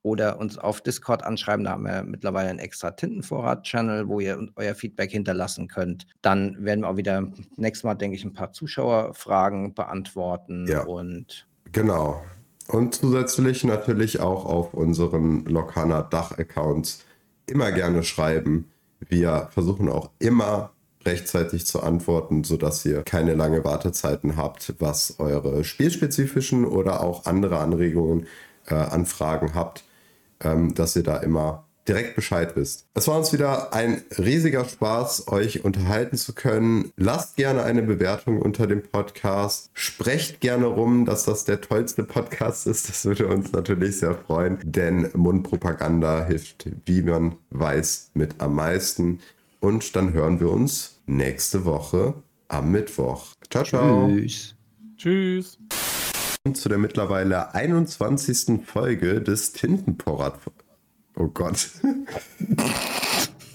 oder 0.02 0.38
uns 0.38 0.58
auf 0.58 0.80
Discord 0.80 1.24
anschreiben. 1.24 1.64
Da 1.64 1.72
haben 1.72 1.84
wir 1.84 2.02
mittlerweile 2.02 2.50
einen 2.50 2.58
extra 2.58 2.90
Tintenvorrat-Channel, 2.90 4.08
wo 4.08 4.20
ihr 4.20 4.48
euer 4.56 4.74
Feedback 4.74 5.12
hinterlassen 5.12 5.68
könnt. 5.68 6.06
Dann 6.20 6.64
werden 6.64 6.80
wir 6.80 6.88
auch 6.88 6.96
wieder 6.96 7.30
nächstes 7.56 7.84
Mal, 7.84 7.94
denke 7.94 8.16
ich, 8.16 8.24
ein 8.24 8.34
paar 8.34 8.52
Zuschauerfragen 8.52 9.74
beantworten. 9.74 10.66
Ja. 10.66 10.84
Und 10.84 11.46
genau. 11.70 12.22
Und 12.68 12.94
zusätzlich 12.94 13.64
natürlich 13.64 14.20
auch 14.20 14.44
auf 14.44 14.74
unseren 14.74 15.44
Lokana 15.44 16.02
Dach-Accounts 16.02 17.04
immer 17.46 17.72
gerne 17.72 18.02
schreiben. 18.02 18.70
Wir 19.00 19.48
versuchen 19.50 19.88
auch 19.88 20.10
immer 20.18 20.70
rechtzeitig 21.04 21.66
zu 21.66 21.82
antworten, 21.82 22.44
sodass 22.44 22.84
ihr 22.86 23.02
keine 23.02 23.34
lange 23.34 23.64
Wartezeiten 23.64 24.36
habt, 24.36 24.74
was 24.78 25.18
eure 25.18 25.64
spielspezifischen 25.64 26.64
oder 26.64 27.02
auch 27.02 27.26
andere 27.26 27.58
Anregungen, 27.58 28.26
äh, 28.66 28.74
Anfragen 28.74 29.54
habt, 29.54 29.84
ähm, 30.40 30.74
dass 30.74 30.94
ihr 30.94 31.02
da 31.02 31.16
immer 31.16 31.66
direkt 31.88 32.14
Bescheid 32.14 32.54
wisst. 32.56 32.86
Es 32.94 33.08
war 33.08 33.18
uns 33.18 33.32
wieder 33.32 33.72
ein 33.72 34.02
riesiger 34.18 34.64
Spaß, 34.64 35.28
euch 35.28 35.64
unterhalten 35.64 36.16
zu 36.16 36.32
können. 36.32 36.92
Lasst 36.96 37.36
gerne 37.36 37.62
eine 37.64 37.82
Bewertung 37.82 38.40
unter 38.40 38.66
dem 38.66 38.82
Podcast. 38.82 39.70
Sprecht 39.74 40.40
gerne 40.40 40.66
rum, 40.66 41.04
dass 41.04 41.24
das 41.24 41.44
der 41.44 41.60
tollste 41.60 42.04
Podcast 42.04 42.66
ist. 42.66 42.88
Das 42.88 43.04
würde 43.04 43.26
uns 43.26 43.52
natürlich 43.52 43.98
sehr 43.98 44.14
freuen, 44.14 44.58
denn 44.62 45.08
Mundpropaganda 45.14 46.24
hilft, 46.24 46.68
wie 46.86 47.02
man 47.02 47.36
weiß, 47.50 48.10
mit 48.14 48.36
am 48.38 48.54
meisten. 48.54 49.20
Und 49.60 49.94
dann 49.96 50.12
hören 50.12 50.40
wir 50.40 50.50
uns 50.50 51.00
nächste 51.06 51.64
Woche 51.64 52.14
am 52.48 52.70
Mittwoch. 52.70 53.26
Ciao, 53.50 53.64
ciao. 53.64 54.08
Tschüss. 54.08 54.54
Tschüss. 54.96 55.58
Zu 56.54 56.68
der 56.68 56.78
mittlerweile 56.78 57.54
21. 57.54 58.64
Folge 58.64 59.20
des 59.20 59.52
Tintenporrat 59.52 60.40
Oh 61.16 61.28
Gott. 61.28 61.70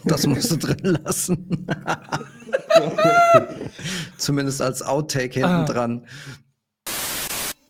Das 0.06 0.26
musst 0.26 0.52
du 0.52 0.58
drin 0.58 1.00
lassen. 1.04 1.68
Zumindest 4.18 4.62
als 4.62 4.82
Outtake 4.82 5.40
hinten 5.40 5.46
ah. 5.46 5.66
dran. 5.66 6.06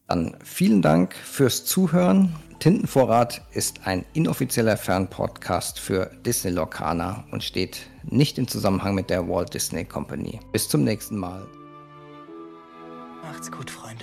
Dann 0.07 0.35
vielen 0.43 0.81
Dank 0.81 1.15
fürs 1.15 1.65
Zuhören. 1.65 2.35
Tintenvorrat 2.59 3.41
ist 3.51 3.85
ein 3.85 4.03
inoffizieller 4.13 4.77
Fernpodcast 4.77 5.79
für 5.79 6.11
Disney 6.25 6.51
Lorcaner 6.51 7.25
und 7.31 7.43
steht 7.43 7.81
nicht 8.03 8.37
im 8.37 8.47
Zusammenhang 8.47 8.95
mit 8.95 9.09
der 9.09 9.27
Walt 9.27 9.53
Disney 9.53 9.85
Company. 9.85 10.39
Bis 10.51 10.67
zum 10.67 10.83
nächsten 10.83 11.17
Mal. 11.17 11.45
Macht's 13.23 13.51
gut, 13.51 13.69
Freunde. 13.69 13.96